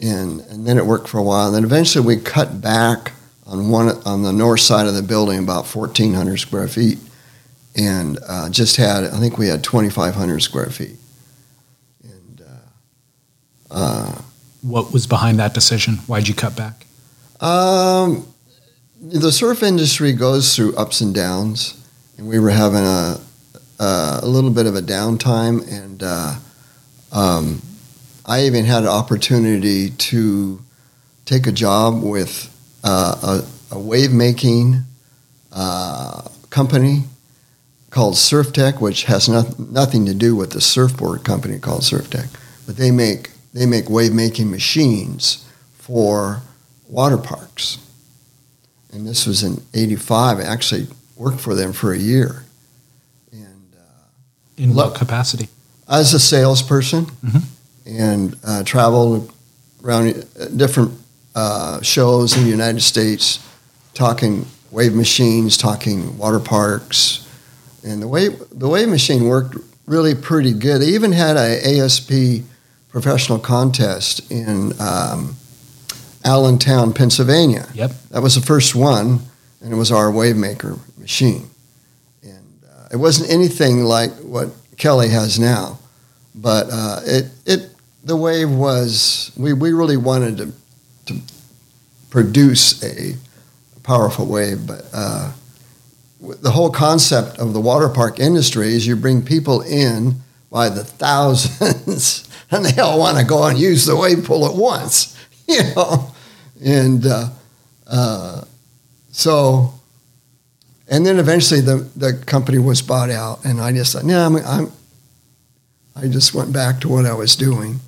and 0.00 0.40
and 0.50 0.66
then 0.66 0.78
it 0.78 0.86
worked 0.86 1.08
for 1.08 1.18
a 1.18 1.22
while. 1.22 1.46
And 1.48 1.54
then 1.56 1.64
eventually 1.64 2.06
we 2.06 2.16
cut 2.16 2.62
back 2.62 3.12
on 3.46 3.68
one 3.68 3.88
on 4.06 4.22
the 4.22 4.32
north 4.32 4.60
side 4.60 4.86
of 4.86 4.94
the 4.94 5.02
building 5.02 5.38
about 5.40 5.66
fourteen 5.66 6.14
hundred 6.14 6.38
square 6.38 6.68
feet, 6.68 6.98
and 7.76 8.18
uh, 8.26 8.48
just 8.48 8.76
had 8.76 9.04
I 9.04 9.18
think 9.20 9.36
we 9.36 9.48
had 9.48 9.62
twenty 9.62 9.90
five 9.90 10.14
hundred 10.14 10.40
square 10.40 10.70
feet, 10.70 10.88
and. 10.96 11.01
What 14.62 14.92
was 14.92 15.06
behind 15.06 15.38
that 15.40 15.54
decision? 15.54 15.96
Why'd 16.06 16.28
you 16.28 16.34
cut 16.34 16.56
back? 16.56 16.86
Um, 17.40 18.26
the 19.00 19.32
surf 19.32 19.62
industry 19.62 20.12
goes 20.12 20.54
through 20.54 20.76
ups 20.76 21.00
and 21.00 21.14
downs, 21.14 21.74
and 22.16 22.28
we 22.28 22.38
were 22.38 22.50
having 22.50 22.84
a 22.84 23.20
a, 23.82 24.20
a 24.22 24.26
little 24.26 24.50
bit 24.50 24.66
of 24.66 24.76
a 24.76 24.80
downtime, 24.80 25.66
and 25.70 26.02
uh, 26.02 26.36
um, 27.10 27.60
I 28.24 28.44
even 28.44 28.64
had 28.64 28.84
an 28.84 28.88
opportunity 28.88 29.90
to 29.90 30.60
take 31.24 31.46
a 31.46 31.52
job 31.52 32.02
with 32.02 32.48
uh, 32.84 33.42
a, 33.70 33.74
a 33.74 33.78
wave 33.78 34.12
making 34.12 34.82
uh, 35.52 36.22
company 36.50 37.04
called 37.90 38.14
SurfTech, 38.14 38.80
which 38.80 39.04
has 39.04 39.28
not, 39.28 39.58
nothing 39.58 40.06
to 40.06 40.14
do 40.14 40.34
with 40.34 40.52
the 40.52 40.60
surfboard 40.60 41.24
company 41.24 41.58
called 41.58 41.82
SurfTech, 41.82 42.28
but 42.66 42.76
they 42.76 42.90
make 42.90 43.31
they 43.52 43.66
make 43.66 43.88
wave 43.90 44.12
making 44.12 44.50
machines 44.50 45.44
for 45.78 46.42
water 46.88 47.18
parks. 47.18 47.78
And 48.92 49.06
this 49.06 49.26
was 49.26 49.42
in 49.42 49.62
85. 49.74 50.38
I 50.38 50.42
actually 50.42 50.86
worked 51.16 51.40
for 51.40 51.54
them 51.54 51.72
for 51.72 51.92
a 51.92 51.98
year. 51.98 52.44
And 53.32 53.74
uh, 53.76 53.82
In 54.62 54.74
what 54.74 54.94
capacity? 54.94 55.48
As 55.88 56.14
a 56.14 56.18
salesperson 56.18 57.06
Mhm. 57.24 57.42
and 57.86 58.36
uh, 58.44 58.62
traveled 58.64 59.32
around 59.84 60.26
uh, 60.38 60.46
different 60.56 60.92
uh, 61.34 61.80
shows 61.82 62.36
in 62.36 62.44
the 62.44 62.50
United 62.50 62.82
States 62.82 63.38
talking 63.94 64.46
wave 64.70 64.94
machines, 64.94 65.56
talking 65.56 66.16
water 66.18 66.40
parks. 66.40 67.26
And 67.84 68.00
the 68.00 68.08
wave, 68.08 68.40
the 68.52 68.68
wave 68.68 68.88
machine 68.88 69.24
worked 69.26 69.56
really 69.86 70.14
pretty 70.14 70.52
good. 70.52 70.80
They 70.80 70.86
even 70.88 71.12
had 71.12 71.36
a 71.36 71.78
ASP 71.80 72.44
professional 72.92 73.38
contest 73.38 74.30
in 74.30 74.78
um, 74.78 75.34
Allentown, 76.24 76.92
Pennsylvania. 76.92 77.66
Yep. 77.74 77.90
That 78.10 78.22
was 78.22 78.34
the 78.34 78.42
first 78.42 78.74
one, 78.74 79.20
and 79.60 79.72
it 79.72 79.76
was 79.76 79.90
our 79.90 80.10
wave 80.12 80.36
maker 80.36 80.78
machine. 80.98 81.48
And 82.22 82.62
uh, 82.70 82.88
it 82.92 82.96
wasn't 82.96 83.30
anything 83.30 83.84
like 83.84 84.12
what 84.18 84.50
Kelly 84.76 85.08
has 85.08 85.38
now, 85.40 85.78
but 86.34 86.68
uh, 86.70 87.00
it 87.04 87.30
it 87.46 87.70
the 88.04 88.16
wave 88.16 88.50
was 88.50 89.32
we, 89.36 89.52
we 89.52 89.72
really 89.72 89.96
wanted 89.96 90.36
to 90.36 90.52
to 91.06 91.20
produce 92.10 92.84
a 92.84 93.16
powerful 93.82 94.26
wave, 94.26 94.66
but 94.66 94.84
uh, 94.92 95.32
the 96.20 96.50
whole 96.50 96.70
concept 96.70 97.38
of 97.38 97.52
the 97.52 97.60
water 97.60 97.88
park 97.88 98.20
industry 98.20 98.74
is 98.74 98.86
you 98.86 98.94
bring 98.94 99.24
people 99.24 99.62
in 99.62 100.20
by 100.52 100.68
the 100.68 100.84
thousands, 100.84 102.28
and 102.50 102.64
they 102.64 102.80
all 102.80 102.98
want 102.98 103.18
to 103.18 103.24
go 103.24 103.44
and 103.44 103.58
use 103.58 103.86
the 103.86 103.96
wave 103.96 104.24
pool 104.24 104.46
at 104.46 104.54
once, 104.54 105.18
you 105.48 105.62
know, 105.74 106.12
and 106.64 107.04
uh, 107.06 107.30
uh, 107.88 108.44
so. 109.10 109.74
And 110.88 111.06
then 111.06 111.18
eventually 111.18 111.62
the, 111.62 111.88
the 111.96 112.12
company 112.26 112.58
was 112.58 112.82
bought 112.82 113.08
out, 113.08 113.46
and 113.46 113.62
I 113.62 113.72
just 113.72 113.94
thought, 113.94 114.04
no, 114.04 114.26
I'm, 114.26 114.36
I'm, 114.36 114.72
I 115.96 116.06
just 116.06 116.34
went 116.34 116.52
back 116.52 116.80
to 116.80 116.88
what 116.88 117.06
I 117.06 117.14
was 117.14 117.34
doing. 117.34 117.80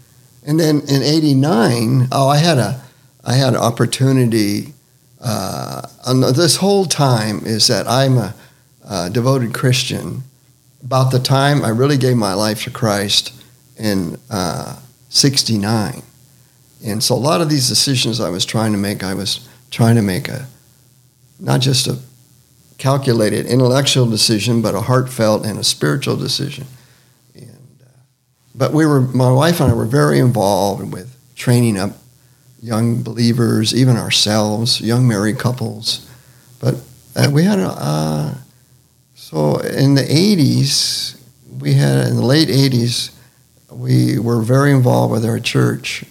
And 0.46 0.58
then 0.58 0.80
in 0.88 1.02
'89, 1.02 2.08
oh, 2.12 2.28
I 2.28 2.38
had 2.38 2.56
a, 2.56 2.82
I 3.22 3.34
had 3.34 3.50
an 3.50 3.60
opportunity. 3.60 4.72
Uh, 5.20 5.82
this 6.32 6.56
whole 6.56 6.86
time 6.86 7.44
is 7.44 7.66
that 7.66 7.86
I'm 7.86 8.16
a, 8.16 8.34
uh 8.86 9.10
devoted 9.10 9.52
Christian. 9.52 10.22
About 10.84 11.10
the 11.10 11.18
time 11.18 11.64
I 11.64 11.70
really 11.70 11.96
gave 11.96 12.16
my 12.16 12.34
life 12.34 12.64
to 12.64 12.70
Christ 12.70 13.32
in 13.78 14.18
'69, 15.08 16.02
and 16.84 17.02
so 17.02 17.14
a 17.14 17.16
lot 17.16 17.40
of 17.40 17.48
these 17.48 17.68
decisions 17.68 18.20
I 18.20 18.28
was 18.28 18.44
trying 18.44 18.72
to 18.72 18.78
make, 18.78 19.02
I 19.02 19.14
was 19.14 19.48
trying 19.70 19.96
to 19.96 20.02
make 20.02 20.28
a, 20.28 20.46
not 21.40 21.60
just 21.60 21.86
a 21.86 21.98
calculated 22.76 23.46
intellectual 23.46 24.06
decision, 24.06 24.60
but 24.60 24.74
a 24.74 24.82
heartfelt 24.82 25.46
and 25.46 25.58
a 25.58 25.64
spiritual 25.64 26.16
decision. 26.16 26.66
And, 27.34 27.78
uh, 27.82 28.00
but 28.54 28.72
we 28.72 28.84
were, 28.84 29.00
my 29.00 29.32
wife 29.32 29.60
and 29.60 29.72
I 29.72 29.74
were 29.74 29.86
very 29.86 30.18
involved 30.18 30.92
with 30.92 31.16
training 31.34 31.78
up 31.78 31.92
young 32.62 33.02
believers, 33.02 33.74
even 33.74 33.96
ourselves, 33.96 34.80
young 34.80 35.08
married 35.08 35.38
couples. 35.38 36.08
But 36.60 36.74
uh, 37.16 37.30
we 37.32 37.44
had, 37.44 37.58
a, 37.58 37.68
uh, 37.68 38.34
so 39.30 39.56
in 39.58 39.94
the 39.94 40.02
80s, 40.02 41.20
we 41.60 41.74
had, 41.74 42.08
in 42.08 42.16
the 42.16 42.24
late 42.26 42.48
80s, 42.48 43.10
we 43.70 44.18
were 44.18 44.42
very 44.42 44.70
involved 44.70 45.12
with 45.12 45.24
our 45.24 45.38
church. 45.40 46.04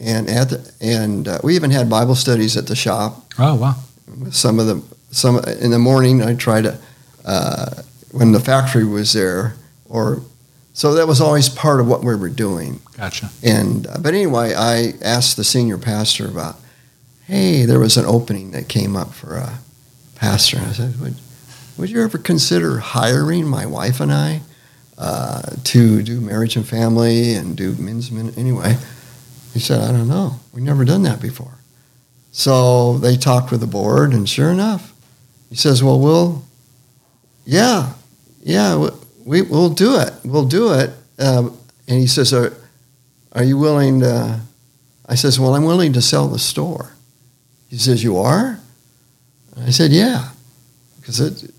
And, 0.00 0.28
at 0.28 0.50
the, 0.50 0.72
and 0.80 1.28
uh, 1.28 1.38
we 1.44 1.54
even 1.56 1.70
had 1.70 1.88
Bible 1.90 2.14
studies 2.14 2.56
at 2.56 2.66
the 2.66 2.74
shop 2.76 3.32
Oh, 3.38 3.54
wow. 3.54 3.74
some 4.30 4.58
of 4.58 4.66
the 4.66 4.82
some 5.10 5.38
in 5.62 5.70
the 5.70 5.78
morning 5.78 6.20
I 6.22 6.34
tried 6.34 6.62
to 6.64 6.78
uh, 7.24 7.82
when 8.10 8.32
the 8.32 8.40
factory 8.40 8.84
was 8.84 9.12
there 9.12 9.54
or 9.88 10.22
so 10.72 10.94
that 10.94 11.06
was 11.06 11.20
always 11.20 11.48
part 11.48 11.78
of 11.80 11.86
what 11.86 12.02
we 12.02 12.14
were 12.16 12.28
doing 12.28 12.80
Gotcha. 12.96 13.30
and 13.44 13.86
uh, 13.86 13.98
but 14.00 14.14
anyway 14.14 14.52
I 14.54 14.94
asked 15.02 15.36
the 15.36 15.44
senior 15.44 15.78
pastor 15.78 16.26
about 16.26 16.56
hey 17.28 17.64
there 17.64 17.78
was 17.78 17.96
an 17.96 18.04
opening 18.06 18.50
that 18.50 18.68
came 18.68 18.96
up 18.96 19.14
for 19.14 19.36
a 19.36 19.60
pastor 20.16 20.58
and 20.58 20.66
I 20.66 20.72
said 20.72 21.00
would 21.00 21.14
would 21.76 21.90
you 21.90 22.02
ever 22.02 22.18
consider 22.18 22.78
hiring 22.78 23.46
my 23.46 23.66
wife 23.66 24.00
and 24.00 24.12
I 24.12 24.40
uh, 24.96 25.42
to 25.64 26.02
do 26.02 26.20
marriage 26.20 26.56
and 26.56 26.66
family 26.66 27.34
and 27.34 27.56
do 27.56 27.74
men's 27.74 28.10
min 28.10 28.32
anyway 28.36 28.76
he 29.52 29.60
said 29.60 29.80
I 29.80 29.92
don't 29.92 30.08
know 30.08 30.40
we've 30.52 30.64
never 30.64 30.84
done 30.84 31.02
that 31.02 31.20
before 31.20 31.58
so 32.36 32.98
they 32.98 33.16
talked 33.16 33.52
with 33.52 33.60
the 33.60 33.68
board, 33.68 34.12
and 34.12 34.28
sure 34.28 34.50
enough, 34.50 34.92
he 35.50 35.54
says, 35.54 35.84
"Well, 35.84 36.00
we'll, 36.00 36.42
yeah, 37.44 37.92
yeah, 38.42 38.76
we, 38.76 38.88
we 39.24 39.42
we'll 39.42 39.70
do 39.70 40.00
it. 40.00 40.12
We'll 40.24 40.44
do 40.44 40.72
it." 40.72 40.90
Um, 41.20 41.56
and 41.86 42.00
he 42.00 42.08
says, 42.08 42.32
"Are, 42.34 42.52
are 43.34 43.44
you 43.44 43.56
willing 43.56 44.00
to 44.00 44.40
I 45.06 45.16
says, 45.16 45.38
well, 45.38 45.54
I'm 45.54 45.64
willing 45.64 45.92
to 45.94 46.02
sell 46.02 46.28
the 46.28 46.38
store. 46.38 46.92
He 47.68 47.76
says, 47.76 48.02
you 48.02 48.18
are? 48.18 48.58
I 49.60 49.70
said, 49.70 49.92
yeah, 49.92 50.30
because 51.00 51.20
it, 51.20 51.50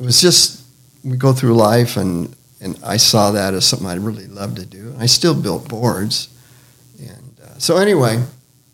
it 0.00 0.04
was 0.04 0.20
just 0.20 0.62
we 1.04 1.16
go 1.16 1.32
through 1.32 1.54
life, 1.54 1.96
and 1.96 2.34
and 2.60 2.78
I 2.84 2.96
saw 2.96 3.30
that 3.32 3.54
as 3.54 3.64
something 3.66 3.86
I'd 3.88 3.98
really 4.00 4.26
love 4.26 4.54
to 4.56 4.66
do. 4.66 4.94
I 4.98 5.06
still 5.06 5.34
built 5.34 5.68
boards, 5.68 6.28
and 6.98 7.36
uh, 7.44 7.58
so 7.58 7.76
anyway, 7.76 8.22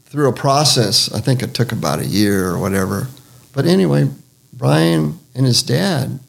through 0.07 0.29
a 0.29 0.33
process, 0.33 1.13
I 1.13 1.21
think 1.21 1.43
it 1.43 1.55
took 1.55 1.73
about 1.73 1.99
a 2.01 2.07
year 2.07 2.49
or 2.49 2.59
whatever. 2.59 3.09
But 3.53 3.67
anyway, 3.67 4.09
Brian 4.53 5.19
and 5.35 5.47
his 5.47 5.63
dad 5.63 6.21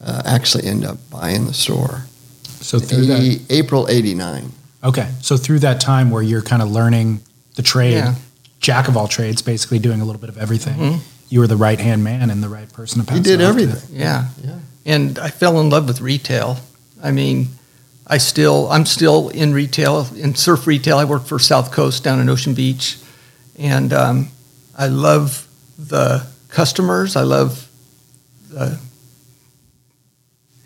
uh, 0.00 0.22
actually 0.24 0.66
end 0.66 0.84
up 0.84 0.98
buying 1.10 1.46
the 1.46 1.54
store. 1.54 2.04
So 2.60 2.78
through 2.78 3.06
that, 3.06 3.40
April 3.50 3.88
'89. 3.88 4.52
okay. 4.84 5.08
So 5.22 5.36
through 5.36 5.60
that 5.60 5.80
time 5.80 6.10
where 6.10 6.22
you're 6.22 6.42
kind 6.42 6.62
of 6.62 6.70
learning 6.70 7.20
the 7.56 7.62
trade, 7.62 7.94
Yeah. 7.94 8.14
jack 8.60 8.86
of 8.88 8.96
all 8.96 9.08
trades, 9.08 9.42
basically 9.42 9.78
doing 9.78 10.00
a 10.00 10.04
little 10.04 10.20
bit 10.20 10.28
of 10.30 10.38
everything. 10.38 10.76
Mhm. 10.78 10.98
You 11.28 11.40
were 11.40 11.46
the 11.46 11.56
right 11.56 11.78
hand 11.78 12.02
man 12.04 12.30
and 12.30 12.42
the 12.42 12.48
right 12.48 12.72
person 12.72 13.00
to 13.00 13.06
pass. 13.06 13.16
He 13.16 13.20
it 13.20 13.24
did 13.24 13.42
off 13.42 13.56
to. 13.56 13.62
everything. 13.62 13.96
Yeah. 13.96 14.28
Yeah. 14.42 14.58
And 14.86 15.18
I 15.18 15.28
fell 15.28 15.60
in 15.60 15.68
love 15.70 15.86
with 15.86 16.00
retail. 16.00 16.58
I 17.02 17.10
mean, 17.10 17.48
I 18.06 18.18
still, 18.18 18.68
I'm 18.70 18.86
still 18.86 19.28
in 19.28 19.52
retail, 19.52 20.06
in 20.16 20.34
surf 20.34 20.66
retail. 20.66 20.96
I 20.96 21.04
work 21.04 21.24
for 21.24 21.38
South 21.38 21.70
Coast 21.72 22.02
down 22.02 22.20
in 22.20 22.28
Ocean 22.28 22.54
Beach. 22.54 22.96
And 23.58 23.92
um, 23.92 24.28
I 24.76 24.86
love 24.88 25.46
the 25.78 26.26
customers. 26.48 27.16
I 27.16 27.22
love 27.22 27.68
the 28.48 28.80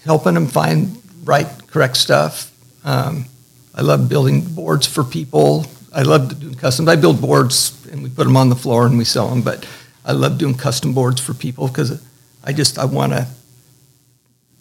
helping 0.04 0.34
them 0.34 0.46
find 0.46 1.02
right, 1.24 1.46
correct 1.68 1.96
stuff. 1.96 2.50
Um, 2.84 3.26
I 3.74 3.82
love 3.82 4.08
building 4.08 4.42
boards 4.42 4.86
for 4.86 5.04
people. 5.04 5.66
I 5.94 6.02
love 6.02 6.38
doing 6.38 6.54
customs. 6.54 6.88
I 6.88 6.96
build 6.96 7.20
boards 7.20 7.86
and 7.90 8.02
we 8.02 8.08
put 8.08 8.24
them 8.24 8.36
on 8.36 8.48
the 8.48 8.56
floor 8.56 8.86
and 8.86 8.98
we 8.98 9.04
sell 9.04 9.28
them. 9.28 9.42
But 9.42 9.66
I 10.05 10.12
love 10.12 10.38
doing 10.38 10.55
custom 10.55 10.92
boards 10.94 11.20
for 11.20 11.34
people 11.34 11.68
because 11.68 12.03
I 12.44 12.53
just 12.53 12.78
I 12.78 12.84
want 12.86 13.12
to 13.12 13.26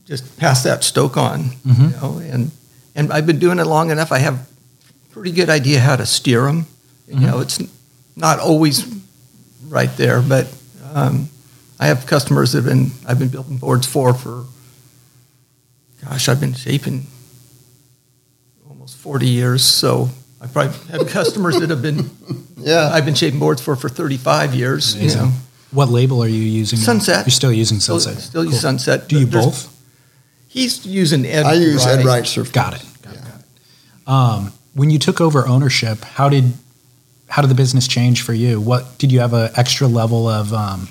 just 0.05 0.37
pass 0.37 0.63
that 0.63 0.83
stoke 0.83 1.17
on, 1.17 1.51
Mhm. 1.65 1.91
you 1.91 1.97
know. 2.01 2.17
And 2.19 2.51
and 2.95 3.11
I've 3.13 3.25
been 3.25 3.39
doing 3.39 3.59
it 3.59 3.65
long 3.65 3.89
enough. 3.91 4.11
I 4.11 4.19
have 4.19 4.35
a 4.35 4.45
pretty 5.13 5.31
good 5.31 5.49
idea 5.49 5.79
how 5.79 5.95
to 5.95 6.05
steer 6.05 6.43
them. 6.43 6.65
You 7.07 7.19
know, 7.27 7.39
it's 7.39 7.59
not 8.15 8.39
always 8.39 8.85
right 9.67 9.95
there, 9.97 10.21
but 10.21 10.47
um, 10.93 11.29
I 11.79 11.87
have 11.87 12.05
customers 12.05 12.51
that 12.51 12.59
have 12.63 12.65
been 12.65 12.91
I've 13.07 13.19
been 13.19 13.29
building 13.29 13.57
boards 13.57 13.87
for 13.87 14.13
for 14.13 14.45
gosh, 16.05 16.29
I've 16.29 16.39
been 16.39 16.53
shaping 16.53 17.07
almost 18.69 18.97
40 18.97 19.27
years. 19.27 19.63
So 19.63 20.09
I 20.41 20.47
probably 20.47 20.77
have 20.89 21.07
customers 21.09 21.59
that 21.59 21.69
have 21.69 21.81
been 21.81 22.09
Yeah. 22.63 22.89
I've 22.93 23.05
been 23.05 23.15
shaping 23.15 23.39
boards 23.39 23.61
for 23.61 23.75
for 23.75 23.89
35 23.89 24.53
years. 24.55 24.95
You 24.95 25.15
know. 25.15 25.31
What 25.71 25.89
label 25.89 26.21
are 26.21 26.27
you 26.27 26.41
using? 26.41 26.79
now? 26.79 26.85
Sunset. 26.85 27.25
You're 27.25 27.31
still 27.31 27.51
using 27.53 27.79
Still, 27.79 27.99
Sunset. 27.99 28.23
still 28.23 28.43
use 28.43 28.53
Cool. 28.53 28.59
Sunset. 28.61 29.07
Do 29.07 29.19
you 29.19 29.25
There's- 29.25 29.45
both? 29.45 29.67
He's 30.47 30.85
using 30.85 31.25
Ed. 31.25 31.45
I 31.45 31.53
use 31.53 31.85
Ed 31.85 31.97
Wright. 31.97 32.05
Wright 32.05 32.27
Surf. 32.27 32.51
Got 32.51 32.73
it. 32.73 32.83
Got 33.01 33.13
it. 33.15 33.21
Got 33.21 33.39
it. 33.39 34.09
Um, 34.11 34.53
when 34.73 34.89
you 34.89 34.99
took 34.99 35.21
over 35.21 35.47
ownership, 35.47 36.03
how 36.03 36.27
did 36.27 36.53
how 37.29 37.41
did 37.41 37.49
the 37.49 37.55
business 37.55 37.87
change 37.87 38.21
for 38.21 38.33
you? 38.33 38.59
What 38.59 38.97
did 38.97 39.11
you 39.13 39.21
have 39.21 39.33
an 39.33 39.49
extra 39.55 39.87
level 39.87 40.27
of 40.27 40.53
um, 40.53 40.89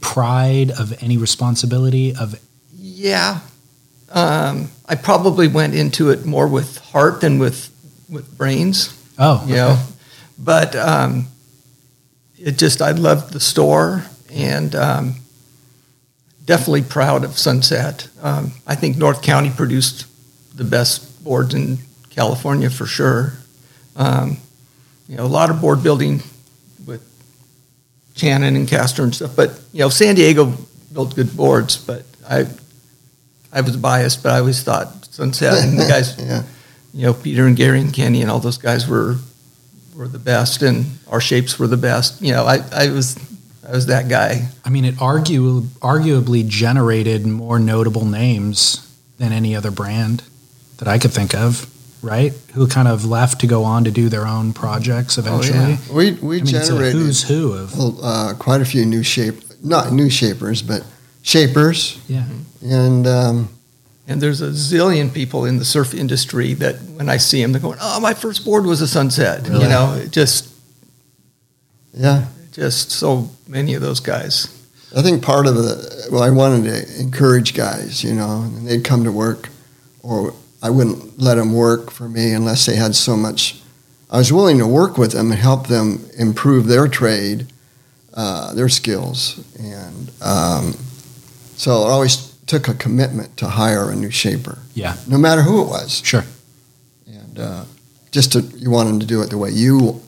pride, 0.00 0.70
of 0.72 1.00
any 1.02 1.16
responsibility, 1.16 2.14
of 2.16 2.34
Yeah. 2.76 3.40
Um, 4.10 4.70
I 4.88 4.94
probably 4.96 5.48
went 5.48 5.74
into 5.74 6.10
it 6.10 6.26
more 6.26 6.46
with 6.48 6.78
heart 6.78 7.20
than 7.20 7.38
with 7.38 7.70
with 8.10 8.36
brains. 8.36 8.92
oh, 9.18 9.42
you 9.46 9.54
know. 9.54 9.78
But 10.38 10.74
um, 10.76 11.26
it 12.38 12.58
just 12.58 12.82
I 12.82 12.92
loved 12.92 13.32
the 13.32 13.40
store 13.40 14.04
and 14.32 14.74
um, 14.74 15.14
definitely 16.44 16.82
proud 16.82 17.24
of 17.24 17.38
Sunset. 17.38 18.08
Um, 18.22 18.52
I 18.66 18.74
think 18.74 18.96
North 18.96 19.22
County 19.22 19.50
produced 19.50 20.06
the 20.56 20.64
best 20.64 21.24
boards 21.24 21.54
in 21.54 21.78
California 22.10 22.70
for 22.70 22.86
sure. 22.86 23.34
Um, 23.96 24.38
you 25.08 25.16
know, 25.16 25.24
a 25.24 25.26
lot 25.26 25.50
of 25.50 25.60
board 25.60 25.82
building 25.82 26.22
with 26.86 27.02
Shannon 28.16 28.56
and 28.56 28.66
Castor 28.68 29.02
and 29.02 29.14
stuff. 29.14 29.36
But 29.36 29.60
you 29.72 29.80
know, 29.80 29.88
San 29.88 30.14
Diego 30.14 30.52
built 30.92 31.14
good 31.14 31.36
boards, 31.36 31.76
but 31.76 32.04
I 32.28 32.46
I 33.52 33.60
was 33.60 33.76
biased, 33.76 34.22
but 34.22 34.32
I 34.32 34.38
always 34.38 34.62
thought 34.62 35.06
Sunset 35.06 35.64
and 35.64 35.78
the 35.78 35.84
guys 35.88 36.18
yeah. 36.18 36.42
you 36.94 37.06
know, 37.06 37.14
Peter 37.14 37.46
and 37.46 37.56
Gary 37.56 37.80
and 37.80 37.92
Kenny 37.92 38.22
and 38.22 38.30
all 38.30 38.40
those 38.40 38.58
guys 38.58 38.88
were 38.88 39.16
were 39.94 40.08
the 40.08 40.18
best, 40.18 40.62
and 40.62 40.86
our 41.08 41.20
shapes 41.20 41.58
were 41.58 41.66
the 41.66 41.76
best. 41.76 42.20
You 42.22 42.32
know, 42.32 42.44
I, 42.44 42.58
I 42.72 42.90
was 42.90 43.16
I 43.66 43.72
was 43.72 43.86
that 43.86 44.08
guy. 44.08 44.48
I 44.64 44.70
mean, 44.70 44.84
it 44.84 45.00
argue, 45.00 45.62
arguably 45.80 46.46
generated 46.46 47.26
more 47.26 47.58
notable 47.58 48.04
names 48.04 48.88
than 49.18 49.32
any 49.32 49.54
other 49.54 49.70
brand 49.70 50.22
that 50.78 50.88
I 50.88 50.98
could 50.98 51.12
think 51.12 51.34
of, 51.34 51.70
right? 52.02 52.32
Who 52.54 52.66
kind 52.66 52.88
of 52.88 53.04
left 53.04 53.40
to 53.42 53.46
go 53.46 53.62
on 53.64 53.84
to 53.84 53.90
do 53.90 54.08
their 54.08 54.26
own 54.26 54.52
projects 54.52 55.16
eventually. 55.16 55.58
yeah. 55.58 55.78
We 55.92 56.12
we 56.12 56.36
I 56.36 56.42
mean, 56.42 56.46
generated 56.46 56.94
who's 56.94 57.22
who 57.22 57.52
of 57.52 58.02
uh, 58.02 58.34
quite 58.38 58.60
a 58.60 58.64
few 58.64 58.84
new 58.84 59.02
shape, 59.02 59.36
not 59.62 59.92
new 59.92 60.10
shapers, 60.10 60.60
but 60.60 60.84
shapers, 61.22 62.00
yeah. 62.08 62.26
and 62.62 63.06
um, 63.06 63.48
And 64.08 64.20
there's 64.20 64.40
a 64.40 64.48
zillion 64.48 65.14
people 65.14 65.44
in 65.44 65.58
the 65.58 65.64
surf 65.64 65.94
industry 65.94 66.54
that 66.54 66.76
when 66.82 67.08
I 67.08 67.18
see 67.18 67.40
them, 67.40 67.52
they're 67.52 67.60
going, 67.60 67.78
"Oh, 67.80 68.00
my 68.00 68.14
first 68.14 68.44
board 68.44 68.66
was 68.66 68.80
a 68.80 68.88
Sunset." 68.88 69.48
Really? 69.48 69.62
You 69.62 69.68
know, 69.68 69.94
it 69.94 70.10
just 70.10 70.52
yeah. 71.94 72.26
just 72.50 72.90
so 72.90 73.30
many 73.46 73.74
of 73.74 73.82
those 73.82 74.00
guys. 74.00 74.58
I 74.96 75.02
think 75.02 75.22
part 75.22 75.46
of 75.46 75.54
the 75.54 76.08
well, 76.10 76.22
I 76.22 76.30
wanted 76.30 76.64
to 76.64 77.00
encourage 77.00 77.54
guys, 77.54 78.02
you 78.02 78.14
know, 78.14 78.42
and 78.42 78.66
they'd 78.66 78.84
come 78.84 79.04
to 79.04 79.12
work, 79.12 79.48
or 80.02 80.34
I 80.62 80.70
wouldn't 80.70 81.18
let 81.20 81.36
them 81.36 81.54
work 81.54 81.90
for 81.90 82.08
me 82.08 82.32
unless 82.32 82.66
they 82.66 82.76
had 82.76 82.94
so 82.94 83.16
much. 83.16 83.60
I 84.10 84.18
was 84.18 84.32
willing 84.32 84.58
to 84.58 84.66
work 84.66 84.98
with 84.98 85.12
them 85.12 85.30
and 85.30 85.40
help 85.40 85.68
them 85.68 86.04
improve 86.18 86.66
their 86.66 86.86
trade, 86.88 87.46
uh, 88.12 88.52
their 88.52 88.68
skills, 88.68 89.42
and 89.58 90.10
um, 90.20 90.74
so 91.56 91.84
I 91.84 91.90
always 91.90 92.31
took 92.52 92.68
a 92.68 92.74
commitment 92.74 93.34
to 93.38 93.46
hire 93.48 93.90
a 93.90 93.94
new 93.96 94.10
shaper, 94.10 94.58
Yeah, 94.74 94.96
no 95.08 95.16
matter 95.16 95.40
who 95.42 95.62
it 95.62 95.68
was, 95.68 96.02
sure. 96.04 96.24
and 97.06 97.38
uh, 97.38 97.64
just 98.10 98.32
to 98.32 98.40
you 98.42 98.70
want 98.70 98.88
them 98.88 99.00
to 99.00 99.06
do 99.06 99.22
it 99.22 99.30
the 99.30 99.38
way 99.38 99.50
you 99.50 100.02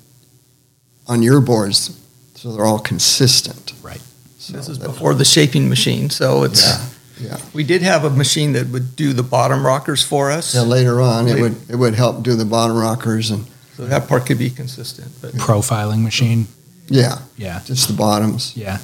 on 1.07 1.23
your 1.23 1.41
boards, 1.41 1.99
so 2.35 2.53
they're 2.53 2.67
all 2.67 2.79
consistent. 2.79 3.73
Right. 3.83 4.03
So 4.39 4.53
This 4.53 4.69
is 4.69 4.79
before 4.79 5.15
the 5.15 5.25
shaping 5.25 5.69
machine, 5.71 6.11
so 6.11 6.45
it's. 6.45 6.63
Yeah, 6.63 7.29
yeah. 7.29 7.39
We 7.55 7.65
did 7.65 7.81
have 7.83 8.05
a 8.05 8.11
machine 8.11 8.53
that 8.53 8.67
would 8.69 8.95
do 8.95 9.15
the 9.15 9.23
bottom 9.23 9.65
rockers 9.65 10.03
for 10.05 10.31
us, 10.31 10.55
Yeah, 10.55 10.63
later 10.63 11.01
on, 11.01 11.29
it 11.29 11.41
would 11.41 11.57
it 11.71 11.77
would 11.77 11.95
help 11.95 12.23
do 12.23 12.35
the 12.37 12.45
bottom 12.45 12.77
rockers 12.77 13.31
and 13.31 13.47
so 13.77 13.87
that 13.87 14.07
part 14.07 14.27
could 14.27 14.39
be 14.39 14.51
consistent. 14.51 15.09
But 15.23 15.33
Profiling 15.33 16.03
machine. 16.03 16.47
yeah, 16.91 17.19
Yeah. 17.39 17.61
just 17.65 17.89
the 17.89 17.95
bottoms. 17.95 18.53
Yeah. 18.55 18.79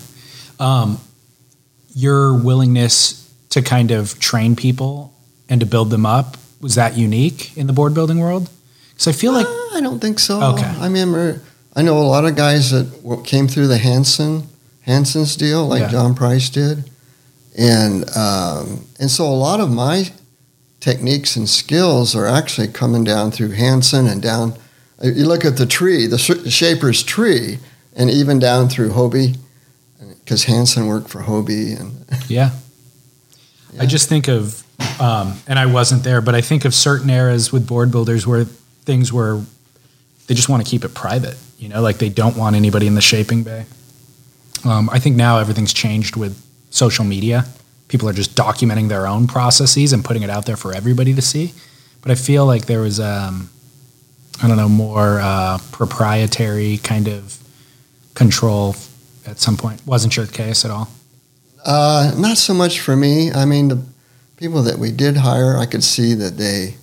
Um, 0.58 0.98
your 1.94 2.34
willingness 2.34 3.19
to 3.50 3.62
kind 3.62 3.90
of 3.90 4.18
train 4.18 4.56
people 4.56 5.12
and 5.48 5.60
to 5.60 5.66
build 5.66 5.90
them 5.90 6.06
up, 6.06 6.36
was 6.60 6.74
that 6.74 6.96
unique 6.96 7.56
in 7.56 7.66
the 7.66 7.72
board 7.72 7.94
building 7.94 8.18
world? 8.18 8.48
Because 8.90 9.08
I 9.08 9.12
feel 9.12 9.32
like, 9.32 9.46
Uh, 9.46 9.76
I 9.76 9.80
don't 9.80 10.00
think 10.00 10.18
so. 10.18 10.40
Okay. 10.54 10.64
I 10.66 10.84
remember 10.86 11.40
I 11.74 11.82
know 11.82 11.98
a 11.98 12.02
lot 12.16 12.24
of 12.24 12.34
guys 12.36 12.70
that 12.70 12.86
came 13.24 13.46
through 13.48 13.68
the 13.68 13.78
Hansen 13.78 14.48
Hansen's 14.82 15.36
deal, 15.36 15.66
like 15.66 15.82
Yeah. 15.82 15.88
John 15.90 16.14
Price 16.14 16.48
did, 16.50 16.90
and 17.56 18.04
um, 18.16 18.84
and 18.98 19.10
so 19.10 19.24
a 19.26 19.34
lot 19.48 19.60
of 19.60 19.70
my 19.70 20.10
techniques 20.80 21.36
and 21.36 21.48
skills 21.48 22.16
are 22.16 22.26
actually 22.26 22.68
coming 22.68 23.04
down 23.04 23.30
through 23.30 23.50
Hansen 23.50 24.06
and 24.08 24.20
down. 24.22 24.54
uh, 25.04 25.08
You 25.08 25.26
look 25.26 25.44
at 25.44 25.56
the 25.58 25.66
tree, 25.66 26.06
the 26.06 26.18
sh- 26.18 26.48
shaper's 26.52 27.02
tree, 27.02 27.58
and 27.94 28.10
even 28.10 28.38
down 28.38 28.68
through 28.68 28.90
Hobie, 28.90 29.36
because 30.24 30.44
Hansen 30.44 30.86
worked 30.86 31.08
for 31.10 31.22
Hobie 31.22 31.78
and 31.78 32.04
yeah. 32.28 32.50
I 33.78 33.86
just 33.86 34.08
think 34.08 34.28
of, 34.28 34.64
um, 35.00 35.38
and 35.46 35.58
I 35.58 35.66
wasn't 35.66 36.02
there, 36.02 36.20
but 36.20 36.34
I 36.34 36.40
think 36.40 36.64
of 36.64 36.74
certain 36.74 37.10
eras 37.10 37.52
with 37.52 37.66
board 37.66 37.90
builders 37.90 38.26
where 38.26 38.44
things 38.44 39.12
were, 39.12 39.42
they 40.26 40.34
just 40.34 40.48
want 40.48 40.64
to 40.64 40.68
keep 40.68 40.84
it 40.84 40.94
private, 40.94 41.36
you 41.58 41.68
know, 41.68 41.80
like 41.80 41.98
they 41.98 42.08
don't 42.08 42.36
want 42.36 42.56
anybody 42.56 42.86
in 42.86 42.94
the 42.94 43.00
shaping 43.00 43.42
bay. 43.42 43.66
Um, 44.64 44.90
I 44.90 44.98
think 44.98 45.16
now 45.16 45.38
everything's 45.38 45.72
changed 45.72 46.16
with 46.16 46.40
social 46.70 47.04
media. 47.04 47.46
People 47.88 48.08
are 48.08 48.12
just 48.12 48.36
documenting 48.36 48.88
their 48.88 49.06
own 49.06 49.26
processes 49.26 49.92
and 49.92 50.04
putting 50.04 50.22
it 50.22 50.30
out 50.30 50.46
there 50.46 50.56
for 50.56 50.74
everybody 50.74 51.14
to 51.14 51.22
see. 51.22 51.52
But 52.02 52.10
I 52.10 52.14
feel 52.14 52.46
like 52.46 52.66
there 52.66 52.80
was, 52.80 53.00
um, 53.00 53.50
I 54.42 54.48
don't 54.48 54.56
know, 54.56 54.68
more 54.68 55.20
uh, 55.20 55.58
proprietary 55.72 56.78
kind 56.78 57.08
of 57.08 57.38
control 58.14 58.76
at 59.26 59.38
some 59.38 59.56
point. 59.56 59.86
Wasn't 59.86 60.16
your 60.16 60.26
case 60.26 60.64
at 60.64 60.70
all? 60.70 60.88
Uh, 61.64 62.12
not 62.16 62.36
so 62.38 62.54
much 62.54 62.80
for 62.80 62.96
me. 62.96 63.30
I 63.32 63.44
mean, 63.44 63.68
the 63.68 63.82
people 64.36 64.62
that 64.62 64.78
we 64.78 64.90
did 64.90 65.16
hire, 65.18 65.56
I 65.56 65.66
could 65.66 65.84
see 65.84 66.14
that 66.14 66.36
they 66.36 66.74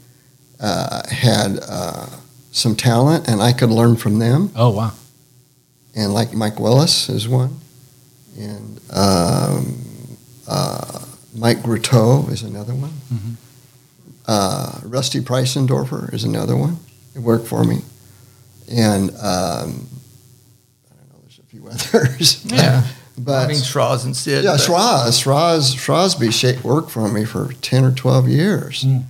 uh, 0.59 1.07
had 1.09 1.59
uh, 1.67 2.05
some 2.51 2.75
talent, 2.75 3.27
and 3.27 3.41
I 3.41 3.53
could 3.53 3.69
learn 3.69 3.95
from 3.95 4.19
them. 4.19 4.51
Oh 4.55 4.69
wow. 4.71 4.91
And 5.95 6.13
like 6.13 6.33
Mike 6.33 6.59
Willis 6.59 7.09
is 7.09 7.27
one, 7.27 7.59
and 8.37 8.79
um, 8.93 9.81
uh, 10.47 10.99
Mike 11.35 11.63
Gruteau 11.63 12.29
is 12.31 12.43
another 12.43 12.73
one. 12.75 12.93
Mhm. 13.11 13.33
Uh, 14.27 14.79
Rusty 14.83 15.21
Preisendorfer 15.21 16.13
is 16.13 16.23
another 16.23 16.55
one. 16.55 16.77
It 17.15 17.19
worked 17.19 17.47
for 17.47 17.63
me, 17.63 17.81
and 18.69 19.09
um, 19.11 19.17
I 19.17 20.93
don't 20.93 21.09
know. 21.09 21.19
There's 21.21 21.39
a 21.39 21.43
few 21.47 21.67
others. 21.71 22.45
Yeah. 22.45 22.83
But 23.17 23.45
I 23.45 23.47
mean, 23.47 23.57
Schroz 23.57 24.05
and 24.05 24.15
Sid. 24.15 24.43
yeah, 24.43 24.51
but- 24.53 24.59
Schroz, 24.61 25.23
Schroz, 25.23 25.75
Shrosby 25.75 26.31
sha- 26.31 26.61
worked 26.61 26.91
for 26.91 27.07
me 27.09 27.25
for 27.25 27.51
ten 27.61 27.83
or 27.83 27.91
twelve 27.91 28.27
years, 28.27 28.83
Mm. 28.83 29.03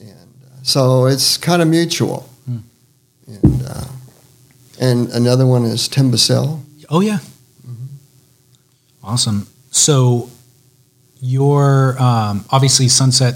and 0.00 0.10
uh, 0.12 0.62
so 0.62 1.06
it's 1.06 1.36
kind 1.38 1.62
of 1.62 1.68
mutual. 1.68 2.28
Mm. 2.50 2.62
And 3.28 3.62
uh, 3.66 3.84
and 4.78 5.08
another 5.08 5.46
one 5.46 5.64
is 5.64 5.88
Tim 5.88 6.12
Bessell. 6.12 6.60
Oh 6.90 7.00
yeah. 7.00 7.18
Mm-hmm. 7.66 7.86
Awesome. 9.02 9.46
So 9.70 10.28
your 11.20 11.96
um, 12.00 12.44
obviously 12.50 12.88
Sunset 12.88 13.34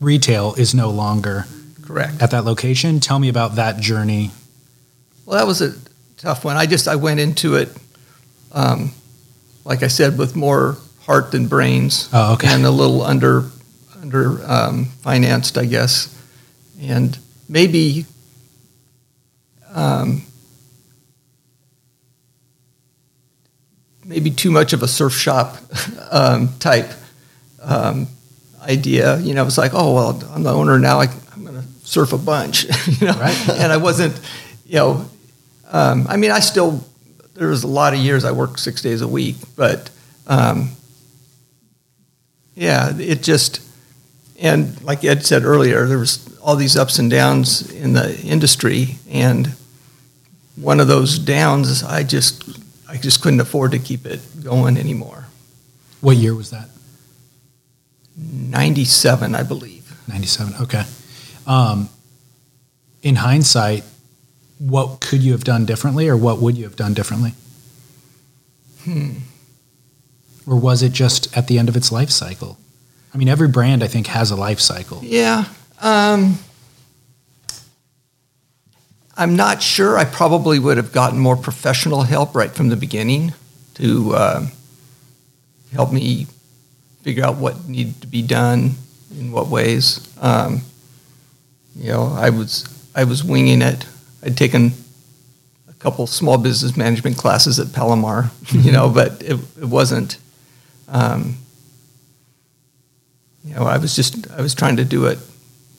Retail 0.00 0.54
is 0.58 0.74
no 0.74 0.90
longer 0.90 1.46
Correct. 1.82 2.20
at 2.22 2.30
that 2.32 2.44
location. 2.44 3.00
Tell 3.00 3.18
me 3.18 3.28
about 3.30 3.54
that 3.56 3.80
journey. 3.80 4.30
Well, 5.24 5.38
that 5.38 5.46
was 5.46 5.62
a 5.62 5.72
tough 6.18 6.44
one. 6.44 6.56
I 6.58 6.66
just 6.66 6.86
I 6.86 6.96
went 6.96 7.18
into 7.18 7.54
it, 7.56 7.70
um, 8.52 8.92
like 9.64 9.82
I 9.82 9.88
said, 9.88 10.18
with 10.18 10.36
more 10.36 10.76
heart 11.02 11.30
than 11.32 11.46
brains, 11.48 12.08
Oh, 12.12 12.34
okay. 12.34 12.48
and 12.48 12.64
a 12.64 12.70
little 12.70 13.02
under 13.02 13.44
under 14.00 14.40
um, 14.50 14.84
financed, 15.02 15.56
I 15.58 15.64
guess, 15.66 16.14
and 16.80 17.16
maybe. 17.48 18.06
Um, 19.74 20.22
maybe 24.04 24.30
too 24.30 24.50
much 24.50 24.72
of 24.72 24.82
a 24.82 24.88
surf 24.88 25.14
shop 25.14 25.56
um, 26.10 26.48
type 26.58 26.90
um, 27.62 28.06
idea. 28.62 29.18
You 29.20 29.34
know, 29.34 29.44
it's 29.46 29.58
like, 29.58 29.72
oh 29.74 29.94
well, 29.94 30.22
I'm 30.32 30.42
the 30.42 30.52
owner 30.52 30.78
now. 30.78 31.00
I, 31.00 31.06
I'm 31.32 31.42
going 31.44 31.56
to 31.60 31.66
surf 31.86 32.12
a 32.12 32.18
bunch. 32.18 32.64
you 33.00 33.06
know, 33.06 33.14
Right. 33.14 33.48
and 33.50 33.72
I 33.72 33.76
wasn't. 33.78 34.18
You 34.66 34.74
know, 34.76 35.10
um, 35.70 36.06
I 36.08 36.16
mean, 36.16 36.30
I 36.30 36.40
still. 36.40 36.84
There 37.34 37.48
was 37.48 37.64
a 37.64 37.68
lot 37.68 37.94
of 37.94 38.00
years 38.00 38.24
I 38.24 38.32
worked 38.32 38.60
six 38.60 38.80
days 38.80 39.02
a 39.02 39.08
week, 39.08 39.36
but 39.56 39.90
um, 40.26 40.70
yeah, 42.54 42.96
it 42.96 43.22
just 43.22 43.60
and 44.40 44.80
like 44.82 45.04
Ed 45.04 45.24
said 45.24 45.44
earlier, 45.44 45.86
there 45.86 45.98
was 45.98 46.38
all 46.38 46.56
these 46.56 46.76
ups 46.76 46.98
and 46.98 47.10
downs 47.10 47.70
in 47.72 47.92
the 47.92 48.20
industry, 48.20 48.96
and 49.10 49.54
one 50.56 50.80
of 50.80 50.86
those 50.88 51.18
downs, 51.18 51.82
I 51.82 52.02
just 52.02 52.60
I 52.88 52.96
just 52.96 53.22
couldn't 53.22 53.40
afford 53.40 53.72
to 53.72 53.78
keep 53.78 54.06
it 54.06 54.20
going 54.42 54.76
anymore. 54.76 55.26
What 56.00 56.16
year 56.16 56.34
was 56.34 56.50
that? 56.50 56.68
Ninety 58.16 58.84
seven, 58.84 59.34
I 59.34 59.42
believe. 59.42 59.74
97. 60.08 60.54
Okay. 60.62 60.84
Um, 61.46 61.88
in 63.02 63.16
hindsight, 63.16 63.84
what 64.58 65.00
could 65.00 65.22
you 65.22 65.32
have 65.32 65.44
done 65.44 65.66
differently 65.66 66.08
or 66.08 66.16
what 66.16 66.38
would 66.38 66.56
you 66.56 66.64
have 66.64 66.76
done 66.76 66.94
differently? 66.94 67.32
Hmm. 68.84 69.18
Or 70.46 70.56
was 70.56 70.82
it 70.82 70.92
just 70.92 71.34
at 71.36 71.48
the 71.48 71.58
end 71.58 71.68
of 71.68 71.76
its 71.76 71.90
life 71.90 72.10
cycle? 72.10 72.58
I 73.14 73.16
mean, 73.16 73.28
every 73.28 73.48
brand, 73.48 73.82
I 73.82 73.86
think, 73.86 74.08
has 74.08 74.30
a 74.30 74.36
life 74.36 74.60
cycle. 74.60 75.00
Yeah. 75.02 75.44
Um, 75.80 76.38
I'm 79.16 79.36
not 79.36 79.62
sure. 79.62 79.96
I 79.96 80.04
probably 80.04 80.58
would 80.58 80.76
have 80.76 80.92
gotten 80.92 81.18
more 81.18 81.36
professional 81.36 82.02
help 82.02 82.34
right 82.34 82.50
from 82.50 82.68
the 82.68 82.76
beginning 82.76 83.32
to 83.74 84.14
uh, 84.14 84.46
help 85.72 85.92
me 85.92 86.26
figure 87.02 87.24
out 87.24 87.36
what 87.36 87.68
needed 87.68 88.00
to 88.00 88.06
be 88.06 88.22
done 88.22 88.72
in 89.18 89.30
what 89.30 89.48
ways. 89.48 90.08
Um, 90.20 90.62
you 91.76 91.90
know, 91.90 92.12
I 92.16 92.30
was 92.30 92.66
I 92.94 93.04
was 93.04 93.22
winging 93.22 93.62
it. 93.62 93.86
I'd 94.24 94.36
taken 94.36 94.72
a 95.68 95.72
couple 95.74 96.06
small 96.06 96.38
business 96.38 96.76
management 96.76 97.16
classes 97.16 97.58
at 97.60 97.72
Palomar, 97.72 98.30
you 98.50 98.72
know, 98.72 98.88
but 98.88 99.22
it, 99.22 99.38
it 99.58 99.64
wasn't. 99.64 100.18
Um, 100.88 101.36
you 103.44 103.54
know, 103.54 103.64
I 103.64 103.78
was 103.78 103.94
just 103.94 104.30
I 104.30 104.40
was 104.40 104.54
trying 104.54 104.76
to 104.76 104.84
do 104.84 105.06
it 105.06 105.18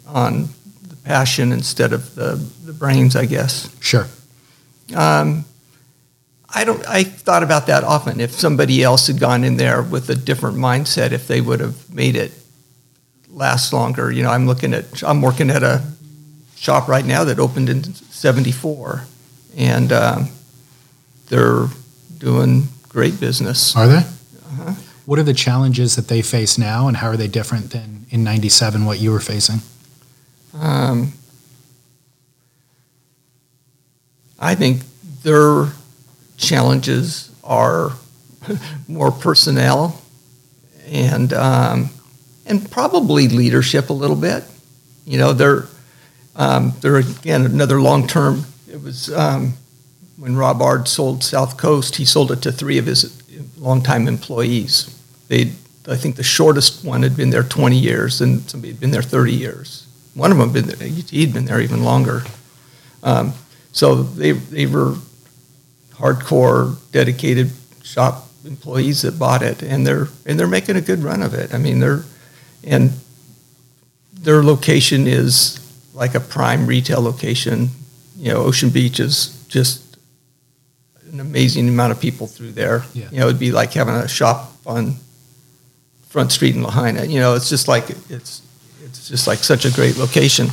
on 0.08 0.50
the 0.88 0.96
passion 1.04 1.52
instead 1.52 1.94
of 1.94 2.14
the, 2.14 2.36
the 2.64 2.74
brains, 2.74 3.16
I 3.16 3.26
guess. 3.26 3.76
Sure. 3.80 4.08
Um, 4.96 5.46
I 6.54 6.64
don't. 6.64 6.88
I 6.88 7.04
thought 7.04 7.42
about 7.42 7.68
that 7.68 7.84
often. 7.84 8.20
If 8.20 8.32
somebody 8.32 8.84
else 8.84 9.08
had 9.08 9.20
gone 9.20 9.44
in 9.44 9.58
there 9.58 9.82
with 9.82 10.10
a 10.10 10.16
different 10.16 10.58
mindset, 10.58 11.12
if 11.12 11.28
they 11.28 11.42
would 11.42 11.60
have 11.60 11.92
made 11.94 12.16
it 12.16 12.32
last 13.30 13.74
longer. 13.74 14.12
You 14.12 14.24
know, 14.24 14.30
I'm 14.30 14.46
looking 14.48 14.74
at. 14.74 15.04
I'm 15.04 15.22
working 15.22 15.50
at 15.50 15.64
a 15.64 15.84
shop 16.66 16.88
right 16.88 17.06
now 17.06 17.24
that 17.24 17.38
opened 17.38 17.70
in 17.70 17.84
'74, 17.84 19.04
and 19.56 19.94
um, 19.94 20.30
they're 21.28 21.68
doing 22.18 22.70
great 22.90 23.20
business. 23.20 23.76
Are 23.76 23.88
they? 23.88 23.98
Uh-huh. 23.98 24.74
What 25.06 25.20
are 25.20 25.24
the 25.24 25.34
challenges 25.34 25.96
that 25.96 26.08
they 26.08 26.24
face 26.24 26.58
now 26.58 26.88
and 26.88 26.98
how 26.98 27.08
are 27.10 27.18
they 27.18 27.28
different 27.28 27.70
than 27.70 28.08
in 28.10 28.24
97 28.24 28.86
what 28.86 29.00
you 29.00 29.12
were 29.12 29.20
facing? 29.20 29.60
Um, 30.60 31.14
I 34.40 34.56
think 34.56 34.82
their 35.22 35.68
challenges 36.38 37.32
are 37.44 37.92
more 38.88 39.12
personnel 39.12 40.02
and 40.88 41.32
um, 41.34 41.90
and 42.48 42.72
probably 42.72 43.28
leadership 43.28 43.92
a 43.92 43.94
little 43.94 44.16
bit. 44.16 44.44
You 45.06 45.20
know, 45.20 45.34
they're 45.34 45.66
um, 46.36 46.74
they're 46.82 46.98
again 46.98 47.46
another 47.46 47.82
long 47.82 48.08
term. 48.08 48.46
It 48.70 48.82
was 48.82 49.14
um, 49.14 49.54
when 50.18 50.36
Rob 50.36 50.62
Ard 50.62 50.88
sold 50.88 51.24
South 51.24 51.58
Coast. 51.58 51.96
He 51.96 52.06
sold 52.06 52.32
it 52.32 52.42
to 52.44 52.52
three 52.52 52.78
of 52.78 52.86
his 52.86 53.24
longtime 53.58 54.08
employees. 54.08 54.92
They, 55.28 55.52
I 55.88 55.96
think, 55.96 56.16
the 56.16 56.24
shortest 56.24 56.86
one 56.86 57.04
had 57.04 57.16
been 57.16 57.30
there 57.30 57.44
20 57.44 57.78
years, 57.78 58.22
and 58.22 58.42
somebody 58.50 58.72
had 58.74 58.80
been 58.80 58.92
there 58.92 59.02
30 59.02 59.34
years. 59.34 59.88
One 60.14 60.32
of 60.32 60.38
them 60.38 60.50
had 60.50 60.54
been 60.54 60.78
there, 60.78 60.88
he'd 60.88 61.34
been 61.34 61.46
there 61.46 61.62
even 61.62 61.84
longer. 61.84 62.24
Um, 63.04 63.34
so 63.72 63.96
they 63.96 64.32
they 64.32 64.66
were 64.66 64.96
hardcore, 65.94 66.78
dedicated 66.92 67.52
shop 67.84 68.28
employees 68.46 69.02
that 69.02 69.20
bought 69.20 69.42
it, 69.42 69.62
and 69.62 69.86
they're 69.86 70.08
and 70.26 70.40
they're 70.40 70.48
making 70.48 70.76
a 70.76 70.82
good 70.82 71.00
run 71.00 71.22
of 71.22 71.34
it. 71.34 71.54
I 71.54 71.58
mean, 71.58 71.80
they're 71.80 72.04
and 72.64 72.92
their 74.14 74.44
location 74.44 75.08
is 75.08 75.60
like 75.96 76.14
a 76.14 76.20
prime 76.20 76.68
retail 76.68 77.02
location. 77.02 77.70
You 78.18 78.34
know, 78.34 78.44
Ocean 78.44 78.70
Beach 78.70 79.00
is 79.00 79.46
just 79.48 79.98
an 81.12 81.20
amazing 81.20 81.68
amount 81.68 81.92
of 81.92 82.00
people 82.00 82.28
through 82.28 82.52
there. 82.52 82.84
Yeah. 82.94 83.10
You 83.12 83.20
know, 83.20 83.28
it'd 83.28 83.40
be 83.40 83.52
like 83.52 83.74
having 83.74 83.96
a 83.96 84.08
shop 84.08 84.52
on 84.66 84.96
Front 86.10 86.32
Street 86.32 86.56
in 86.56 86.64
Lahaina. 86.64 87.06
You 87.06 87.20
know, 87.20 87.36
it's 87.36 87.50
just 87.50 87.68
like 87.68 87.90
it's 88.10 88.42
it's 88.84 89.08
just 89.08 89.26
like 89.28 89.40
such 89.40 89.66
a 89.66 89.72
great 89.72 89.98
location. 89.98 90.48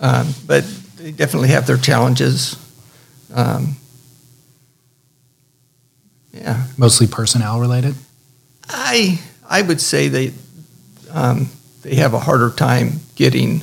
Um, 0.00 0.28
but 0.46 0.64
they 0.96 1.10
definitely 1.10 1.48
have 1.48 1.66
their 1.66 1.76
challenges. 1.76 2.56
Um, 3.34 3.76
yeah, 6.32 6.66
Mostly 6.76 7.06
personnel 7.06 7.60
related? 7.60 7.94
I 8.68 9.20
I 9.48 9.62
would 9.62 9.80
say 9.80 10.08
they 10.08 10.32
um, 11.10 11.48
they 11.82 11.96
have 11.96 12.14
a 12.14 12.20
harder 12.20 12.50
time 12.50 13.00
getting 13.16 13.62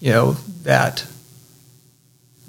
you 0.00 0.10
know 0.10 0.32
that. 0.62 1.06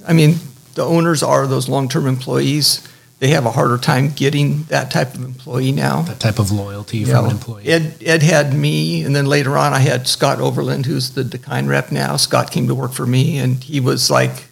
I 0.08 0.14
mean, 0.14 0.36
the 0.74 0.84
owners 0.84 1.22
are 1.22 1.46
those 1.48 1.70
long 1.70 1.90
term 1.90 2.08
employees. 2.08 2.88
They 3.20 3.30
have 3.30 3.46
a 3.46 3.52
harder 3.52 3.78
time 3.78 4.10
getting 4.10 4.64
that 4.64 4.90
type 4.90 5.14
of 5.14 5.24
employee 5.24 5.72
now. 5.72 6.02
That 6.02 6.20
type 6.20 6.40
of 6.40 6.50
loyalty 6.52 7.00
You 7.00 7.06
from 7.06 7.14
know, 7.14 7.26
an 7.26 7.32
employee? 7.32 7.68
Ed, 7.68 7.98
Ed 8.04 8.24
had 8.24 8.52
me, 8.52 9.04
and 9.04 9.16
then 9.16 9.28
later 9.28 9.60
on, 9.60 9.74
I 9.74 9.80
had 9.80 10.08
Scott 10.08 10.42
Overland, 10.42 10.88
who's 10.88 11.12
the 11.12 11.24
Dakine 11.24 11.68
rep 11.68 11.92
now. 11.92 12.16
Scott 12.16 12.50
came 12.50 12.68
to 12.68 12.74
work 12.74 12.94
for 12.94 13.06
me, 13.06 13.38
and 13.38 13.64
he 13.64 13.80
was 13.80 14.10
like 14.10 14.46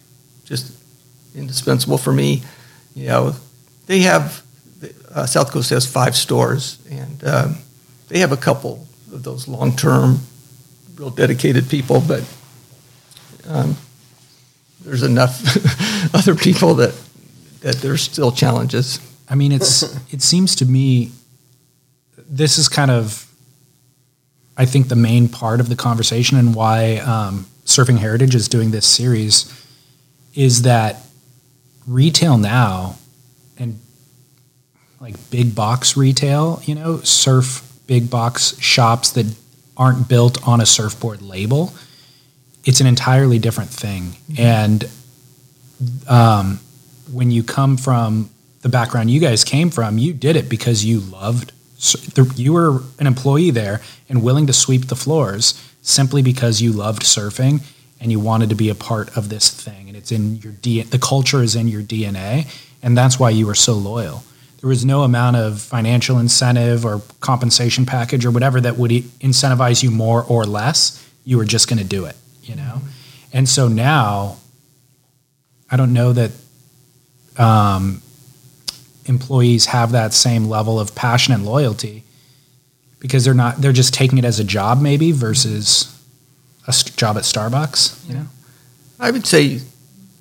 just 0.44 0.72
indispensable 1.34 1.98
for 1.98 2.12
me. 2.12 2.44
You 2.94 3.08
know, 3.08 3.34
they 3.86 4.00
have 4.00 4.40
uh, 5.12 5.26
South 5.26 5.50
Coast 5.50 5.70
has 5.70 5.84
five 5.84 6.14
stores, 6.14 6.78
and 6.88 7.24
um, 7.24 7.56
they 8.08 8.20
have 8.20 8.30
a 8.30 8.36
couple 8.36 8.86
of 9.12 9.24
those 9.24 9.48
long-term, 9.48 10.20
real 10.94 11.10
dedicated 11.10 11.68
people, 11.68 12.00
but 12.06 12.22
um, 13.48 13.76
there's 14.84 15.02
enough 15.02 16.14
other 16.14 16.34
people 16.34 16.74
that 16.76 16.94
that 17.60 17.76
there's 17.76 18.02
still 18.02 18.32
challenges. 18.32 19.00
I 19.28 19.34
mean, 19.34 19.52
it's 19.52 19.82
it 20.12 20.22
seems 20.22 20.54
to 20.56 20.66
me 20.66 21.12
this 22.16 22.58
is 22.58 22.68
kind 22.68 22.90
of 22.90 23.26
I 24.56 24.64
think 24.64 24.88
the 24.88 24.96
main 24.96 25.28
part 25.28 25.60
of 25.60 25.68
the 25.68 25.76
conversation 25.76 26.36
and 26.36 26.54
why 26.54 26.96
um, 26.96 27.46
Surfing 27.64 27.98
Heritage 27.98 28.34
is 28.34 28.48
doing 28.48 28.72
this 28.72 28.86
series 28.86 29.50
is 30.34 30.62
that 30.62 30.96
retail 31.86 32.36
now 32.36 32.96
and 33.58 33.80
like 35.00 35.14
big 35.30 35.54
box 35.54 35.96
retail, 35.96 36.60
you 36.64 36.74
know, 36.74 36.98
surf 36.98 37.66
big 37.86 38.10
box 38.10 38.58
shops 38.60 39.10
that 39.12 39.34
aren't 39.76 40.08
built 40.08 40.46
on 40.46 40.60
a 40.60 40.66
surfboard 40.66 41.22
label, 41.22 41.72
it's 42.70 42.80
an 42.80 42.86
entirely 42.86 43.40
different 43.40 43.70
thing. 43.70 44.14
And 44.38 44.88
um, 46.08 46.60
when 47.10 47.32
you 47.32 47.42
come 47.42 47.76
from 47.76 48.30
the 48.60 48.68
background 48.68 49.10
you 49.10 49.18
guys 49.18 49.42
came 49.42 49.70
from, 49.70 49.98
you 49.98 50.12
did 50.12 50.36
it 50.36 50.48
because 50.48 50.84
you 50.84 51.00
loved. 51.00 51.52
You 52.36 52.52
were 52.52 52.82
an 53.00 53.08
employee 53.08 53.50
there 53.50 53.80
and 54.08 54.22
willing 54.22 54.46
to 54.46 54.52
sweep 54.52 54.86
the 54.86 54.94
floors 54.94 55.60
simply 55.82 56.22
because 56.22 56.62
you 56.62 56.70
loved 56.70 57.02
surfing 57.02 57.64
and 58.00 58.12
you 58.12 58.20
wanted 58.20 58.50
to 58.50 58.54
be 58.54 58.68
a 58.68 58.76
part 58.76 59.16
of 59.16 59.30
this 59.30 59.50
thing. 59.50 59.88
And 59.88 59.96
it's 59.96 60.12
in 60.12 60.36
your 60.36 60.52
D. 60.52 60.80
The 60.82 61.00
culture 61.00 61.42
is 61.42 61.56
in 61.56 61.66
your 61.66 61.82
DNA, 61.82 62.46
and 62.84 62.96
that's 62.96 63.18
why 63.18 63.30
you 63.30 63.48
were 63.48 63.56
so 63.56 63.72
loyal. 63.72 64.22
There 64.60 64.68
was 64.68 64.84
no 64.84 65.02
amount 65.02 65.34
of 65.34 65.60
financial 65.60 66.20
incentive 66.20 66.86
or 66.86 67.02
compensation 67.18 67.84
package 67.84 68.24
or 68.24 68.30
whatever 68.30 68.60
that 68.60 68.76
would 68.76 68.92
incentivize 68.92 69.82
you 69.82 69.90
more 69.90 70.22
or 70.22 70.44
less. 70.44 71.04
You 71.24 71.36
were 71.36 71.44
just 71.44 71.66
going 71.66 71.80
to 71.80 71.84
do 71.84 72.04
it, 72.04 72.14
you 72.42 72.56
know. 72.56 72.80
And 73.32 73.48
so 73.48 73.68
now, 73.68 74.38
I 75.70 75.76
don't 75.76 75.92
know 75.92 76.12
that 76.12 76.32
um, 77.36 78.02
employees 79.06 79.66
have 79.66 79.92
that 79.92 80.12
same 80.12 80.46
level 80.46 80.78
of 80.78 80.94
passion 80.94 81.32
and 81.34 81.44
loyalty 81.44 82.04
because 82.98 83.24
they're 83.24 83.34
not 83.34 83.56
they're 83.56 83.72
just 83.72 83.94
taking 83.94 84.18
it 84.18 84.24
as 84.24 84.38
a 84.38 84.44
job 84.44 84.80
maybe 84.80 85.10
versus 85.12 85.96
a 86.66 86.72
job 86.72 87.16
at 87.16 87.24
Starbucks 87.24 88.08
you 88.08 88.14
know 88.14 88.26
I 88.98 89.10
would 89.10 89.26
say 89.26 89.60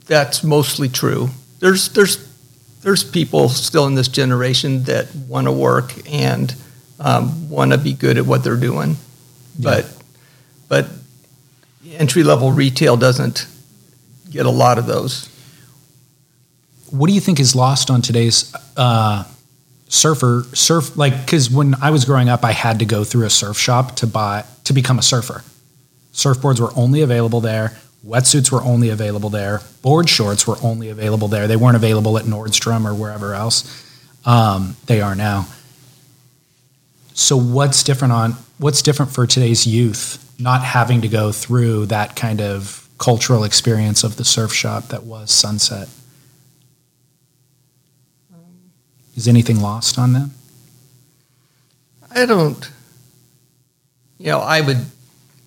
that's 0.08 0.44
mostly 0.44 0.90
true 0.90 1.30
there's 1.60 1.90
there's 1.90 2.26
there's 2.82 3.04
people 3.04 3.50
still 3.50 3.86
in 3.86 3.96
this 3.96 4.08
generation 4.08 4.84
that 4.84 5.14
want 5.14 5.48
to 5.48 5.52
work 5.52 5.94
and 6.10 6.56
um, 7.00 7.50
want 7.50 7.72
to 7.72 7.78
be 7.78 7.94
good 7.94 8.18
at 8.18 8.26
what 8.26 8.44
they're 8.44 8.56
doing 8.56 8.96
yeah. 9.58 9.82
but 9.82 10.04
but 10.68 10.90
entry 12.00 12.24
level 12.24 12.52
retail 12.52 12.98
doesn't 12.98 13.46
get 14.32 14.46
a 14.46 14.50
lot 14.50 14.80
of 14.80 14.88
those. 14.88 15.28
What 16.90 17.08
do 17.08 17.14
you 17.14 17.20
think 17.20 17.40
is 17.40 17.56
lost 17.56 17.92
on 17.92 18.02
today's 18.02 18.56
uh, 18.78 19.26
surfer 19.90 20.46
surf 20.54 20.96
like 20.96 21.26
because 21.26 21.50
when 21.50 21.74
i 21.82 21.90
was 21.90 22.06
growing 22.06 22.30
up 22.30 22.44
i 22.46 22.52
had 22.52 22.78
to 22.78 22.86
go 22.86 23.04
through 23.04 23.26
a 23.26 23.30
surf 23.30 23.58
shop 23.58 23.96
to 23.96 24.06
buy 24.06 24.46
to 24.64 24.72
become 24.72 25.00
a 25.00 25.02
surfer. 25.02 25.44
Surfboards 26.14 26.60
were 26.60 26.72
only 26.76 27.02
available 27.02 27.42
there 27.42 27.76
wetsuits 28.06 28.52
were 28.52 28.62
only 28.62 28.90
available 28.90 29.30
there 29.30 29.62
board 29.82 30.08
shorts 30.08 30.46
were 30.48 30.58
only 30.62 30.90
available 30.90 31.28
there. 31.28 31.48
They 31.48 31.56
weren't 31.56 31.76
available 31.76 32.18
at 32.20 32.26
nordstrom 32.26 32.86
or 32.86 32.94
wherever 32.94 33.34
else 33.34 33.86
um, 34.26 34.76
they 34.86 35.02
are 35.02 35.16
now. 35.16 35.48
So 37.14 37.36
what's 37.36 37.84
different 37.84 38.14
on 38.14 38.34
what's 38.60 38.84
different 38.84 39.12
for 39.12 39.26
today's 39.26 39.66
youth 39.66 40.29
not 40.40 40.64
having 40.64 41.02
to 41.02 41.08
go 41.08 41.32
through 41.32 41.86
that 41.88 42.16
kind 42.16 42.42
of 42.42 42.88
cultural 42.98 43.44
experience 43.44 44.04
of 44.04 44.16
the 44.16 44.26
surf 44.26 44.54
shop 44.54 44.88
that 44.88 45.04
was 45.04 45.32
sunset 45.32 45.90
Is 49.20 49.28
anything 49.28 49.60
lost 49.60 50.00
on 50.00 50.14
them? 50.14 50.32
I 52.16 52.26
don't. 52.26 52.72
You 54.18 54.28
know, 54.28 54.40
I 54.40 54.62
would, 54.62 54.86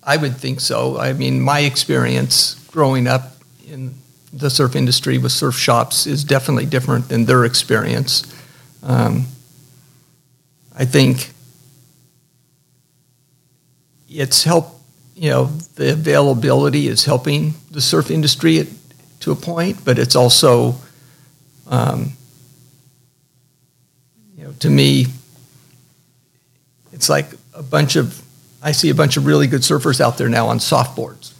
I 0.03 0.15
would 0.15 0.35
think 0.37 0.59
so. 0.59 0.99
I 0.99 1.13
mean, 1.13 1.41
my 1.41 1.61
experience 1.61 2.53
growing 2.67 3.07
up 3.07 3.37
in 3.67 3.95
the 4.31 4.51
surf 4.51 4.75
industry 4.75 5.17
with 5.17 5.31
surf 5.31 5.57
shops 5.57 6.05
is 6.05 6.23
definitely 6.23 6.67
different 6.67 7.09
than 7.09 7.25
their 7.25 7.45
experience. 7.45 8.31
Um, 8.83 9.25
I 10.77 10.85
think 10.85 11.31
it's 14.07 14.43
help. 14.43 14.72
You 15.15 15.29
know, 15.29 15.45
the 15.75 15.93
availability 15.93 16.87
is 16.87 17.05
helping 17.05 17.53
the 17.71 17.81
surf 17.81 18.09
industry 18.09 18.59
at, 18.59 18.67
to 19.21 19.31
a 19.31 19.35
point, 19.35 19.85
but 19.85 19.99
it's 19.99 20.15
also 20.15 20.75
um, 21.67 22.13
you 24.37 24.43
know, 24.43 24.53
to 24.59 24.69
me, 24.69 25.07
it's 26.91 27.09
like 27.09 27.27
a 27.53 27.63
bunch 27.63 27.95
of, 27.95 28.21
I 28.61 28.71
see 28.71 28.89
a 28.89 28.95
bunch 28.95 29.17
of 29.17 29.25
really 29.25 29.47
good 29.47 29.61
surfers 29.61 30.01
out 30.01 30.17
there 30.17 30.29
now 30.29 30.47
on 30.47 30.59
softboards. 30.59 31.33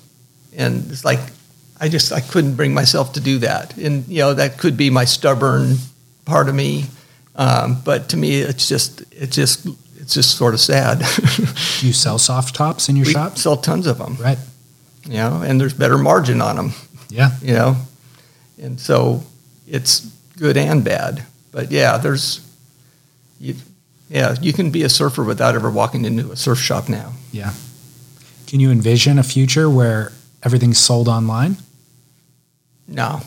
And 0.56 0.90
it's 0.92 1.06
like, 1.06 1.20
I 1.80 1.90
just, 1.90 2.12
I 2.12 2.22
couldn't 2.22 2.56
bring 2.56 2.74
myself 2.74 3.14
to 3.14 3.20
do 3.20 3.40
that. 3.40 3.76
And, 3.78 4.08
you 4.08 4.20
know, 4.20 4.34
that 4.34 4.58
could 4.58 4.78
be 4.78 4.90
my 4.90 5.06
stubborn 5.06 5.76
part 6.26 6.48
of 6.48 6.56
me. 6.56 6.86
Um, 7.36 7.82
but 7.84 8.10
to 8.10 8.18
me, 8.18 8.40
it's 8.40 8.70
just, 8.70 9.04
it's 9.12 9.36
just, 9.36 9.68
it's 10.04 10.16
just 10.16 10.38
sort 10.38 10.54
of 10.54 10.60
sad. 10.60 11.00
do 11.00 11.06
you 11.88 11.94
sell 11.94 12.20
soft 12.20 12.56
tops 12.56 12.90
in 12.90 12.98
your 12.98 13.06
we 13.06 13.14
shop? 13.14 13.38
sell 13.38 13.56
tons 13.56 13.88
of 13.88 14.00
them. 14.00 14.18
Right. 14.20 14.38
You 15.06 15.14
know, 15.14 15.42
and 15.42 15.62
there's 15.62 15.74
better 15.74 15.98
margin 15.98 16.42
on 16.42 16.58
them. 16.58 16.74
Yeah. 17.08 17.32
You 17.42 17.54
know, 17.54 17.76
and 18.62 18.78
so 18.78 19.24
it's 19.66 20.02
good 20.38 20.58
and 20.58 20.84
bad. 20.84 21.24
But 21.54 21.72
yeah, 21.72 21.98
there's, 21.98 22.46
you, 23.40 23.56
yeah, 24.10 24.36
you 24.42 24.52
can 24.52 24.72
be 24.72 24.84
a 24.84 24.90
surfer 24.90 25.24
without 25.24 25.56
ever 25.56 25.72
walking 25.72 26.04
into 26.04 26.34
a 26.34 26.36
surf 26.36 26.60
shop 26.60 26.90
now. 26.90 27.14
Yeah. 27.32 27.54
Can 28.48 28.60
you 28.60 28.72
envision 28.72 29.18
a 29.18 29.24
future 29.24 29.70
where 29.70 30.12
everything's 30.44 30.80
sold 30.80 31.08
online? 31.08 31.56
No. 32.90 33.22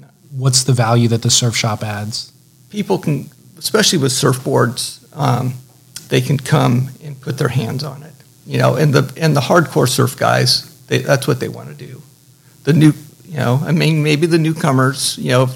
no. 0.00 0.06
What's 0.30 0.62
the 0.62 0.72
value 0.72 1.08
that 1.08 1.22
the 1.22 1.30
surf 1.30 1.56
shop 1.56 1.82
adds? 1.82 2.32
People 2.70 2.98
can, 2.98 3.28
especially 3.58 3.98
with 3.98 4.12
surfboards, 4.12 5.04
um, 5.16 5.54
they 6.10 6.20
can 6.20 6.36
come 6.36 6.90
and 7.02 7.18
put 7.20 7.38
their 7.38 7.48
hands 7.48 7.82
on 7.82 8.02
it. 8.02 8.12
You 8.46 8.58
know, 8.58 8.74
and 8.74 8.92
the 8.92 9.12
and 9.16 9.34
the 9.34 9.40
hardcore 9.40 9.88
surf 9.88 10.16
guys, 10.18 10.84
they, 10.86 10.98
that's 10.98 11.26
what 11.26 11.40
they 11.40 11.48
want 11.48 11.68
to 11.68 11.74
do. 11.74 12.02
The 12.64 12.72
new, 12.72 12.92
you 13.24 13.36
know, 13.36 13.60
I 13.64 13.72
mean, 13.72 14.02
maybe 14.02 14.26
the 14.26 14.38
newcomers, 14.38 15.16
you 15.16 15.30
know, 15.30 15.48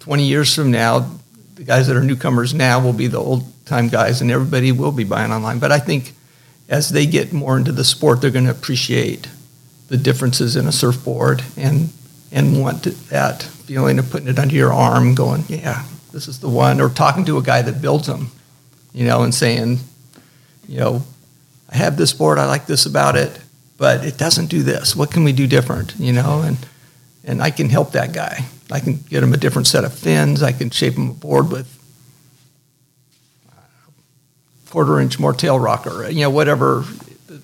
20 0.00 0.24
years 0.24 0.54
from 0.54 0.70
now, 0.70 1.10
the 1.54 1.64
guys 1.64 1.88
that 1.88 1.96
are 1.96 2.02
newcomers 2.02 2.54
now 2.54 2.80
will 2.80 2.92
be 2.92 3.06
the 3.06 3.18
old 3.18 3.44
time 3.66 3.88
guys, 3.88 4.20
and 4.20 4.30
everybody 4.30 4.72
will 4.72 4.92
be 4.92 5.04
buying 5.04 5.32
online. 5.32 5.58
But 5.58 5.72
I 5.72 5.78
think 5.78 6.12
as 6.68 6.90
they 6.90 7.06
get 7.06 7.32
more 7.32 7.56
into 7.56 7.72
the 7.72 7.84
sport, 7.84 8.20
they're 8.20 8.30
going 8.30 8.44
to 8.44 8.50
appreciate 8.50 9.28
the 9.88 9.96
differences 9.96 10.56
in 10.56 10.66
a 10.66 10.72
surfboard 10.72 11.42
and 11.56 11.90
and 12.30 12.60
want 12.60 12.84
that 13.10 13.42
feeling 13.42 13.98
of 13.98 14.10
putting 14.10 14.28
it 14.28 14.38
under 14.38 14.54
your 14.54 14.72
arm, 14.72 15.14
going, 15.14 15.44
yeah, 15.48 15.84
this 16.12 16.28
is 16.28 16.40
the 16.40 16.48
one, 16.48 16.80
or 16.80 16.88
talking 16.88 17.26
to 17.26 17.38
a 17.38 17.42
guy 17.42 17.60
that 17.62 17.82
builds 17.82 18.06
them, 18.06 18.30
you 18.92 19.06
know, 19.06 19.22
and 19.22 19.34
saying, 19.34 19.78
you 20.68 20.78
know, 20.78 21.02
I 21.70 21.76
have 21.76 21.96
this 21.96 22.12
board, 22.12 22.38
I 22.38 22.46
like 22.46 22.66
this 22.66 22.86
about 22.86 23.16
it, 23.16 23.40
but 23.78 24.04
it 24.04 24.18
doesn't 24.18 24.46
do 24.46 24.62
this. 24.62 24.94
What 24.94 25.10
can 25.10 25.24
we 25.24 25.32
do 25.32 25.46
different, 25.46 25.94
you 25.96 26.12
know? 26.12 26.42
And 26.44 26.58
and 27.24 27.40
I 27.40 27.50
can 27.50 27.68
help 27.68 27.92
that 27.92 28.12
guy. 28.12 28.46
I 28.70 28.80
can 28.80 28.96
get 29.08 29.22
him 29.22 29.32
a 29.32 29.36
different 29.36 29.68
set 29.68 29.84
of 29.84 29.94
fins. 29.94 30.42
I 30.42 30.52
can 30.52 30.70
shape 30.70 30.94
him 30.94 31.10
a 31.10 31.14
board 31.14 31.50
with 31.50 31.78
quarter 34.70 34.98
inch 35.00 35.18
more 35.18 35.34
tail 35.34 35.58
rocker, 35.58 36.08
you 36.08 36.22
know, 36.22 36.30
whatever 36.30 36.82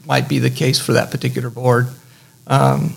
might 0.07 0.29
be 0.29 0.39
the 0.39 0.49
case 0.49 0.79
for 0.79 0.95
that 0.95 1.11
particular 1.11 1.51
board. 1.51 1.87
Um, 2.47 2.97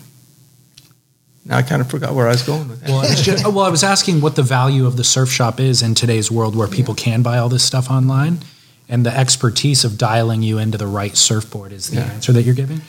now 1.45 1.57
I 1.57 1.63
kind 1.63 1.81
of 1.81 1.89
forgot 1.89 2.13
where 2.13 2.27
I 2.27 2.31
was 2.31 2.43
going 2.43 2.69
with 2.69 2.81
that. 2.81 2.89
Well, 2.89 3.01
just, 3.15 3.45
well, 3.45 3.65
I 3.65 3.69
was 3.69 3.83
asking 3.83 4.21
what 4.21 4.35
the 4.35 4.43
value 4.43 4.85
of 4.85 4.97
the 4.97 5.03
surf 5.03 5.29
shop 5.29 5.59
is 5.59 5.81
in 5.81 5.95
today's 5.95 6.29
world 6.29 6.55
where 6.55 6.67
people 6.67 6.95
yeah. 6.97 7.03
can 7.03 7.23
buy 7.23 7.37
all 7.39 7.49
this 7.49 7.63
stuff 7.63 7.89
online, 7.89 8.39
and 8.87 9.05
the 9.05 9.17
expertise 9.17 9.83
of 9.83 9.97
dialing 9.97 10.43
you 10.43 10.57
into 10.59 10.77
the 10.77 10.87
right 10.87 11.17
surfboard 11.17 11.71
is 11.71 11.89
the 11.89 11.97
yeah. 11.97 12.13
answer 12.13 12.31
that 12.33 12.43
you're 12.43 12.55
giving 12.55 12.81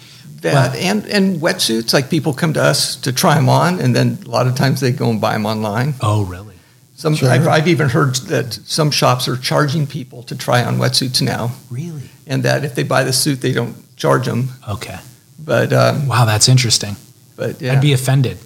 that 0.42 0.76
and 0.76 1.06
and 1.06 1.40
wetsuits 1.40 1.92
like 1.92 2.10
people 2.10 2.34
come 2.34 2.52
to 2.52 2.62
us 2.62 2.96
to 2.96 3.12
try 3.12 3.34
them 3.34 3.48
on 3.48 3.80
and 3.80 3.96
then 3.96 4.18
a 4.26 4.28
lot 4.28 4.46
of 4.46 4.54
times 4.54 4.80
they 4.80 4.92
go 4.92 5.08
and 5.08 5.20
buy 5.20 5.32
them 5.32 5.46
online 5.46 5.94
oh 6.00 6.24
really 6.24 6.56
some 6.94 7.14
sure. 7.14 7.30
I've, 7.30 7.48
I've, 7.48 7.66
even 7.66 7.88
heard 7.88 8.14
that 8.26 8.52
some 8.52 8.92
shops 8.92 9.26
are 9.26 9.36
charging 9.36 9.88
people 9.88 10.22
to 10.24 10.36
try 10.36 10.62
on 10.62 10.76
wetsuits 10.76 11.22
now 11.22 11.52
really 11.70 12.02
and 12.26 12.42
that 12.42 12.64
if 12.64 12.74
they 12.74 12.82
buy 12.82 13.04
the 13.04 13.12
suit 13.12 13.40
they 13.40 13.52
don't 13.52 13.74
charge 13.96 14.26
them 14.26 14.48
okay 14.68 14.98
but 15.38 15.72
um, 15.72 16.08
wow 16.08 16.24
that's 16.24 16.48
interesting 16.48 16.96
but 17.36 17.60
yeah. 17.60 17.72
i'd 17.72 17.80
be 17.80 17.92
offended 17.92 18.38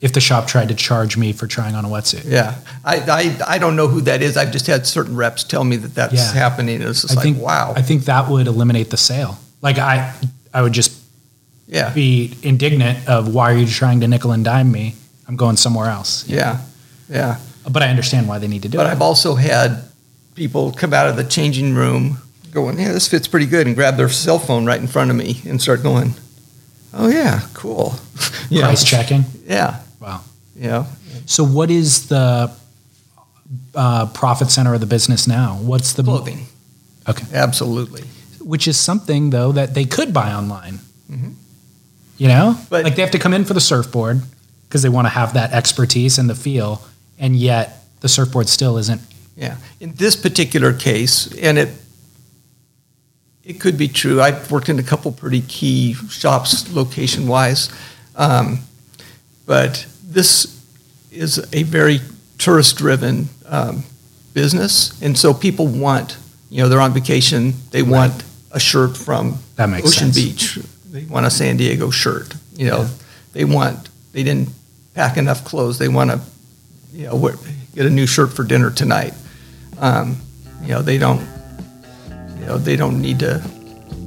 if 0.00 0.12
the 0.12 0.20
shop 0.20 0.46
tried 0.46 0.68
to 0.68 0.74
charge 0.74 1.16
me 1.16 1.32
for 1.32 1.46
trying 1.46 1.74
on 1.74 1.84
a 1.84 1.88
wetsuit. 1.88 2.24
Yeah, 2.24 2.56
I, 2.84 2.96
I, 2.98 3.54
I 3.54 3.58
don't 3.58 3.74
know 3.74 3.88
who 3.88 4.00
that 4.02 4.22
is. 4.22 4.36
I've 4.36 4.52
just 4.52 4.66
had 4.66 4.86
certain 4.86 5.16
reps 5.16 5.42
tell 5.44 5.64
me 5.64 5.76
that 5.76 5.94
that's 5.94 6.14
yeah. 6.14 6.32
happening. 6.32 6.80
It's 6.80 7.02
just 7.02 7.12
I 7.12 7.16
like, 7.16 7.24
think, 7.24 7.38
wow. 7.38 7.72
I 7.74 7.82
think 7.82 8.04
that 8.04 8.30
would 8.30 8.46
eliminate 8.46 8.90
the 8.90 8.96
sale. 8.96 9.38
Like 9.60 9.78
I, 9.78 10.14
I 10.54 10.62
would 10.62 10.72
just 10.72 10.96
yeah. 11.66 11.92
be 11.92 12.36
indignant 12.42 13.08
of 13.08 13.34
why 13.34 13.52
are 13.52 13.56
you 13.56 13.66
trying 13.66 14.00
to 14.00 14.08
nickel 14.08 14.30
and 14.32 14.44
dime 14.44 14.70
me? 14.70 14.94
I'm 15.26 15.36
going 15.36 15.56
somewhere 15.56 15.88
else. 15.88 16.28
Yeah, 16.28 16.60
yeah. 17.08 17.38
But 17.68 17.82
I 17.82 17.88
understand 17.88 18.28
why 18.28 18.38
they 18.38 18.48
need 18.48 18.62
to 18.62 18.68
do 18.68 18.78
but 18.78 18.84
it. 18.84 18.86
But 18.86 18.92
I've 18.92 19.02
also 19.02 19.34
had 19.34 19.82
people 20.34 20.72
come 20.72 20.94
out 20.94 21.08
of 21.08 21.16
the 21.16 21.24
changing 21.24 21.74
room 21.74 22.18
going, 22.52 22.78
yeah, 22.78 22.92
this 22.92 23.08
fits 23.08 23.28
pretty 23.28 23.46
good, 23.46 23.66
and 23.66 23.76
grab 23.76 23.96
their 23.96 24.08
cell 24.08 24.38
phone 24.38 24.64
right 24.64 24.80
in 24.80 24.86
front 24.86 25.10
of 25.10 25.16
me 25.16 25.42
and 25.44 25.60
start 25.60 25.82
going, 25.82 26.14
Oh 26.94 27.08
yeah, 27.08 27.40
cool. 27.54 27.94
Know, 28.50 28.62
Price 28.62 28.82
checking. 28.84 29.24
Yeah, 29.46 29.80
Wow. 30.00 30.22
Yeah. 30.56 30.86
So, 31.26 31.44
what 31.44 31.70
is 31.70 32.08
the 32.08 32.50
uh, 33.74 34.06
profit 34.06 34.50
center 34.50 34.72
of 34.74 34.80
the 34.80 34.86
business 34.86 35.26
now? 35.28 35.56
What's 35.60 35.92
the 35.92 36.02
clothing. 36.02 36.46
Okay. 37.08 37.26
Absolutely. 37.32 38.02
Which 38.40 38.66
is 38.68 38.76
something 38.78 39.30
though 39.30 39.52
that 39.52 39.74
they 39.74 39.84
could 39.84 40.12
buy 40.12 40.32
online. 40.32 40.80
Mhm. 41.10 41.34
You 42.16 42.28
know, 42.28 42.58
But- 42.70 42.84
like 42.84 42.96
they 42.96 43.02
have 43.02 43.10
to 43.12 43.18
come 43.18 43.34
in 43.34 43.44
for 43.44 43.54
the 43.54 43.60
surfboard 43.60 44.22
because 44.68 44.82
they 44.82 44.88
want 44.88 45.06
to 45.06 45.10
have 45.10 45.34
that 45.34 45.52
expertise 45.52 46.18
and 46.18 46.28
the 46.28 46.34
feel, 46.34 46.82
and 47.18 47.36
yet 47.36 47.84
the 48.00 48.08
surfboard 48.08 48.48
still 48.48 48.76
isn't. 48.78 49.00
Yeah. 49.36 49.56
In 49.80 49.94
this 49.94 50.16
particular 50.16 50.72
case, 50.72 51.28
and 51.42 51.58
it 51.58 51.68
it 53.48 53.58
could 53.60 53.76
be 53.78 53.88
true. 53.88 54.20
I've 54.20 54.50
worked 54.52 54.68
in 54.68 54.78
a 54.78 54.82
couple 54.82 55.10
pretty 55.10 55.40
key 55.40 55.94
shops 55.94 56.70
location 56.72 57.26
wise, 57.26 57.70
um, 58.14 58.58
but 59.46 59.86
this 60.04 60.54
is 61.10 61.38
a 61.52 61.62
very 61.64 62.00
tourist 62.36 62.76
driven 62.76 63.28
um, 63.46 63.82
business, 64.34 65.00
and 65.02 65.16
so 65.16 65.32
people 65.34 65.66
want 65.66 66.18
you 66.50 66.62
know 66.62 66.68
they're 66.68 66.80
on 66.80 66.92
vacation. 66.92 67.54
They 67.70 67.82
want 67.82 68.22
a 68.52 68.60
shirt 68.60 68.96
from 68.96 69.38
That 69.56 69.68
makes 69.68 69.88
Ocean 69.88 70.12
sense. 70.12 70.16
Beach. 70.16 70.58
They 70.90 71.04
want 71.04 71.26
a 71.26 71.30
San 71.30 71.56
Diego 71.56 71.90
shirt. 71.90 72.34
You 72.56 72.66
know, 72.66 72.78
Yeah. 72.82 72.88
they 73.32 73.44
want 73.44 73.88
they 74.12 74.22
didn't 74.22 74.48
pack 74.94 75.16
enough 75.16 75.44
clothes. 75.44 75.78
They 75.78 75.88
want 75.88 76.10
to 76.10 76.20
you 76.92 77.06
know 77.06 77.16
wear- 77.16 77.36
get 77.74 77.86
a 77.86 77.90
new 77.90 78.06
shirt 78.06 78.32
for 78.32 78.44
dinner 78.44 78.70
tonight. 78.70 79.14
Um, 79.78 80.16
you 80.62 80.68
know, 80.70 80.82
they 80.82 80.98
don't 80.98 81.20
know 82.48 82.58
they 82.58 82.76
don't 82.76 83.00
need 83.00 83.18
to 83.18 83.42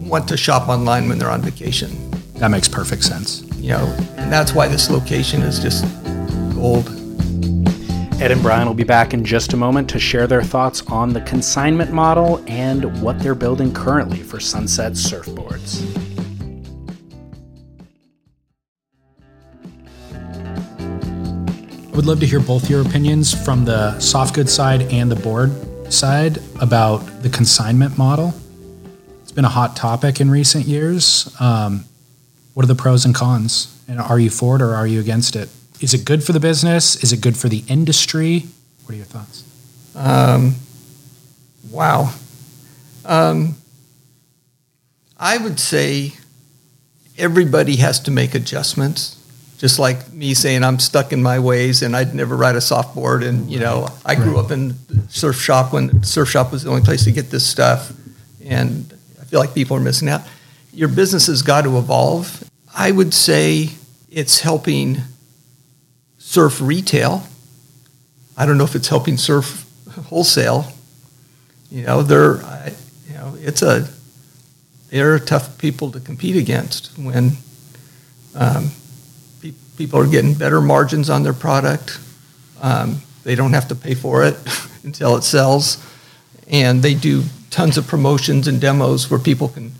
want 0.02 0.28
to 0.28 0.36
shop 0.36 0.68
online 0.68 1.08
when 1.08 1.20
they're 1.20 1.30
on 1.30 1.42
vacation. 1.42 2.12
That 2.36 2.50
makes 2.50 2.68
perfect 2.68 3.04
sense. 3.04 3.44
You 3.56 3.70
know, 3.70 3.96
and 4.18 4.34
that's 4.34 4.54
why 4.54 4.68
this 4.68 4.89
location 4.89 5.42
is 5.44 5.60
just 5.60 5.86
gold. 6.56 6.89
Ed 8.20 8.32
and 8.32 8.42
Brian 8.42 8.68
will 8.68 8.76
be 8.76 8.84
back 8.84 9.14
in 9.14 9.24
just 9.24 9.54
a 9.54 9.58
moment 9.58 9.89
to 9.92 10.00
share 10.00 10.28
their 10.28 10.44
thoughts 10.44 10.82
on 10.88 11.14
the 11.14 11.22
consignment 11.22 11.92
model 11.92 12.44
and 12.48 13.02
what 13.02 13.20
they're 13.20 13.36
building 13.36 13.74
currently 13.74 14.20
for 14.20 14.39
Sunset 14.39 14.94
Surfboards. 14.94 15.86
I 21.92 21.96
would 21.96 22.06
love 22.06 22.20
to 22.22 22.26
hear 22.26 22.39
both 22.39 22.70
your 22.70 22.82
opinions 22.82 23.34
from 23.34 23.66
the 23.66 24.00
soft 24.00 24.34
goods 24.34 24.52
side 24.52 24.84
and 24.84 25.12
the 25.12 25.16
board 25.16 25.52
side 25.94 26.39
about 26.60 27.00
the 27.22 27.30
consignment 27.30 27.98
model. 27.98 28.34
It's 29.22 29.32
been 29.32 29.46
a 29.46 29.50
hot 29.50 29.76
topic 29.76 30.20
in 30.20 30.30
recent 30.30 30.66
years. 30.66 31.34
Um, 31.39 31.86
what 32.54 32.64
are 32.64 32.68
the 32.68 32.76
pros 32.76 33.06
and 33.06 33.16
cons? 33.16 33.82
And 33.88 34.00
are 34.00 34.20
you 34.20 34.30
for 34.30 34.56
it 34.56 34.62
or 34.62 34.74
are 34.76 34.88
you 34.88 35.00
against 35.00 35.36
it? 35.36 35.50
Is 35.80 35.94
it 35.94 36.06
good 36.06 36.24
for 36.24 36.34
the 36.34 36.39
business? 36.39 37.02
Is 37.04 37.14
it 37.14 37.22
good 37.22 37.38
for 37.38 37.50
the 37.50 37.64
industry? 37.68 38.46
What 38.84 38.94
are 38.94 38.98
your 38.98 39.06
thoughts? 39.06 39.44
Um, 39.96 40.56
wow. 41.70 42.14
Um, 43.06 43.56
I 45.18 45.38
would 45.38 45.60
say 45.60 46.14
everybody 47.18 47.78
has 47.78 48.00
to 48.02 48.12
make 48.12 48.36
adjustments. 48.36 49.18
Just 49.62 49.78
like 49.78 50.12
me 50.12 50.34
saying 50.34 50.64
I'm 50.64 50.80
stuck 50.80 51.14
in 51.14 51.22
my 51.22 51.38
ways 51.38 51.84
and 51.84 51.95
I'd 51.95 52.16
never 52.16 52.36
ride 52.36 52.55
a 52.55 52.59
softboard. 52.59 53.24
And, 53.24 53.47
you 53.51 53.59
know, 53.59 53.88
I 54.03 54.16
grew 54.16 54.39
up 54.39 54.49
in 54.49 54.70
the 54.70 55.03
surf 55.09 55.39
shop 55.39 55.72
when 55.72 55.99
the 55.99 56.03
surf 56.03 56.30
shop 56.30 56.51
was 56.51 56.64
the 56.64 56.72
only 56.72 56.82
place 56.82 57.03
to 57.03 57.12
get 57.12 57.30
this 57.30 57.45
stuff. 57.45 57.93
And 58.43 58.91
I 59.22 59.26
feel 59.26 59.39
like 59.39 59.53
people 59.53 59.78
are 59.78 59.80
missing 59.80 60.09
out. 60.09 60.22
Your 60.74 60.88
business 60.89 61.28
has 61.28 61.43
got 61.43 61.62
to 61.66 61.78
evolve. 61.78 62.43
I 62.76 62.91
would 62.91 63.14
say 63.14 63.70
it's 64.09 64.39
helping 64.39 64.97
surf 66.18 66.59
retail. 66.59 67.22
I 68.36 68.47
don't 68.47 68.57
know 68.57 68.64
if 68.64 68.74
it's 68.74 68.88
helping 68.88 69.18
surf 69.18 69.64
wholesale. 70.07 70.74
You 71.70 71.84
know, 71.84 72.01
they're, 72.01 72.43
I- 72.43 72.74
you 73.07 73.14
know, 73.14 73.36
it's 73.39 73.62
a, 73.62 73.88
they're 74.89 75.20
tough 75.20 75.59
people 75.59 75.91
to 75.91 75.99
compete 75.99 76.36
against 76.36 76.97
when 76.97 77.34
um, 78.34 78.72
people 79.78 80.00
are 80.00 80.08
getting 80.08 80.34
better 80.34 80.62
margins 80.62 81.10
on 81.10 81.24
their 81.24 81.34
product. 81.34 82.00
Um, 82.62 83.02
they 83.24 83.36
don't 83.36 83.54
have 83.54 83.68
to 83.70 83.76
pay 83.76 83.94
for 83.96 84.24
it 84.24 84.36
until 84.84 85.16
it 85.16 85.24
sells, 85.24 85.78
and 86.48 86.82
they 86.84 86.94
do 86.94 87.24
tons 87.50 87.78
of 87.78 87.88
promotions 87.88 88.48
and 88.48 88.60
demos 88.62 89.10
where 89.12 89.20
people 89.20 89.48
can 89.50 89.72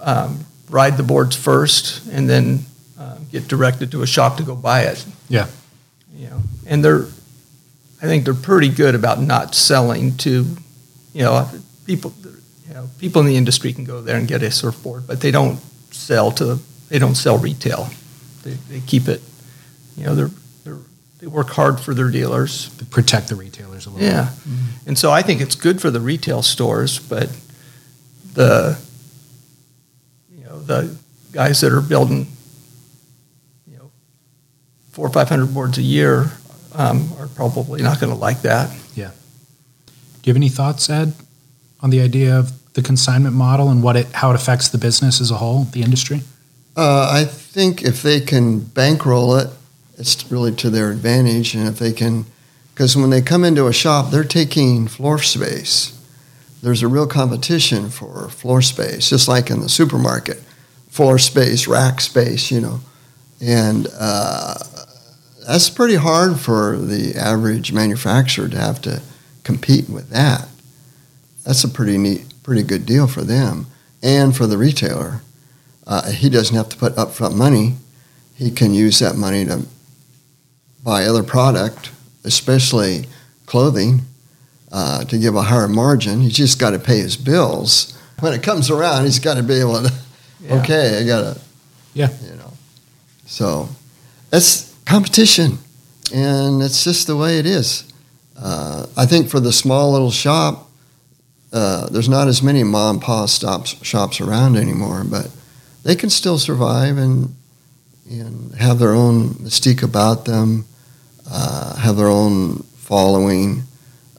um, 0.00 0.44
ride 0.70 0.96
the 0.96 1.02
boards 1.02 1.36
first 1.36 2.06
and 2.12 2.28
then 2.30 2.60
uh, 2.98 3.18
get 3.30 3.48
directed 3.48 3.90
to 3.90 4.02
a 4.02 4.06
shop 4.06 4.36
to 4.36 4.42
go 4.42 4.54
buy 4.54 4.82
it 4.82 5.04
Yeah. 5.28 5.48
you 6.14 6.28
know, 6.28 6.40
and 6.66 6.84
they're, 6.84 7.06
I 8.00 8.06
think 8.06 8.24
they're 8.24 8.34
pretty 8.34 8.68
good 8.68 8.94
about 8.94 9.20
not 9.20 9.54
selling 9.54 10.16
to, 10.18 10.44
you 11.12 11.22
know, 11.22 11.48
people, 11.86 12.12
you 12.68 12.74
know, 12.74 12.88
people 12.98 13.20
in 13.20 13.26
the 13.26 13.36
industry 13.36 13.72
can 13.72 13.84
go 13.84 14.00
there 14.00 14.16
and 14.16 14.26
get 14.28 14.42
a 14.42 14.50
surfboard, 14.50 15.06
but 15.06 15.20
they 15.20 15.30
don't 15.30 15.58
sell 15.92 16.30
to, 16.32 16.58
they 16.88 16.98
don't 16.98 17.16
sell 17.16 17.36
retail. 17.38 17.88
They, 18.42 18.52
they 18.68 18.80
keep 18.80 19.08
it, 19.08 19.20
you 19.96 20.04
know, 20.04 20.14
they're, 20.14 20.30
they're, 20.64 20.78
they 21.18 21.26
work 21.26 21.50
hard 21.50 21.78
for 21.80 21.94
their 21.94 22.10
dealers. 22.10 22.68
Protect 22.90 23.28
the 23.28 23.36
retailers 23.36 23.86
a 23.86 23.90
little 23.90 24.06
Yeah. 24.06 24.30
And 24.86 24.98
so 24.98 25.10
I 25.10 25.22
think 25.22 25.40
it's 25.40 25.54
good 25.54 25.80
for 25.80 25.90
the 25.90 26.00
retail 26.00 26.42
stores, 26.42 26.98
but 26.98 27.30
the, 28.34 28.78
you 30.36 30.44
know, 30.44 30.60
the 30.60 30.96
guys 31.32 31.60
that 31.60 31.72
are 31.72 31.80
building, 31.80 32.26
you 33.70 33.78
know, 33.78 33.90
four 34.90 35.06
or 35.06 35.10
five 35.10 35.28
hundred 35.28 35.54
boards 35.54 35.78
a 35.78 35.82
year 35.82 36.32
um, 36.74 37.12
are 37.18 37.28
probably 37.28 37.82
not 37.82 38.00
going 38.00 38.12
to 38.12 38.18
like 38.18 38.42
that. 38.42 38.74
Yeah. 38.94 39.10
Do 39.86 39.92
you 40.24 40.30
have 40.30 40.36
any 40.36 40.48
thoughts, 40.48 40.90
Ed, 40.90 41.14
on 41.80 41.90
the 41.90 42.00
idea 42.00 42.38
of 42.38 42.72
the 42.74 42.82
consignment 42.82 43.34
model 43.34 43.68
and 43.68 43.82
what 43.82 43.96
it 43.96 44.06
how 44.12 44.30
it 44.30 44.34
affects 44.34 44.68
the 44.68 44.78
business 44.78 45.20
as 45.20 45.30
a 45.30 45.36
whole, 45.36 45.64
the 45.64 45.82
industry? 45.82 46.22
Uh, 46.76 47.10
I 47.12 47.24
think 47.24 47.82
if 47.82 48.02
they 48.02 48.20
can 48.20 48.60
bankroll 48.60 49.36
it, 49.36 49.48
it's 49.98 50.30
really 50.30 50.52
to 50.56 50.70
their 50.70 50.90
advantage. 50.90 51.54
And 51.54 51.68
if 51.68 51.78
they 51.78 51.92
can, 51.92 52.24
because 52.74 52.96
when 52.96 53.10
they 53.10 53.20
come 53.20 53.44
into 53.44 53.66
a 53.66 53.72
shop, 53.72 54.10
they're 54.10 54.24
taking 54.24 54.88
floor 54.88 55.18
space. 55.18 55.98
There's 56.62 56.82
a 56.82 56.88
real 56.88 57.06
competition 57.06 57.90
for 57.90 58.28
floor 58.28 58.62
space, 58.62 59.10
just 59.10 59.28
like 59.28 59.50
in 59.50 59.60
the 59.60 59.68
supermarket 59.68 60.42
floor 60.88 61.18
space, 61.18 61.66
rack 61.66 62.00
space, 62.00 62.50
you 62.50 62.60
know. 62.60 62.80
And 63.40 63.88
uh, 63.98 64.54
that's 65.46 65.70
pretty 65.70 65.96
hard 65.96 66.38
for 66.38 66.76
the 66.76 67.14
average 67.16 67.72
manufacturer 67.72 68.48
to 68.48 68.58
have 68.58 68.80
to 68.82 69.02
compete 69.42 69.88
with 69.88 70.10
that. 70.10 70.48
That's 71.44 71.64
a 71.64 71.68
pretty 71.68 71.98
neat, 71.98 72.32
pretty 72.42 72.62
good 72.62 72.86
deal 72.86 73.06
for 73.06 73.22
them 73.22 73.66
and 74.02 74.36
for 74.36 74.46
the 74.46 74.58
retailer. 74.58 75.22
Uh, 75.86 76.10
he 76.12 76.28
doesn't 76.28 76.54
have 76.56 76.68
to 76.70 76.76
put 76.76 76.94
upfront 76.96 77.34
money. 77.34 77.74
He 78.34 78.50
can 78.50 78.72
use 78.74 78.98
that 79.00 79.16
money 79.16 79.44
to 79.46 79.66
buy 80.82 81.04
other 81.04 81.22
product, 81.22 81.90
especially 82.24 83.06
clothing, 83.46 84.02
uh, 84.70 85.04
to 85.04 85.18
give 85.18 85.34
a 85.34 85.42
higher 85.42 85.68
margin. 85.68 86.20
He's 86.20 86.36
just 86.36 86.58
got 86.58 86.70
to 86.70 86.78
pay 86.78 86.98
his 86.98 87.16
bills. 87.16 87.96
When 88.20 88.32
it 88.32 88.42
comes 88.42 88.70
around, 88.70 89.04
he's 89.04 89.18
got 89.18 89.34
to 89.34 89.42
be 89.42 89.54
able 89.60 89.82
to. 89.82 89.92
Yeah. 90.44 90.60
Okay, 90.60 90.98
I 91.00 91.06
got 91.06 91.20
to. 91.34 91.40
Yeah. 91.94 92.08
You 92.20 92.34
know, 92.34 92.52
so 93.26 93.68
that's 94.30 94.74
competition, 94.86 95.58
and 96.12 96.60
it's 96.60 96.82
just 96.82 97.06
the 97.06 97.16
way 97.16 97.38
it 97.38 97.46
is. 97.46 97.84
Uh, 98.36 98.86
I 98.96 99.06
think 99.06 99.28
for 99.28 99.38
the 99.38 99.52
small 99.52 99.92
little 99.92 100.10
shop, 100.10 100.68
uh, 101.52 101.88
there's 101.90 102.08
not 102.08 102.26
as 102.26 102.42
many 102.42 102.64
mom 102.64 102.96
and 102.96 103.02
pop 103.04 103.28
stops 103.28 103.76
shops 103.86 104.20
around 104.20 104.56
anymore, 104.56 105.04
but 105.04 105.30
they 105.82 105.94
can 105.96 106.10
still 106.10 106.38
survive 106.38 106.96
and 106.98 107.34
and 108.10 108.54
have 108.56 108.78
their 108.78 108.92
own 108.92 109.30
mystique 109.36 109.82
about 109.82 110.24
them, 110.26 110.66
uh, 111.30 111.76
have 111.76 111.96
their 111.96 112.08
own 112.08 112.58
following, 112.76 113.62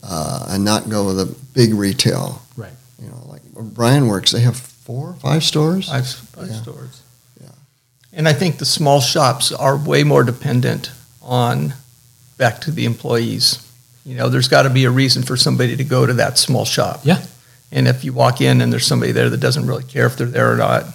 uh, 0.02 0.48
and 0.50 0.64
not 0.66 0.90
go 0.90 1.06
with 1.06 1.20
a 1.20 1.36
big 1.54 1.74
retail. 1.76 2.42
Right. 2.58 2.72
You 3.00 3.10
know, 3.10 3.22
like 3.28 3.42
Brian 3.54 4.08
works, 4.08 4.32
they 4.32 4.40
have 4.42 4.56
four, 4.58 5.14
five 5.22 5.44
stores. 5.44 5.90
Five, 5.90 6.08
five 6.08 6.50
Yeah. 6.50 6.62
stores. 6.62 7.02
Yeah. 7.42 7.50
And 8.14 8.28
I 8.28 8.34
think 8.34 8.58
the 8.58 8.66
small 8.66 9.00
shops 9.00 9.52
are 9.52 9.78
way 9.78 10.04
more 10.04 10.24
dependent 10.24 10.90
on 11.22 11.74
back 12.38 12.62
to 12.62 12.72
the 12.72 12.86
employees. 12.86 13.60
You 14.06 14.16
know, 14.16 14.28
there's 14.30 14.48
got 14.48 14.64
to 14.64 14.70
be 14.72 14.86
a 14.86 14.92
reason 14.92 15.22
for 15.24 15.38
somebody 15.38 15.76
to 15.78 15.84
go 15.84 16.06
to 16.06 16.14
that 16.14 16.40
small 16.40 16.66
shop. 16.66 17.02
Yeah. 17.04 17.22
And 17.72 17.88
if 17.88 18.04
you 18.04 18.12
walk 18.14 18.42
in 18.42 18.60
and 18.62 18.72
there's 18.74 18.88
somebody 18.88 19.12
there 19.12 19.30
that 19.30 19.40
doesn't 19.40 19.68
really 19.68 19.84
care 19.84 20.08
if 20.08 20.18
they're 20.18 20.26
there 20.28 20.52
or 20.52 20.58
not, 20.58 20.86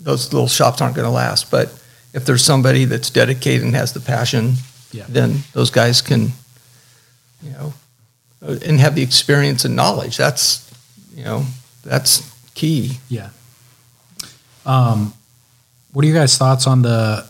those 0.00 0.32
little 0.32 0.48
shops 0.48 0.80
aren't 0.80 0.94
going 0.96 1.06
to 1.06 1.10
last. 1.12 1.50
But 1.50 1.72
if 2.12 2.24
there's 2.24 2.44
somebody 2.44 2.84
that's 2.84 3.10
dedicated 3.10 3.62
and 3.64 3.74
has 3.74 3.92
the 3.92 4.00
passion, 4.00 4.54
Yeah. 4.92 5.04
then 5.08 5.42
those 5.52 5.70
guys 5.70 6.00
can, 6.02 6.32
you 7.42 7.50
know, 7.52 7.74
uh, 8.46 8.56
and 8.64 8.78
have 8.80 8.94
the 8.94 9.02
experience 9.02 9.64
and 9.64 9.74
knowledge. 9.76 10.16
That's, 10.16 10.70
you 11.14 11.24
know, 11.24 11.46
that's 11.82 12.22
key. 12.54 12.98
Yeah. 13.08 13.30
Um, 14.64 15.12
What 15.92 16.04
are 16.04 16.08
your 16.08 16.16
guys' 16.18 16.36
thoughts 16.36 16.66
on 16.66 16.82
the 16.82 17.24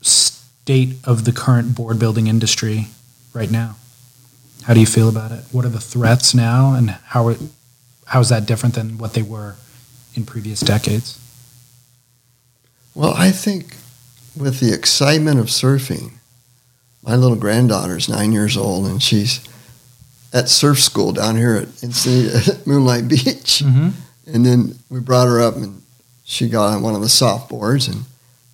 state 0.00 0.94
of 1.04 1.24
the 1.24 1.32
current 1.32 1.74
board 1.74 1.98
building 1.98 2.28
industry 2.28 2.86
right 3.32 3.50
now? 3.50 3.74
How 4.62 4.74
do 4.74 4.80
you 4.80 4.86
feel 4.86 5.08
about 5.08 5.32
it? 5.32 5.44
What 5.50 5.64
are 5.64 5.68
the 5.70 5.80
threats 5.80 6.32
now, 6.34 6.74
and 6.74 6.90
how 6.90 7.34
how 8.06 8.20
is 8.20 8.28
that 8.28 8.46
different 8.46 8.74
than 8.76 8.96
what 8.98 9.14
they 9.14 9.22
were 9.22 9.56
in 10.14 10.24
previous 10.24 10.60
decades? 10.60 11.18
Well, 12.94 13.14
I 13.14 13.30
think 13.30 13.76
with 14.36 14.60
the 14.60 14.72
excitement 14.72 15.38
of 15.40 15.46
surfing, 15.46 16.12
my 17.02 17.16
little 17.16 17.36
granddaughter's 17.36 18.08
nine 18.08 18.32
years 18.32 18.56
old, 18.56 18.86
and 18.86 19.02
she's 19.02 19.46
at 20.32 20.48
surf 20.48 20.80
school 20.80 21.12
down 21.12 21.36
here 21.36 21.56
at, 21.56 21.84
at 21.84 22.66
Moonlight 22.66 23.08
Beach. 23.08 23.62
Mm-hmm. 23.64 23.88
And 24.26 24.46
then 24.46 24.78
we 24.88 25.00
brought 25.00 25.28
her 25.28 25.40
up, 25.40 25.56
and 25.56 25.82
she 26.24 26.48
got 26.48 26.74
on 26.74 26.82
one 26.82 26.94
of 26.94 27.00
the 27.00 27.08
soft 27.08 27.50
boards 27.50 27.88
and 27.88 28.04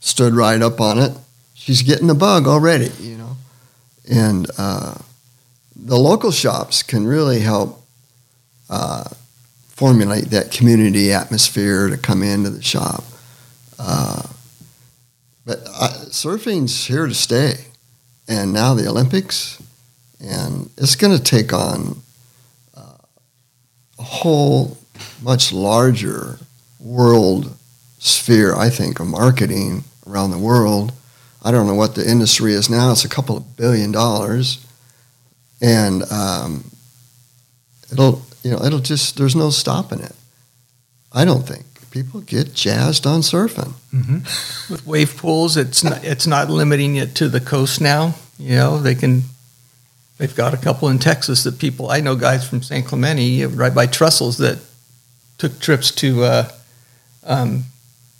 stood 0.01 0.35
right 0.35 0.61
up 0.61 0.81
on 0.81 0.99
it. 0.99 1.13
She's 1.55 1.83
getting 1.83 2.07
the 2.07 2.15
bug 2.15 2.47
already, 2.47 2.91
you 3.01 3.17
know. 3.17 3.37
And 4.11 4.51
uh, 4.57 4.95
the 5.77 5.97
local 5.97 6.31
shops 6.31 6.83
can 6.83 7.07
really 7.07 7.41
help 7.41 7.85
uh, 8.71 9.05
formulate 9.69 10.27
that 10.27 10.51
community 10.51 11.13
atmosphere 11.13 11.89
to 11.89 11.99
come 11.99 12.23
into 12.23 12.51
the 12.51 12.63
shop. 12.63 13.05
Uh, 13.79 14.23
but 15.47 15.61
I, 15.69 15.89
surfing's 16.11 16.87
here 16.87 17.07
to 17.07 17.15
stay, 17.15 17.67
and 18.27 18.53
now 18.53 18.75
the 18.75 18.89
Olympics, 18.89 19.63
and 20.21 20.71
it's 20.77 20.97
going 20.97 21.17
to 21.17 21.23
take 21.23 21.53
on 21.53 22.03
uh, 22.77 22.99
a 23.99 24.03
whole 24.03 24.77
much 25.23 25.53
larger 25.53 26.39
world 26.81 27.57
sphere. 27.99 28.55
I 28.55 28.69
think 28.71 29.01
of 29.01 29.07
marketing 29.07 29.85
around 30.07 30.31
the 30.31 30.39
world. 30.39 30.93
I 31.43 31.51
don't 31.51 31.67
know 31.67 31.75
what 31.75 31.95
the 31.95 32.09
industry 32.09 32.53
is 32.53 32.69
now. 32.69 32.91
It's 32.91 33.05
a 33.05 33.09
couple 33.09 33.37
of 33.37 33.57
billion 33.57 33.93
dollars, 33.93 34.65
and 35.61 36.03
um, 36.11 36.71
it'll 37.93 38.23
you 38.43 38.51
know 38.51 38.63
it'll 38.63 38.81
just 38.81 39.17
there's 39.17 39.37
no 39.37 39.51
stopping 39.51 40.01
it. 40.01 40.15
I 41.13 41.25
don't 41.25 41.47
think 41.47 41.65
people 41.91 42.21
get 42.21 42.55
jazzed 42.55 43.07
on 43.07 43.21
surfing. 43.21 43.75
Mm-hmm. 43.93 44.73
With 44.73 44.87
wave 44.87 45.17
pools, 45.17 45.57
it's 45.57 45.83
not, 45.83 46.05
it's 46.05 46.27
not 46.27 46.51
limiting 46.51 46.97
it 46.97 47.15
to 47.17 47.29
the 47.29 47.41
coast 47.41 47.81
now. 47.81 48.15
You 48.39 48.57
know, 48.57 48.79
they 48.79 48.95
can. 48.95 49.23
They've 50.19 50.35
got 50.35 50.53
a 50.53 50.57
couple 50.57 50.89
in 50.89 50.99
Texas 50.99 51.45
that 51.45 51.61
people 51.61 51.91
I 51.91 52.01
know 52.01 52.17
guys 52.17 52.49
from 52.49 52.61
San 52.63 52.83
Clemente 52.83 53.47
right 53.47 53.75
by 53.75 53.87
Trestles 53.87 54.39
that 54.39 54.59
took 55.39 55.61
trips 55.61 55.93
to 55.93 56.25
uh, 56.25 56.49
um, 57.25 57.65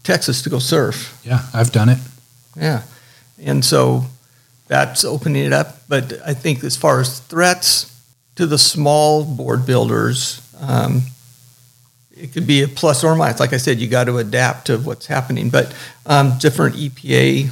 Texas 0.05 0.43
to 0.43 0.51
go 0.51 0.59
surf. 0.61 1.21
Yeah, 1.25 1.41
I've 1.53 1.73
done 1.73 1.89
it. 1.89 1.99
Yeah, 2.57 2.83
and 3.43 3.65
so 3.65 4.05
that's 4.69 5.05
opening 5.05 5.45
it 5.45 5.53
up. 5.53 5.79
But 5.89 6.21
I 6.25 6.35
think 6.35 6.63
as 6.63 6.77
far 6.77 7.01
as 7.01 7.21
threats 7.21 7.95
to 8.37 8.47
the 8.47 8.59
small 8.59 9.25
board 9.25 9.67
builders, 9.67 10.41
um, 10.61 11.03
it 12.21 12.33
could 12.33 12.47
be 12.47 12.63
a 12.63 12.69
plus 12.69 13.05
or 13.05 13.15
minus. 13.15 13.41
Like 13.41 13.53
I 13.53 13.59
said, 13.59 13.79
you 13.79 13.89
got 13.89 14.05
to 14.05 14.19
adapt 14.19 14.67
to 14.67 14.79
what's 14.79 15.07
happening. 15.07 15.51
But 15.51 15.75
um, 16.07 16.39
different 16.39 16.77
EPA 16.77 17.51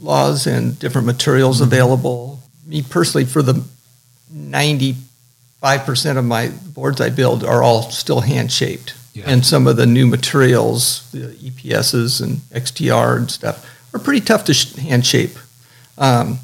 laws 0.00 0.46
and 0.46 0.78
different 0.78 1.06
materials 1.06 1.56
Mm-hmm. 1.60 1.72
available. 1.72 2.40
Me 2.66 2.82
personally, 2.82 3.24
for 3.26 3.42
the 3.42 3.62
ninety-five 4.32 5.84
percent 5.84 6.18
of 6.18 6.24
my 6.24 6.48
boards 6.74 7.00
I 7.00 7.10
build 7.10 7.44
are 7.44 7.62
all 7.62 7.82
still 7.90 8.20
hand 8.20 8.50
shaped, 8.52 8.94
Yeah. 9.12 9.24
and 9.26 9.44
some 9.44 9.66
of 9.66 9.76
the 9.76 9.86
new 9.86 10.06
materials, 10.06 11.08
the 11.12 11.34
EPSs 11.34 12.20
and 12.22 12.38
XTR 12.52 13.16
and 13.16 13.30
stuff, 13.30 13.64
are 13.92 14.00
pretty 14.00 14.20
tough 14.20 14.44
to 14.46 14.54
sh- 14.54 14.74
hand 14.76 15.04
shape. 15.06 15.36
Um, 15.98 16.38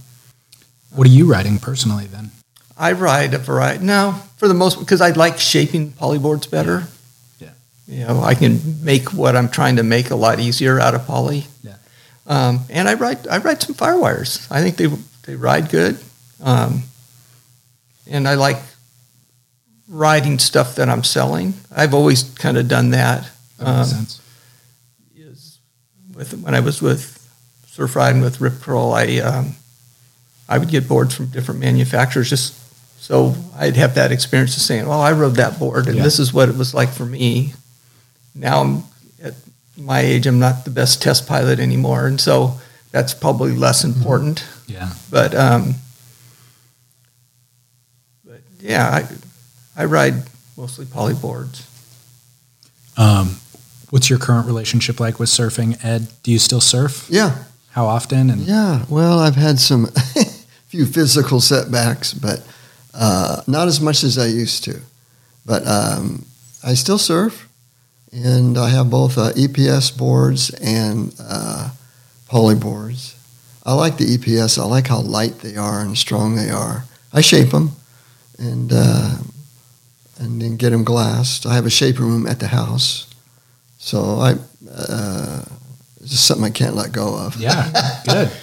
What 0.95 1.07
are 1.07 1.11
you 1.11 1.27
writing 1.31 1.59
personally 1.59 2.07
then? 2.07 2.31
I 2.77 2.93
ride 2.93 3.35
a 3.35 3.39
variety. 3.39 3.85
No, 3.85 4.15
for 4.37 4.49
the 4.49 4.55
most, 4.55 4.79
because 4.79 5.01
I 5.01 5.11
like 5.11 5.39
shaping 5.39 5.93
polyboards 5.93 6.51
better. 6.51 6.85
You 7.91 8.07
know, 8.07 8.21
I 8.23 8.35
can 8.35 8.85
make 8.85 9.13
what 9.13 9.35
I'm 9.37 9.49
trying 9.49 9.77
to 9.77 9.83
make 9.83 10.11
a 10.11 10.15
lot 10.15 10.39
easier 10.39 10.79
out 10.79 10.95
of 10.95 11.07
poly. 11.07 11.47
Yeah. 11.65 11.75
Um, 12.27 12.61
and 12.71 12.89
I 12.89 12.95
ride, 12.95 13.27
I 13.27 13.39
ride 13.39 13.61
some 13.61 13.75
firewires. 13.75 14.47
I 14.51 14.63
think 14.63 14.77
they 14.77 14.87
they 15.27 15.35
ride 15.35 15.69
good. 15.71 15.99
Um, 16.43 16.85
and 18.07 18.29
I 18.29 18.35
like 18.35 18.59
riding 19.89 20.39
stuff 20.39 20.77
that 20.77 20.89
I'm 20.89 21.03
selling. 21.05 21.55
I've 21.75 21.93
always 21.95 22.23
kind 22.23 22.57
of 22.57 22.69
done 22.69 22.91
that. 22.91 23.29
That 23.59 23.67
makes 23.79 23.93
Um, 23.93 23.99
sense. 23.99 24.21
is 25.17 25.59
with 26.15 26.35
when 26.39 26.55
I 26.55 26.61
was 26.61 26.81
with 26.81 27.19
surf 27.73 27.97
riding 27.97 28.21
with 28.23 28.41
Rip 28.41 28.61
Curl, 28.61 28.93
I 28.93 29.19
um, 29.19 29.57
I 30.49 30.59
would 30.59 30.69
get 30.69 30.87
boards 30.89 31.15
from 31.15 31.27
different 31.27 31.59
manufacturers 31.61 32.31
just 32.31 32.55
so 33.01 33.35
I'd 33.57 33.77
have 33.77 33.95
that 33.97 34.13
experience 34.13 34.57
of 34.57 34.63
saying, 34.63 34.87
"Well, 34.87 35.01
I 35.01 35.11
rode 35.13 35.35
that 35.37 35.59
board, 35.59 35.89
and 35.89 35.97
Yeah. 35.97 36.05
this 36.05 36.19
is 36.21 36.33
what 36.33 36.49
it 36.49 36.57
was 36.57 36.73
like 36.73 36.91
for 36.93 37.07
me." 37.07 37.55
Now 38.41 38.63
I'm 38.63 38.83
at 39.23 39.35
my 39.77 40.01
age; 40.01 40.27
I'm 40.27 40.39
not 40.39 40.65
the 40.65 40.71
best 40.71 41.03
test 41.03 41.27
pilot 41.29 41.61
anymore, 41.61 42.07
and 42.07 42.21
so 42.21 42.59
that's 42.91 43.13
probably 43.15 43.53
less 43.53 43.85
important. 43.85 44.45
Yeah. 44.67 44.91
But 45.11 45.35
um, 45.35 45.75
but 48.25 48.41
yeah, 48.61 48.89
I 48.89 49.83
I 49.83 49.85
ride 49.85 50.15
mostly 50.57 50.87
poly 50.87 51.15
boards. 51.15 51.67
Um, 52.97 53.37
what's 53.91 54.09
your 54.11 54.19
current 54.19 54.47
relationship 54.47 55.01
like 55.01 55.19
with 55.19 55.29
surfing, 55.29 55.83
Ed? 55.85 56.09
Do 56.23 56.31
you 56.33 56.39
still 56.39 56.61
surf? 56.61 57.07
Yeah, 57.11 57.45
How 57.71 57.87
often? 57.87 58.31
And 58.31 58.43
yeah. 58.43 58.85
Well, 58.89 59.19
I've 59.19 59.37
had 59.37 59.59
some 59.59 59.87
few 60.69 60.87
physical 60.87 61.41
setbacks, 61.41 62.13
but 62.15 62.43
uh, 62.95 63.43
not 63.47 63.69
as 63.69 63.81
much 63.81 64.03
as 64.03 64.19
I 64.19 64.27
used 64.27 64.65
to. 64.65 64.81
But 65.47 65.67
um, 65.67 66.27
I 66.63 66.75
still 66.75 66.99
surf, 66.99 67.49
and 68.13 68.59
I 68.59 68.71
have 68.71 68.91
both 68.91 69.17
uh, 69.19 69.33
EPS 69.33 69.97
boards 69.97 70.51
and 70.51 71.15
uh, 71.21 71.71
poly 72.29 72.55
boards. 72.55 73.17
I 73.65 73.75
like 73.75 73.99
the 73.99 74.17
EPS. 74.17 74.59
I 74.59 74.65
like 74.65 74.87
how 74.89 75.01
light 75.01 75.41
they 75.41 75.57
are 75.57 75.81
and 75.81 75.97
strong 75.97 76.35
they 76.35 76.51
are. 76.51 76.85
I 77.13 77.21
shape 77.21 77.51
them, 77.51 77.73
and 78.39 78.71
uh, 78.73 79.17
and 80.19 80.41
then 80.41 80.57
get 80.57 80.71
them 80.71 80.85
glassed. 80.85 81.47
I 81.47 81.55
have 81.55 81.67
a 81.67 81.71
shaping 81.71 82.07
room 82.07 82.27
at 82.27 82.41
the 82.41 82.49
house, 82.49 83.07
so 83.79 84.21
I. 84.21 84.35
Uh, 84.71 85.45
it's 86.01 86.13
just 86.13 86.25
something 86.25 86.47
I 86.47 86.51
can't 86.51 86.75
let 86.75 86.93
go 86.93 87.15
of. 87.15 87.37
yeah, 87.37 87.71
good. 88.07 88.31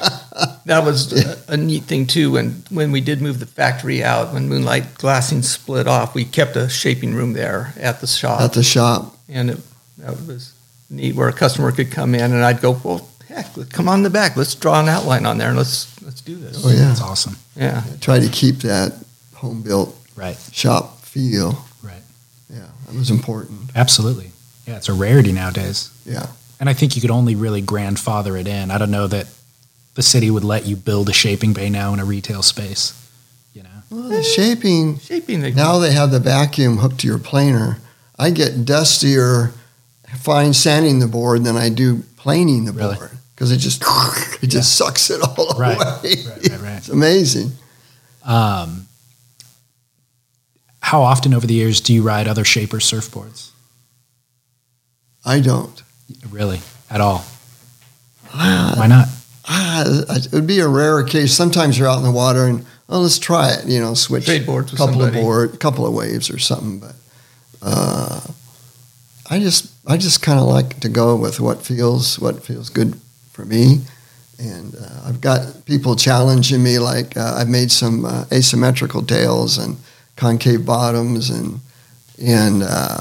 That 0.66 0.84
was 0.84 1.14
a, 1.14 1.54
a 1.54 1.58
neat 1.58 1.86
thing 1.86 2.06
too. 2.06 2.32
When 2.34 2.64
when 2.70 2.92
we 2.92 3.02
did 3.02 3.22
move 3.22 3.40
the 3.40 3.48
factory 3.48 4.04
out, 4.04 4.34
when 4.34 4.50
Moonlight 4.50 4.96
Glassing 4.96 5.42
split 5.42 5.88
off, 5.88 6.14
we 6.14 6.26
kept 6.26 6.56
a 6.56 6.70
shaping 6.70 7.16
room 7.16 7.34
there 7.34 7.74
at 7.78 8.02
the 8.02 8.06
shop, 8.08 8.42
At 8.42 8.54
the 8.54 8.62
shop, 8.62 9.17
and 9.30 9.50
it, 9.52 9.58
that 10.00 10.12
was 10.28 10.54
neat. 10.90 11.16
Where 11.16 11.28
a 11.30 11.34
customer 11.34 11.72
could 11.72 11.92
come 11.92 12.16
in, 12.16 12.22
and 12.32 12.44
I'd 12.44 12.62
go, 12.62 12.80
"Well, 12.84 13.08
heck, 13.28 13.48
come 13.72 13.88
on 13.90 14.04
the 14.04 14.10
back. 14.10 14.36
Let's 14.38 14.56
draw 14.56 14.80
an 14.80 14.88
outline 14.90 15.26
on 15.26 15.38
there, 15.38 15.50
and 15.50 15.58
let's 15.58 16.02
let's 16.04 16.22
do 16.22 16.36
this." 16.36 16.64
Oh, 16.66 16.70
yeah. 16.70 16.88
That's 16.90 17.02
awesome. 17.02 17.38
yeah. 17.56 17.84
I 17.92 17.98
try 17.98 18.20
to 18.20 18.30
keep 18.30 18.58
that 18.60 18.94
home 19.36 19.62
built 19.62 19.96
Right. 20.16 20.38
shop 20.52 21.02
feel. 21.02 21.66
Right. 21.84 22.02
Yeah, 22.50 22.68
that 22.88 22.96
was 22.96 23.10
important. 23.12 23.72
Absolutely. 23.76 24.32
Yeah, 24.66 24.78
it's 24.78 24.90
a 24.90 24.94
rarity 24.94 25.32
nowadays. 25.32 25.92
Yeah. 26.06 26.28
And 26.60 26.68
I 26.70 26.74
think 26.74 26.96
you 26.96 27.02
could 27.02 27.12
only 27.12 27.36
really 27.36 27.62
grandfather 27.62 28.36
it 28.36 28.48
in. 28.48 28.72
I 28.72 28.78
don't 28.80 28.90
know 28.92 29.06
that 29.08 29.28
the 29.94 30.02
city 30.02 30.32
would 30.32 30.44
let 30.44 30.66
you 30.66 30.76
build 30.76 31.08
a 31.10 31.14
shaping 31.14 31.54
bay 31.54 31.70
now 31.70 31.94
in 31.94 32.00
a 32.00 32.06
retail 32.06 32.42
space. 32.42 32.94
You 33.54 33.64
know. 33.64 33.70
Well, 33.92 34.10
the 34.10 34.24
shaping, 34.24 34.98
Shaping 35.00 35.42
the 35.42 35.52
now 35.52 35.78
they 35.78 35.92
have 35.92 36.10
the 36.12 36.20
vacuum 36.20 36.78
hooked 36.78 37.00
to 37.02 37.08
your 37.08 37.20
planer. 37.20 37.78
I 38.18 38.32
get 38.32 38.66
dustier 38.66 39.52
fine 40.20 40.54
sanding 40.54 41.00
the 41.00 41.08
board 41.08 41.44
than 41.44 41.56
I 41.56 41.70
do 41.70 42.04
planing 42.18 42.66
the 42.66 42.72
Really? 42.72 42.96
board 42.96 43.12
because 43.36 43.52
it 43.52 43.58
just 43.58 43.84
it 44.44 44.48
just 44.48 44.76
sucks 44.76 45.10
it 45.10 45.22
all 45.22 45.54
Right. 45.60 45.76
away. 45.78 46.16
Right, 46.26 46.50
right, 46.50 46.62
right. 46.62 46.78
It's 46.78 46.90
amazing. 46.90 47.52
Um, 48.24 48.88
how 50.82 51.02
often 51.02 51.34
over 51.34 51.46
the 51.46 51.54
years 51.54 51.82
do 51.82 51.94
you 51.94 52.02
ride 52.02 52.28
other 52.28 52.46
shaper 52.46 52.78
surfboards? 52.78 53.50
I 55.26 55.40
don't. 55.40 55.82
Really? 56.30 56.62
At 56.90 57.02
all? 57.02 57.26
Ah, 58.34 58.74
Why 58.78 58.88
not? 58.88 59.08
ah, 59.50 59.84
it 60.10 60.32
would 60.32 60.48
be 60.48 60.60
a 60.60 60.68
rare 60.68 61.04
case. 61.04 61.34
Sometimes 61.34 61.78
you're 61.78 61.88
out 61.90 61.98
in 61.98 62.04
the 62.04 62.12
water 62.12 62.46
and 62.46 62.66
oh, 62.90 63.02
let's 63.02 63.20
try 63.20 63.52
it. 63.52 63.66
You 63.66 63.80
know, 63.80 63.94
switch 63.94 64.26
Trade 64.26 64.46
boards 64.46 64.72
couple 64.72 64.88
somebody. 64.94 65.18
of 65.20 65.24
board, 65.24 65.60
couple 65.60 65.86
of 65.86 65.94
waves 65.94 66.30
or 66.30 66.40
something. 66.40 66.80
But 66.80 66.96
uh, 67.62 68.22
I 69.30 69.40
just 69.40 69.72
I 69.86 69.98
just 69.98 70.22
kind 70.22 70.40
of 70.40 70.46
like 70.48 70.80
to 70.82 70.90
go 70.90 71.16
with 71.16 71.40
what 71.40 71.66
feels 71.66 72.20
what 72.20 72.44
feels 72.44 72.70
good 72.70 73.00
for 73.32 73.46
me. 73.46 73.82
And 74.40 74.76
uh, 74.76 75.02
I've 75.08 75.20
got 75.20 75.66
people 75.66 75.96
challenging 75.96 76.62
me, 76.64 76.78
like 76.80 77.18
uh, 77.18 77.36
I've 77.38 77.50
made 77.50 77.72
some 77.72 78.06
uh, 78.06 78.26
asymmetrical 78.32 79.02
tails 79.04 79.58
and 79.58 79.78
concave 80.16 80.66
bottoms, 80.66 81.30
and 81.32 81.60
and 82.22 82.64
uh, 82.64 83.00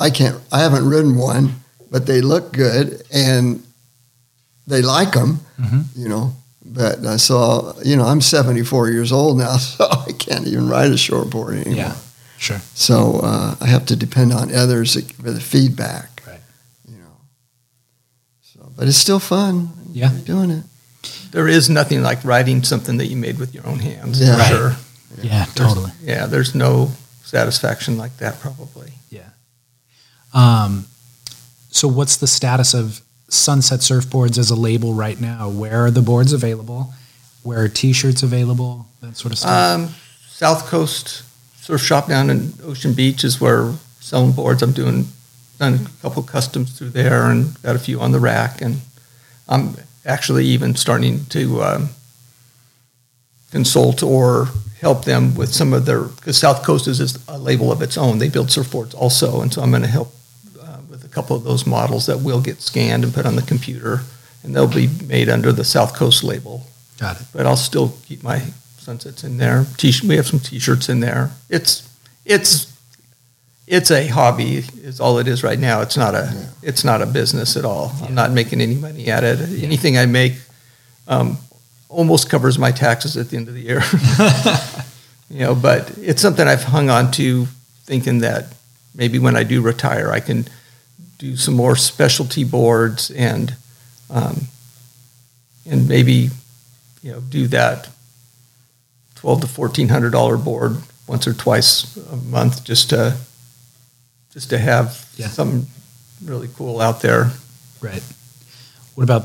I 0.00 0.10
can't 0.10 0.40
I 0.50 0.60
haven't 0.60 0.88
ridden 0.88 1.16
one, 1.16 1.56
but 1.90 2.06
they 2.06 2.20
look 2.22 2.52
good, 2.52 3.02
and 3.12 3.62
they 4.66 4.82
like 4.82 5.12
them, 5.12 5.40
Mm-hmm. 5.60 5.80
you 6.02 6.08
know. 6.08 6.32
But 6.64 7.04
uh, 7.04 7.18
so 7.18 7.76
you 7.84 7.94
know, 7.96 8.04
I'm 8.04 8.20
74 8.20 8.88
years 8.90 9.12
old 9.12 9.38
now, 9.38 9.56
so 9.58 9.84
I 9.90 10.12
can't 10.12 10.46
even 10.46 10.68
ride 10.68 10.90
a 10.90 10.94
shortboard 10.96 11.54
anymore. 11.60 11.74
Yeah, 11.76 11.96
sure. 12.46 12.60
So 12.74 13.20
uh, 13.22 13.56
I 13.60 13.66
have 13.66 13.86
to 13.86 13.96
depend 13.96 14.32
on 14.32 14.54
others 14.54 14.94
for 15.12 15.30
the 15.30 15.40
feedback. 15.40 16.22
Right. 16.26 16.40
You 16.88 16.98
know. 16.98 17.16
So, 18.42 18.72
but 18.76 18.88
it's 18.88 18.96
still 18.96 19.20
fun. 19.20 19.70
Yeah. 19.92 20.10
doing 20.24 20.50
it. 20.50 20.64
There 21.30 21.48
is 21.48 21.68
nothing 21.70 22.02
like 22.02 22.24
writing 22.24 22.62
something 22.62 22.98
that 22.98 23.06
you 23.06 23.16
made 23.16 23.38
with 23.38 23.54
your 23.54 23.66
own 23.66 23.78
hands. 23.78 24.20
Yeah. 24.20 24.34
for 24.34 24.38
Right. 24.38 24.48
Sure. 24.48 24.76
Yeah, 25.22 25.44
totally. 25.54 25.92
Yeah, 26.02 26.26
there's 26.26 26.54
no 26.54 26.90
satisfaction 27.24 27.96
like 27.96 28.16
that 28.18 28.38
probably. 28.40 28.92
Yeah. 29.10 29.30
Um, 30.34 30.86
so 31.70 31.88
what's 31.88 32.16
the 32.16 32.26
status 32.26 32.74
of 32.74 33.00
Sunset 33.28 33.80
Surfboards 33.80 34.38
as 34.38 34.50
a 34.50 34.54
label 34.54 34.94
right 34.94 35.20
now? 35.20 35.48
Where 35.48 35.86
are 35.86 35.90
the 35.90 36.02
boards 36.02 36.32
available? 36.32 36.92
Where 37.42 37.62
are 37.62 37.68
T-shirts 37.68 38.22
available? 38.22 38.86
That 39.00 39.16
sort 39.16 39.32
of 39.32 39.38
stuff. 39.38 39.74
Um, 39.74 39.94
South 40.28 40.66
Coast 40.66 41.22
Surf 41.66 41.82
Shop 41.82 42.06
down 42.06 42.30
in 42.30 42.52
Ocean 42.62 42.92
Beach 42.92 43.24
is 43.24 43.40
where 43.40 43.72
selling 43.98 44.30
boards. 44.30 44.62
I'm 44.62 44.70
doing 44.70 45.08
done 45.58 45.74
a 45.74 46.00
couple 46.00 46.22
customs 46.22 46.78
through 46.78 46.90
there 46.90 47.28
and 47.28 47.60
got 47.62 47.74
a 47.74 47.80
few 47.80 48.00
on 48.00 48.12
the 48.12 48.20
rack, 48.20 48.62
and 48.62 48.82
I'm 49.48 49.74
actually 50.04 50.44
even 50.44 50.76
starting 50.76 51.24
to 51.30 51.62
um, 51.64 51.88
consult 53.50 54.04
or 54.04 54.46
help 54.80 55.06
them 55.06 55.34
with 55.34 55.52
some 55.52 55.72
of 55.72 55.86
their 55.86 56.02
because 56.04 56.38
South 56.38 56.64
Coast 56.64 56.86
is 56.86 57.18
a 57.26 57.36
label 57.36 57.72
of 57.72 57.82
its 57.82 57.98
own. 57.98 58.18
They 58.18 58.28
build 58.28 58.46
surfboards 58.46 58.94
also, 58.94 59.40
and 59.40 59.52
so 59.52 59.60
I'm 59.60 59.70
going 59.70 59.82
to 59.82 59.88
help 59.88 60.14
uh, 60.62 60.78
with 60.88 61.04
a 61.04 61.08
couple 61.08 61.34
of 61.34 61.42
those 61.42 61.66
models 61.66 62.06
that 62.06 62.20
will 62.20 62.40
get 62.40 62.62
scanned 62.62 63.02
and 63.02 63.12
put 63.12 63.26
on 63.26 63.34
the 63.34 63.42
computer, 63.42 64.02
and 64.44 64.54
they'll 64.54 64.72
be 64.72 64.88
made 65.04 65.28
under 65.28 65.50
the 65.50 65.64
South 65.64 65.96
Coast 65.96 66.22
label 66.22 66.68
Got 67.00 67.20
it. 67.20 67.26
but 67.32 67.44
I'll 67.44 67.56
still 67.56 67.94
keep 68.06 68.22
my 68.22 68.40
sunsets 68.86 69.24
in 69.24 69.36
there. 69.36 69.66
T- 69.76 69.92
we 70.06 70.14
have 70.14 70.28
some 70.28 70.38
T-shirts 70.38 70.88
in 70.88 71.00
there. 71.00 71.32
It's 71.50 71.88
it's 72.24 72.72
it's 73.66 73.90
a 73.90 74.06
hobby 74.06 74.58
is 74.58 75.00
all 75.00 75.18
it 75.18 75.26
is 75.26 75.42
right 75.42 75.58
now. 75.58 75.80
It's 75.80 75.96
not 75.96 76.14
a 76.14 76.48
it's 76.62 76.84
not 76.84 77.02
a 77.02 77.06
business 77.06 77.56
at 77.56 77.64
all. 77.64 77.92
I'm 78.02 78.14
not 78.14 78.30
making 78.30 78.60
any 78.60 78.76
money 78.76 79.08
at 79.08 79.24
it. 79.24 79.40
Anything 79.62 79.98
I 79.98 80.06
make 80.06 80.34
um, 81.08 81.38
almost 81.88 82.30
covers 82.30 82.58
my 82.58 82.70
taxes 82.70 83.16
at 83.16 83.28
the 83.30 83.36
end 83.36 83.48
of 83.48 83.54
the 83.54 83.60
year. 83.60 83.82
you 85.30 85.40
know, 85.40 85.56
but 85.56 85.98
it's 85.98 86.22
something 86.22 86.46
I've 86.46 86.62
hung 86.62 86.88
on 86.88 87.10
to, 87.12 87.46
thinking 87.86 88.20
that 88.20 88.54
maybe 88.94 89.18
when 89.18 89.34
I 89.34 89.42
do 89.42 89.62
retire, 89.62 90.12
I 90.12 90.20
can 90.20 90.46
do 91.18 91.36
some 91.36 91.54
more 91.54 91.74
specialty 91.74 92.44
boards 92.44 93.10
and 93.10 93.56
um, 94.10 94.42
and 95.68 95.88
maybe 95.88 96.30
you 97.02 97.12
know, 97.12 97.20
do 97.20 97.48
that 97.48 97.88
twelve 99.16 99.40
to 99.40 99.46
fourteen 99.48 99.88
hundred 99.88 100.10
dollar 100.12 100.36
board 100.36 100.76
once 101.08 101.26
or 101.26 101.32
twice 101.34 101.96
a 102.12 102.16
month, 102.16 102.64
just 102.64 102.90
to 102.90 103.16
just 104.32 104.50
to 104.50 104.58
have 104.58 105.06
Yeah. 105.16 105.28
something 105.28 105.66
really 106.24 106.48
cool 106.56 106.80
out 106.80 107.00
there. 107.02 107.32
Right. 107.80 108.02
What 108.94 109.04
about 109.04 109.24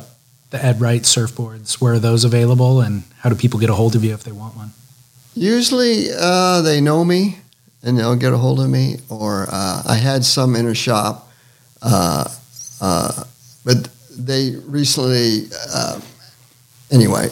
the 0.49 0.63
Ed 0.63 0.81
Wright 0.81 1.03
surfboards? 1.03 1.75
Where 1.81 1.93
are 1.93 1.99
those 1.99 2.23
available, 2.23 2.81
and 2.81 3.03
how 3.19 3.29
do 3.29 3.35
people 3.35 3.59
get 3.59 3.69
a 3.69 3.73
hold 3.75 3.95
of 3.95 4.03
you 4.03 4.13
if 4.13 4.23
they 4.23 4.31
want 4.31 4.55
one? 4.57 4.71
Usually 5.33 6.07
uh, 6.17 6.61
they 6.61 6.81
know 6.81 7.05
me 7.05 7.37
and 7.83 7.97
they'll 7.97 8.15
get 8.17 8.33
a 8.33 8.37
hold 8.37 8.59
of 8.59 8.69
me, 8.69 8.97
or 9.09 9.47
uh, 9.51 9.81
I 9.87 9.95
had 9.95 10.23
some 10.25 10.55
in 10.55 10.67
a 10.67 10.75
shop, 10.75 11.31
uh, 11.81 12.25
uh, 12.81 13.23
but 13.65 13.87
they 14.17 14.51
recently. 14.67 15.47
Uh, 15.73 15.99
anyway, 16.91 17.29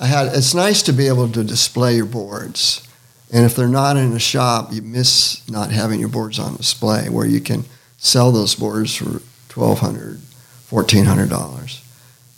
I 0.00 0.06
had. 0.06 0.26
It's 0.34 0.54
nice 0.54 0.82
to 0.82 0.92
be 0.92 1.08
able 1.08 1.28
to 1.30 1.44
display 1.44 1.96
your 1.96 2.06
boards, 2.06 2.86
and 3.32 3.44
if 3.44 3.54
they're 3.56 3.68
not 3.68 3.96
in 3.96 4.12
a 4.12 4.18
shop, 4.18 4.72
you 4.72 4.82
miss 4.82 5.48
not 5.48 5.70
having 5.70 6.00
your 6.00 6.08
boards 6.08 6.38
on 6.38 6.56
display, 6.56 7.08
where 7.08 7.26
you 7.26 7.40
can 7.40 7.64
sell 7.96 8.32
those 8.32 8.54
boards 8.54 8.94
for 8.94 9.22
twelve 9.48 9.80
hundred, 9.80 10.20
fourteen 10.66 11.04
hundred 11.04 11.30
dollars. 11.30 11.82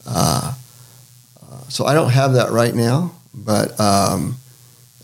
Uh, 0.06 0.54
uh, 1.42 1.60
so 1.68 1.84
I 1.84 1.94
don't 1.94 2.10
have 2.10 2.34
that 2.34 2.50
right 2.50 2.74
now, 2.74 3.12
but. 3.34 3.78
Um, 3.80 4.36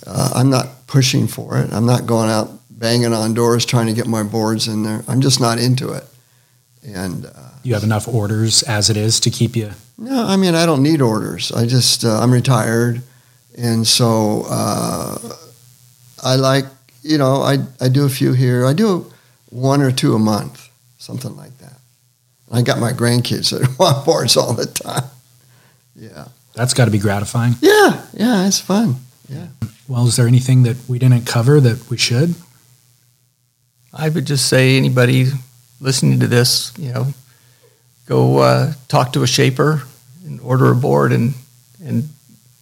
uh, 0.06 0.30
I'm 0.36 0.50
not 0.50 0.86
pushing 0.86 1.26
for 1.26 1.58
it. 1.58 1.72
I'm 1.72 1.84
not 1.84 2.06
going 2.06 2.30
out 2.30 2.50
banging 2.70 3.12
on 3.12 3.34
doors 3.34 3.66
trying 3.66 3.86
to 3.86 3.92
get 3.92 4.06
my 4.06 4.22
boards 4.22 4.68
in 4.68 4.82
there. 4.84 5.02
I'm 5.08 5.20
just 5.20 5.40
not 5.40 5.58
into 5.58 5.92
it. 5.92 6.04
And 6.84 7.26
uh, 7.26 7.45
You 7.66 7.74
have 7.74 7.82
enough 7.82 8.06
orders 8.06 8.62
as 8.62 8.90
it 8.90 8.96
is 8.96 9.18
to 9.20 9.30
keep 9.30 9.56
you. 9.56 9.72
no, 9.98 10.24
I 10.24 10.36
mean 10.36 10.54
I 10.54 10.66
don't 10.66 10.84
need 10.84 11.00
orders. 11.02 11.50
I 11.50 11.66
just 11.66 12.04
uh, 12.04 12.20
I'm 12.22 12.32
retired, 12.32 13.02
and 13.58 13.84
so 13.84 14.44
uh, 14.48 15.18
I 16.22 16.36
like 16.36 16.64
you 17.02 17.18
know 17.18 17.42
I 17.42 17.58
I 17.80 17.88
do 17.88 18.04
a 18.06 18.08
few 18.08 18.32
here. 18.34 18.64
I 18.64 18.72
do 18.72 19.10
one 19.50 19.82
or 19.82 19.90
two 19.90 20.14
a 20.14 20.18
month, 20.18 20.68
something 20.98 21.34
like 21.36 21.58
that. 21.58 21.72
I 22.52 22.62
got 22.62 22.78
my 22.78 22.92
grandkids 22.92 23.50
that 23.50 23.76
want 23.80 24.04
boards 24.06 24.36
all 24.36 24.52
the 24.54 24.66
time. 24.66 25.10
Yeah, 25.96 26.28
That's 26.54 26.72
got 26.72 26.84
to 26.84 26.92
be 26.92 26.98
gratifying. 27.00 27.54
yeah, 27.60 28.06
yeah. 28.14 28.46
It's 28.46 28.60
fun. 28.60 28.94
Yeah. 29.28 29.48
Well, 29.88 30.06
is 30.06 30.14
there 30.14 30.28
anything 30.28 30.62
that 30.64 30.76
we 30.88 31.00
didn't 31.00 31.26
cover 31.26 31.58
that 31.60 31.90
we 31.90 31.96
should? 31.96 32.36
I 33.92 34.08
would 34.08 34.26
just 34.26 34.46
say 34.46 34.76
anybody 34.76 35.26
listening 35.80 36.20
to 36.20 36.26
this, 36.28 36.72
you 36.78 36.92
know, 36.92 37.06
go 38.06 38.38
uh, 38.38 38.72
talk 38.88 39.12
to 39.12 39.22
a 39.22 39.26
shaper 39.26 39.82
and 40.24 40.40
order 40.40 40.70
a 40.70 40.76
board 40.76 41.12
and 41.12 41.34
and 41.84 42.08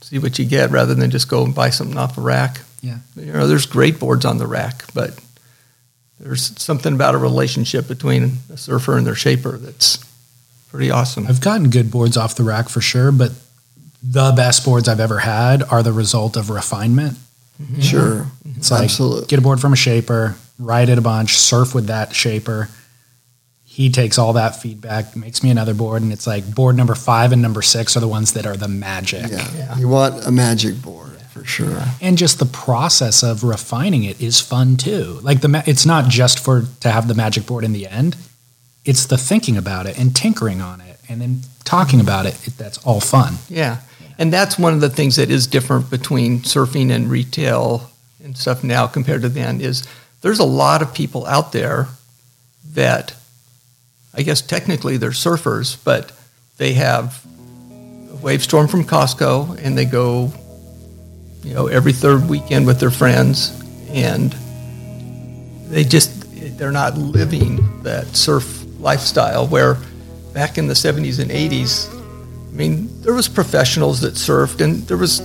see 0.03 0.19
what 0.19 0.39
you 0.39 0.45
get 0.45 0.71
rather 0.71 0.95
than 0.95 1.11
just 1.11 1.29
go 1.29 1.45
and 1.45 1.55
buy 1.55 1.71
something 1.71 1.97
off 1.97 2.19
a 2.19 2.21
rack. 2.21 2.61
Yeah. 2.83 2.99
You 3.17 3.33
know, 3.33 3.47
there's 3.47 3.65
great 3.67 3.99
boards 3.99 4.25
on 4.27 4.37
the 4.37 4.47
rack, 4.47 4.85
but 4.93 5.19
there's 6.21 6.61
something 6.61 6.95
about 6.95 7.15
a 7.15 7.19
relationship 7.19 7.89
between 7.89 8.39
a 8.53 8.57
surfer 8.57 8.99
and 8.99 9.07
their 9.07 9.15
shaper 9.15 9.57
that's 9.57 9.99
pretty 10.69 10.91
awesome. 10.91 11.27
I've 11.27 11.41
gotten 11.41 11.71
good 11.71 11.91
boards 11.91 12.17
off 12.19 12.35
the 12.35 12.43
rack 12.45 12.69
for 12.69 12.81
sure, 12.83 13.13
but 13.13 13.33
the 14.03 14.33
best 14.37 14.65
boards 14.65 14.89
I've 14.89 15.01
ever 15.01 15.21
had 15.21 15.63
are 15.63 15.83
the 15.83 15.93
result 15.93 16.37
of 16.37 16.51
refinement. 16.51 17.17
Sure, 17.81 18.27
It's 18.57 18.71
like 18.71 18.85
Absolutely. 18.85 19.27
get 19.29 19.39
a 19.39 19.43
board 19.43 19.61
from 19.61 19.73
a 19.73 19.77
shaper, 19.77 20.35
ride 20.59 20.89
it 20.89 20.99
a 20.99 21.01
bunch, 21.01 21.39
surf 21.39 21.75
with 21.75 21.87
that 21.87 22.13
shaper. 22.15 22.69
He 23.75 23.91
takes 23.91 24.19
all 24.19 24.35
that 24.35 24.55
feedback, 24.55 25.17
makes 25.17 25.43
me 25.43 25.51
another 25.51 25.75
board, 25.75 26.01
and 26.01 26.13
it's 26.13 26.29
like 26.29 26.55
board 26.55 26.77
number 26.77 26.95
five 26.95 27.33
and 27.33 27.43
number 27.43 27.61
six 27.61 27.97
are 27.97 28.01
the 28.01 28.07
ones 28.07 28.33
that 28.35 28.47
are 28.47 28.57
the 28.57 28.69
magic. 28.69 29.29
yeah. 29.33 29.51
Yeah. 29.57 29.77
You 29.77 29.89
want 29.89 30.25
a 30.25 30.31
magic 30.31 30.81
board 30.81 31.21
for 31.33 31.45
sure. 31.45 31.83
And 32.01 32.17
just 32.17 32.39
the 32.39 32.47
process 32.47 33.25
of 33.25 33.43
refining 33.43 34.05
it 34.05 34.21
is 34.21 34.41
fun 34.41 34.77
too. 34.77 35.19
Like 35.23 35.41
the 35.41 35.49
ma- 35.49 35.65
it's 35.67 35.85
not 35.85 36.09
just 36.09 36.39
for 36.39 36.67
to 36.83 36.89
have 36.89 37.09
the 37.09 37.15
magic 37.15 37.47
board 37.47 37.65
in 37.65 37.73
the 37.73 37.89
end. 37.89 38.17
It's 38.85 39.07
the 39.07 39.19
thinking 39.19 39.57
about 39.57 39.87
it 39.87 39.99
and 39.99 40.15
tinkering 40.15 40.61
on 40.61 40.81
it 40.81 41.01
and 41.09 41.21
then 41.21 41.41
talking 41.65 41.99
about 41.99 42.27
it. 42.27 42.47
it 42.47 42.57
that's 42.57 42.79
all 42.87 43.01
fun. 43.01 43.35
Yeah. 43.49 43.79
And 44.19 44.33
that's 44.33 44.57
one 44.57 44.73
of 44.73 44.81
the 44.83 44.89
things 44.89 45.17
that 45.17 45.33
is 45.33 45.49
different 45.49 45.91
between 45.91 46.43
surfing 46.43 46.93
and 46.93 47.11
retail 47.11 47.91
and 48.23 48.39
stuff 48.39 48.63
now 48.63 48.87
compared 48.87 49.23
to 49.23 49.29
then 49.29 49.61
is 49.61 49.83
there's 50.21 50.39
a 50.39 50.45
lot 50.45 50.81
of 50.81 50.95
people 50.95 51.27
out 51.27 51.51
there 51.51 51.89
that 52.75 53.17
I 54.17 54.23
guess 54.23 54.41
technically 54.41 54.97
they're 54.97 55.11
surfers, 55.11 55.83
but 55.85 56.13
they 56.57 56.75
have 56.75 57.25
a 58.13 58.17
Wavestorm 58.17 58.69
from 58.69 58.85
Costco 58.85 59.63
and 59.63 59.77
they 59.77 59.85
go, 59.85 60.33
you 61.43 61.55
know, 61.55 61.67
every 61.67 61.93
third 61.93 62.29
weekend 62.29 62.67
with 62.67 62.81
their 62.81 62.91
friends. 62.91 63.61
And 63.91 64.33
they 65.69 65.85
just 65.85 66.23
they're 66.59 66.73
not 66.73 66.97
living 66.97 67.83
that 67.83 68.07
surf 68.15 68.65
lifestyle 68.79 69.47
where 69.47 69.79
back 70.33 70.59
in 70.59 70.67
the 70.67 70.75
70s 70.75 71.21
and 71.21 71.31
80s 71.31 71.95
I 72.55 72.57
mean, 72.57 72.89
there 73.03 73.13
was 73.13 73.27
professionals 73.27 74.01
that 74.03 74.15
surfed, 74.15 74.61
and 74.61 74.87
there 74.87 74.97
was 74.97 75.21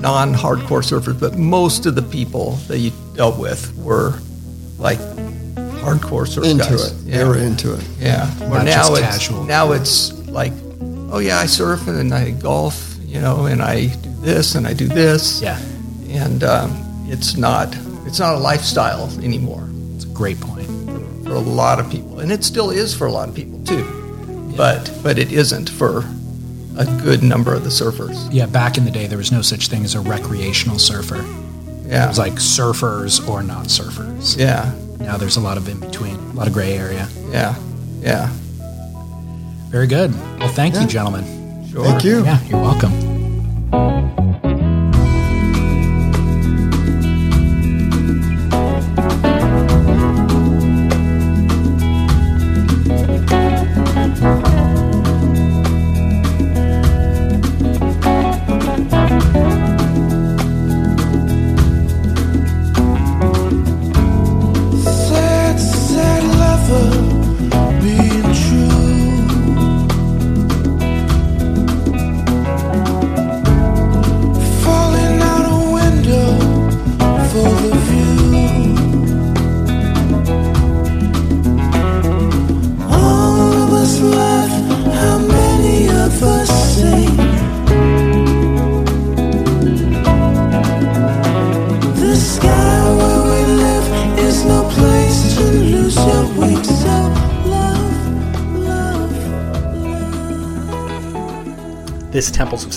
non-hardcore 0.00 0.82
surfers, 0.82 1.18
but 1.18 1.38
most 1.38 1.86
of 1.86 1.94
the 1.94 2.02
people 2.02 2.52
that 2.66 2.78
you 2.78 2.90
dealt 3.14 3.38
with 3.38 3.72
were 3.76 4.18
like 4.76 4.98
hardcore 5.86 6.26
surf 6.26 6.44
Into 6.44 6.64
guys. 6.64 6.90
it. 6.92 7.06
Yeah. 7.08 7.18
They 7.18 7.24
were 7.24 7.38
into 7.38 7.74
it. 7.74 7.84
Yeah. 7.98 8.30
Or 8.44 8.58
Not 8.58 8.64
now 8.64 8.94
it's 8.94 9.00
casual. 9.00 9.44
now 9.44 9.72
it's 9.72 10.12
like, 10.28 10.52
oh 11.10 11.18
yeah, 11.18 11.38
I 11.38 11.46
surf 11.46 11.86
and 11.88 11.96
then 11.96 12.12
I 12.12 12.30
golf, 12.32 12.96
you 13.04 13.20
know, 13.20 13.46
and 13.46 13.62
I 13.62 13.86
do 13.86 14.10
this 14.20 14.54
and 14.56 14.66
I 14.66 14.72
do 14.74 14.88
this, 14.88 15.40
Yeah, 15.40 15.58
and 16.08 16.42
um, 16.44 16.70
it's 17.08 17.36
not 17.36 17.76
it's 18.06 18.18
not 18.18 18.34
a 18.34 18.38
lifestyle 18.38 19.08
anymore 19.22 19.68
it's 19.94 20.04
a 20.04 20.08
great 20.08 20.40
point. 20.40 20.66
for 21.24 21.32
a 21.34 21.38
lot 21.40 21.78
of 21.80 21.88
people, 21.90 22.18
and 22.20 22.30
it 22.32 22.44
still 22.44 22.70
is 22.70 22.94
for 22.94 23.06
a 23.06 23.12
lot 23.12 23.28
of 23.28 23.34
people 23.34 23.62
too, 23.64 23.84
but 24.56 24.90
but 25.02 25.18
it 25.18 25.32
isn't 25.32 25.68
for 25.70 26.04
a 26.78 26.84
good 27.02 27.22
number 27.22 27.54
of 27.54 27.62
the 27.64 27.70
surfers. 27.70 28.28
Yeah, 28.32 28.46
back 28.46 28.76
in 28.76 28.84
the 28.84 28.90
day, 28.90 29.06
there 29.06 29.18
was 29.18 29.32
no 29.32 29.42
such 29.42 29.68
thing 29.68 29.84
as 29.84 29.94
a 29.94 30.00
recreational 30.00 30.78
surfer. 30.78 31.24
Yeah. 31.86 32.04
It 32.04 32.08
was 32.08 32.18
like 32.18 32.34
surfers 32.34 33.26
or 33.28 33.42
not 33.42 33.66
surfers. 33.68 34.36
Yeah, 34.36 34.72
Now 34.98 35.16
there's 35.16 35.36
a 35.36 35.40
lot 35.40 35.56
of 35.56 35.68
in 35.68 35.78
between, 35.80 36.14
a 36.16 36.32
lot 36.32 36.46
of 36.46 36.52
gray 36.52 36.72
area. 36.76 37.08
yeah, 37.30 37.54
yeah. 38.00 38.30
Very 39.70 39.86
good. 39.86 40.12
Well, 40.38 40.48
thank 40.48 40.74
Yeah. 40.74 40.82
you, 40.82 40.86
gentlemen. 40.86 41.24
Thank 41.74 42.04
you. 42.04 42.24
Yeah, 42.24 42.42
you're 42.44 42.60
welcome. 42.60 42.92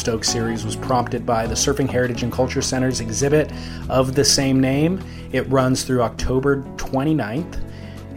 Temples 0.09 0.25
of 0.25 0.31
Stoke 0.31 0.41
series 0.41 0.65
was 0.65 0.75
prompted 0.75 1.23
by 1.23 1.45
the 1.45 1.53
Surfing 1.53 1.87
Heritage 1.87 2.23
and 2.23 2.31
Culture 2.31 2.63
Center's 2.63 2.99
exhibit 2.99 3.51
of 3.89 4.15
the 4.15 4.25
same 4.25 4.59
name. 4.59 4.99
It 5.31 5.47
runs 5.49 5.83
through 5.83 6.01
October 6.01 6.63
29th, 6.77 7.61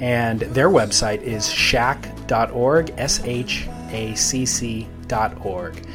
and 0.01 0.40
their 0.40 0.70
website 0.70 1.20
is 1.20 1.51
shack.org, 1.51 2.95
S 2.97 3.20
H 3.24 3.68
A 3.90 4.14
C 4.14 4.47
C.org. 4.47 5.86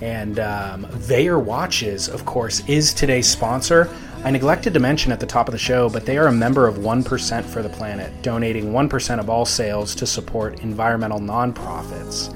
And 0.00 0.38
um, 0.38 0.86
Vaer 0.90 1.38
Watches, 1.40 2.08
of 2.08 2.24
course, 2.24 2.62
is 2.68 2.94
today's 2.94 3.26
sponsor. 3.26 3.88
I 4.22 4.30
neglected 4.30 4.72
to 4.74 4.80
mention 4.80 5.10
at 5.10 5.18
the 5.18 5.26
top 5.26 5.48
of 5.48 5.52
the 5.52 5.58
show, 5.58 5.88
but 5.88 6.06
they 6.06 6.16
are 6.16 6.28
a 6.28 6.32
member 6.32 6.68
of 6.68 6.76
1% 6.76 7.44
for 7.44 7.60
the 7.60 7.68
Planet, 7.68 8.22
donating 8.22 8.72
1% 8.72 9.18
of 9.18 9.28
all 9.28 9.44
sales 9.44 9.96
to 9.96 10.06
support 10.06 10.60
environmental 10.60 11.18
nonprofits. 11.18 12.32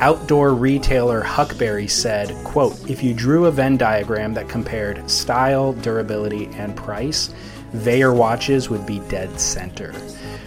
Outdoor 0.00 0.54
retailer 0.54 1.22
Huckberry 1.22 1.88
said, 1.88 2.34
quote, 2.44 2.90
if 2.90 3.02
you 3.02 3.14
drew 3.14 3.46
a 3.46 3.50
Venn 3.50 3.76
diagram 3.76 4.34
that 4.34 4.48
compared 4.48 5.08
style, 5.08 5.72
durability, 5.72 6.46
and 6.54 6.76
price, 6.76 7.32
Vaer 7.72 8.12
watches 8.12 8.68
would 8.68 8.84
be 8.86 8.98
dead 9.08 9.40
center. 9.40 9.92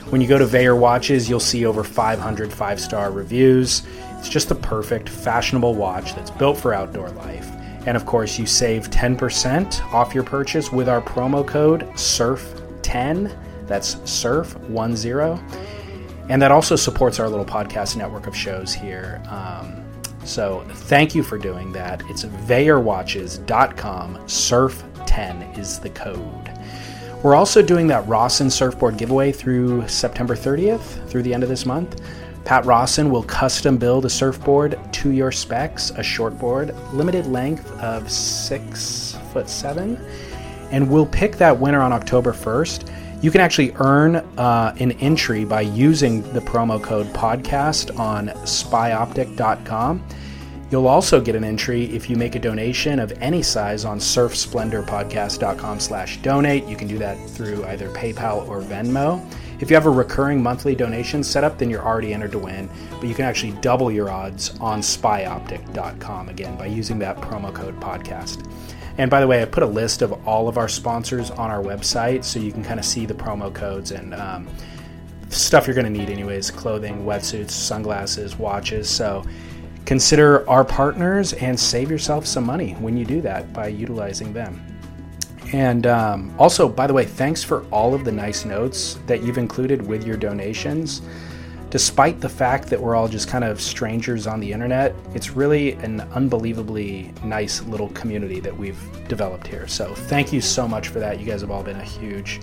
When 0.10 0.22
you 0.22 0.28
go 0.28 0.38
to 0.38 0.46
Vaer 0.46 0.76
watches, 0.76 1.30
you'll 1.30 1.40
see 1.40 1.66
over 1.66 1.84
500 1.84 2.54
five 2.54 2.80
star 2.80 3.10
reviews. 3.12 3.84
It's 4.20 4.30
just 4.30 4.50
the 4.50 4.56
perfect, 4.56 5.10
fashionable 5.10 5.76
watch 5.76 6.14
that's 6.14 6.32
built 6.32 6.58
for 6.58 6.74
outdoor 6.74 7.10
life. 7.12 7.50
And 7.86 7.96
of 7.96 8.06
course, 8.06 8.38
you 8.38 8.46
save 8.46 8.90
10% 8.90 9.94
off 9.94 10.14
your 10.14 10.24
purchase 10.24 10.72
with 10.72 10.90
our 10.90 11.02
promo 11.02 11.48
code 11.48 11.82
SURF10. 11.94 13.36
That's 13.66 13.96
SURF10 13.96 15.40
and 16.30 16.42
that 16.42 16.52
also 16.52 16.76
supports 16.76 17.20
our 17.20 17.30
little 17.30 17.46
podcast 17.46 17.96
network 17.96 18.28
of 18.28 18.36
shows 18.36 18.74
here. 18.74 19.22
Um, 19.30 19.84
so 20.24 20.66
thank 20.70 21.16
you 21.16 21.24
for 21.24 21.38
doing 21.38 21.72
that. 21.72 22.02
It's 22.10 22.26
VaerWatches.com. 22.26 24.16
Surf10 24.18 25.58
is 25.58 25.80
the 25.80 25.90
code. 25.90 26.52
We're 27.24 27.36
also 27.36 27.62
doing 27.62 27.88
that 27.88 28.08
Rawson 28.08 28.50
surfboard 28.50 28.98
giveaway 28.98 29.32
through 29.32 29.88
September 29.88 30.36
30th, 30.36 31.08
through 31.10 31.24
the 31.24 31.34
end 31.34 31.44
of 31.44 31.50
this 31.50 31.66
month. 31.66 32.02
Pat 32.46 32.66
Rawson 32.66 33.10
will 33.10 33.24
custom 33.24 33.78
build 33.78 34.06
a 34.06 34.10
surfboard 34.10 34.80
to 34.94 35.12
your 35.12 35.32
specs, 35.32 35.90
a 35.92 36.00
shortboard, 36.00 36.74
limited 36.94 37.26
length 37.26 37.70
of 37.82 38.10
six 38.10 39.18
foot 39.34 39.50
seven, 39.50 40.00
and 40.72 40.90
we'll 40.90 41.06
pick 41.06 41.36
that 41.38 41.60
winner 41.60 41.82
on 41.82 41.92
October 41.92 42.32
1st. 42.32 42.90
You 43.22 43.32
can 43.32 43.42
actually 43.42 43.74
earn 43.78 44.18
uh, 44.18 44.76
an 44.80 44.92
entry 44.94 45.44
by 45.44 45.62
using 45.62 46.22
the 46.34 46.40
promo 46.40 46.82
code 46.82 47.08
podcast 47.08 47.98
on 48.00 48.28
spyoptic.com. 48.28 50.04
You'll 50.70 50.88
also 50.88 51.20
get 51.22 51.36
an 51.36 51.44
entry 51.44 51.86
if 51.86 52.10
you 52.10 52.16
make 52.16 52.36
a 52.36 52.40
donation 52.40 53.00
of 53.00 53.12
any 53.14 53.42
size 53.42 53.86
on 53.86 54.00
surfsplendorpodcast.com 54.00 55.80
slash 55.80 56.18
donate. 56.18 56.66
You 56.66 56.76
can 56.76 56.88
do 56.88 56.98
that 57.00 57.18
through 57.30 57.66
either 57.66 57.90
PayPal 57.90 58.48
or 58.48 58.62
Venmo. 58.62 59.26
If 59.60 59.72
you 59.72 59.76
have 59.76 59.88
a 59.88 59.92
recurring 59.92 60.44
monthly 60.44 60.76
donation 60.76 61.24
set 61.24 61.44
up, 61.44 61.58
then 61.58 61.72
you're 61.72 61.84
already 61.84 62.14
entered 62.14 62.34
to 62.34 62.40
win, 62.40 62.70
but 62.92 63.08
you 63.08 63.16
can 63.16 63.26
actually 63.26 63.54
double 63.54 63.92
your 63.92 64.12
odds 64.12 64.56
on 64.60 64.82
spyoptic.com 64.82 66.30
again 66.30 66.56
by 66.56 66.68
using 66.68 67.00
that 67.00 67.18
promo 67.18 67.52
code 67.52 67.80
podcast. 67.80 68.46
And 68.98 69.12
by 69.12 69.20
the 69.20 69.28
way, 69.28 69.42
I 69.42 69.46
put 69.46 69.64
a 69.64 69.68
list 69.68 70.02
of 70.02 70.28
all 70.28 70.48
of 70.48 70.58
our 70.58 70.68
sponsors 70.68 71.30
on 71.30 71.52
our 71.52 71.62
website 71.62 72.24
so 72.24 72.40
you 72.40 72.52
can 72.52 72.64
kind 72.64 72.80
of 72.80 72.86
see 72.86 73.06
the 73.06 73.14
promo 73.14 73.54
codes 73.54 73.92
and 73.92 74.14
um, 74.16 74.48
stuff 75.30 75.68
you're 75.68 75.76
going 75.76 75.92
to 75.92 76.00
need, 76.00 76.10
anyways 76.10 76.50
clothing, 76.50 77.06
wetsuits, 77.06 77.52
sunglasses, 77.52 78.38
watches. 78.38 78.90
So 78.90 79.24
consider 79.86 80.48
our 80.50 80.64
partners 80.64 81.34
and 81.34 81.60
save 81.60 81.92
yourself 81.92 82.26
some 82.26 82.46
money 82.46 82.74
when 82.74 82.98
you 82.98 83.06
do 83.06 83.22
that 83.22 83.54
by 83.54 83.68
utilizing 83.68 84.34
them. 84.34 84.64
And 85.54 85.88
um, 85.88 86.36
also, 86.38 86.68
by 86.68 86.88
the 86.88 86.94
way, 86.94 87.06
thanks 87.06 87.44
for 87.44 87.64
all 87.68 87.94
of 87.94 88.04
the 88.04 88.12
nice 88.12 88.44
notes 88.46 89.00
that 89.06 89.24
you've 89.24 89.38
included 89.38 89.86
with 89.86 90.06
your 90.06 90.18
donations. 90.18 91.02
Despite 91.70 92.22
the 92.22 92.30
fact 92.30 92.70
that 92.70 92.82
we're 92.82 92.96
all 92.96 93.10
just 93.10 93.28
kind 93.28 93.44
of 93.44 93.60
strangers 93.60 94.26
on 94.26 94.40
the 94.40 94.54
internet, 94.54 94.96
it's 95.14 95.32
really 95.32 95.74
an 95.74 96.02
unbelievably 96.14 97.14
nice 97.26 97.62
little 97.64 97.90
community 97.90 98.40
that 98.40 98.58
we've 98.58 98.80
developed 99.10 99.48
here. 99.48 99.68
So, 99.68 99.94
thank 99.94 100.32
you 100.32 100.40
so 100.40 100.66
much 100.66 100.88
for 100.88 101.00
that. 101.00 101.20
You 101.20 101.26
guys 101.26 101.42
have 101.42 101.52
all 101.52 101.64
been 101.64 101.76
a 101.76 101.84
huge 101.84 102.40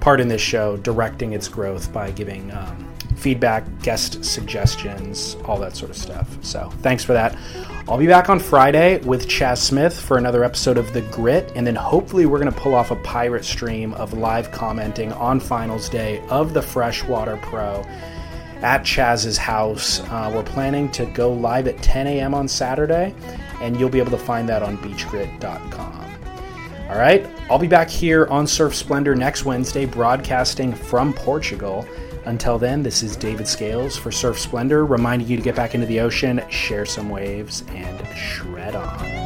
part 0.00 0.20
in 0.20 0.26
this 0.26 0.42
show, 0.42 0.76
directing 0.78 1.32
its 1.32 1.46
growth 1.46 1.92
by 1.92 2.10
giving 2.10 2.52
um, 2.52 2.92
feedback, 3.14 3.64
guest 3.82 4.24
suggestions, 4.24 5.36
all 5.44 5.58
that 5.60 5.76
sort 5.76 5.92
of 5.92 5.96
stuff. 5.96 6.36
So, 6.44 6.70
thanks 6.82 7.04
for 7.04 7.12
that. 7.12 7.38
I'll 7.86 7.98
be 7.98 8.08
back 8.08 8.30
on 8.30 8.40
Friday 8.40 8.98
with 8.98 9.28
Chaz 9.28 9.58
Smith 9.58 9.98
for 9.98 10.18
another 10.18 10.42
episode 10.42 10.76
of 10.76 10.92
The 10.92 11.02
Grit, 11.02 11.52
and 11.54 11.64
then 11.64 11.76
hopefully 11.76 12.26
we're 12.26 12.40
going 12.40 12.52
to 12.52 12.60
pull 12.60 12.74
off 12.74 12.90
a 12.90 12.96
pirate 12.96 13.44
stream 13.44 13.94
of 13.94 14.12
live 14.12 14.50
commenting 14.50 15.12
on 15.12 15.38
finals 15.38 15.88
day 15.88 16.20
of 16.30 16.52
the 16.52 16.62
Freshwater 16.62 17.36
Pro 17.36 17.84
at 18.64 18.82
Chaz's 18.82 19.36
house. 19.36 20.00
Uh, 20.00 20.32
we're 20.34 20.42
planning 20.42 20.90
to 20.92 21.04
go 21.06 21.30
live 21.32 21.68
at 21.68 21.80
10 21.82 22.06
a.m. 22.06 22.34
on 22.34 22.48
Saturday, 22.48 23.14
and 23.60 23.78
you'll 23.78 23.90
be 23.90 23.98
able 24.00 24.10
to 24.10 24.18
find 24.18 24.48
that 24.48 24.62
on 24.62 24.78
beachgrit.com. 24.78 26.00
All 26.88 26.98
right, 26.98 27.26
I'll 27.50 27.58
be 27.58 27.68
back 27.68 27.90
here 27.90 28.26
on 28.26 28.46
Surf 28.46 28.74
Splendor 28.74 29.14
next 29.14 29.44
Wednesday, 29.44 29.84
broadcasting 29.84 30.74
from 30.74 31.12
Portugal. 31.12 31.86
Until 32.24 32.58
then, 32.58 32.82
this 32.82 33.02
is 33.02 33.16
David 33.16 33.46
Scales 33.46 33.96
for 33.96 34.10
Surf 34.10 34.38
Splendor, 34.38 34.86
reminding 34.86 35.28
you 35.28 35.36
to 35.36 35.42
get 35.42 35.54
back 35.54 35.74
into 35.74 35.86
the 35.86 36.00
ocean, 36.00 36.42
share 36.48 36.86
some 36.86 37.10
waves, 37.10 37.64
and 37.68 38.06
shred 38.16 38.74
on. 38.74 39.23